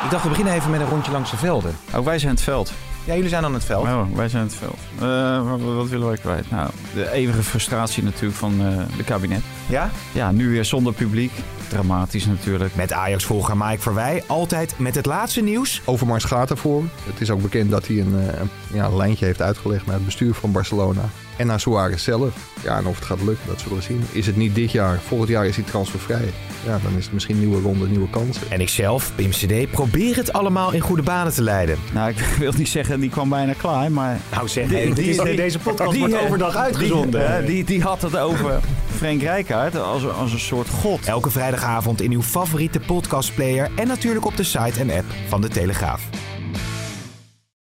Ik 0.03 0.11
dacht, 0.11 0.23
we 0.23 0.29
beginnen 0.29 0.53
even 0.53 0.71
met 0.71 0.81
een 0.81 0.87
rondje 0.87 1.11
langs 1.11 1.31
de 1.31 1.37
velden. 1.37 1.75
Oh, 1.95 2.05
wij 2.05 2.19
zijn 2.19 2.31
het 2.31 2.41
veld. 2.41 2.71
Ja, 3.05 3.13
jullie 3.15 3.29
zijn 3.29 3.43
aan 3.43 3.53
het 3.53 3.65
veld. 3.65 3.83
Oh, 3.85 4.15
wij 4.15 4.29
zijn 4.29 4.43
het 4.43 4.55
veld. 4.55 4.77
Eh, 4.99 5.49
wat, 5.49 5.75
wat 5.75 5.89
willen 5.89 6.07
wij 6.07 6.17
kwijt? 6.17 6.51
Nou, 6.51 6.69
de 6.93 7.11
eeuwige 7.11 7.43
frustratie 7.43 8.03
natuurlijk 8.03 8.35
van 8.35 8.53
eh 8.61 8.97
de 8.97 9.03
kabinet. 9.03 9.41
Ja? 9.69 9.89
Ja, 10.11 10.31
nu 10.31 10.49
weer 10.49 10.65
zonder 10.65 10.93
publiek. 10.93 11.31
Dramatisch 11.67 12.25
natuurlijk. 12.25 12.75
Met 12.75 12.93
Ajax-volger 12.93 13.57
Mike 13.57 13.81
Verwij, 13.81 14.23
altijd 14.27 14.79
met 14.79 14.95
het 14.95 15.05
laatste 15.05 15.41
nieuws. 15.41 15.81
Overmars 15.85 16.23
gaat 16.23 16.49
ervoor. 16.49 16.83
Het 17.03 17.21
is 17.21 17.29
ook 17.29 17.41
bekend 17.41 17.69
dat 17.69 17.87
hij 17.87 17.99
een, 17.99 18.19
eh, 18.19 18.41
ja, 18.73 18.85
een 18.85 18.95
lijntje 18.95 19.25
heeft 19.25 19.41
uitgelegd 19.41 19.85
naar 19.85 19.95
het 19.95 20.05
bestuur 20.05 20.33
van 20.33 20.51
Barcelona. 20.51 21.01
En 21.41 21.47
naar 21.47 21.59
Suarez 21.59 22.03
zelf. 22.03 22.33
Ja, 22.63 22.77
en 22.77 22.85
of 22.85 22.95
het 22.95 23.05
gaat 23.05 23.21
lukken, 23.21 23.47
dat 23.47 23.59
zullen 23.61 23.77
we 23.77 23.83
zien. 23.83 24.03
Is 24.11 24.25
het 24.25 24.35
niet 24.35 24.55
dit 24.55 24.71
jaar? 24.71 24.99
Volgend 25.07 25.29
jaar 25.29 25.45
is 25.45 25.55
hij 25.55 25.65
transfervrij. 25.65 26.33
Ja, 26.65 26.79
dan 26.83 26.97
is 26.97 27.03
het 27.03 27.13
misschien 27.13 27.35
een 27.35 27.41
nieuwe 27.47 27.61
ronde, 27.61 27.87
nieuwe 27.87 28.09
kansen. 28.09 28.41
En 28.49 28.61
ikzelf, 28.61 29.11
Pim 29.15 29.29
CD, 29.29 29.71
probeer 29.71 30.15
het 30.15 30.33
allemaal 30.33 30.71
in 30.71 30.79
goede 30.79 31.01
banen 31.01 31.33
te 31.33 31.41
leiden. 31.41 31.77
Nou, 31.93 32.09
ik 32.09 32.17
wil 32.39 32.53
niet 32.57 32.69
zeggen, 32.69 32.99
die 32.99 33.09
kwam 33.09 33.29
bijna 33.29 33.53
klaar, 33.53 33.91
maar... 33.91 34.19
Nou 34.33 34.47
zeg, 34.47 34.67
Die- 34.67 34.77
is- 35.09 35.17
die- 35.17 35.35
deze 35.35 35.59
podcast 35.59 35.91
die, 35.91 35.99
wordt 35.99 36.19
overdag 36.19 36.55
uitgezonden. 36.55 37.45
Die, 37.45 37.55
die, 37.55 37.63
die 37.63 37.81
had 37.81 38.01
het 38.01 38.17
over 38.17 38.59
Frank 38.97 39.21
Rijkaard 39.21 39.75
als, 39.75 40.07
als 40.09 40.33
een 40.33 40.39
soort 40.39 40.69
god. 40.69 41.05
Elke 41.05 41.29
vrijdagavond 41.29 42.01
in 42.01 42.11
uw 42.11 42.21
favoriete 42.21 42.79
podcastplayer 42.79 43.69
en 43.75 43.87
natuurlijk 43.87 44.25
op 44.25 44.37
de 44.37 44.43
site 44.43 44.79
en 44.79 44.89
app 44.91 45.05
van 45.27 45.41
De 45.41 45.47
Telegraaf. 45.47 46.01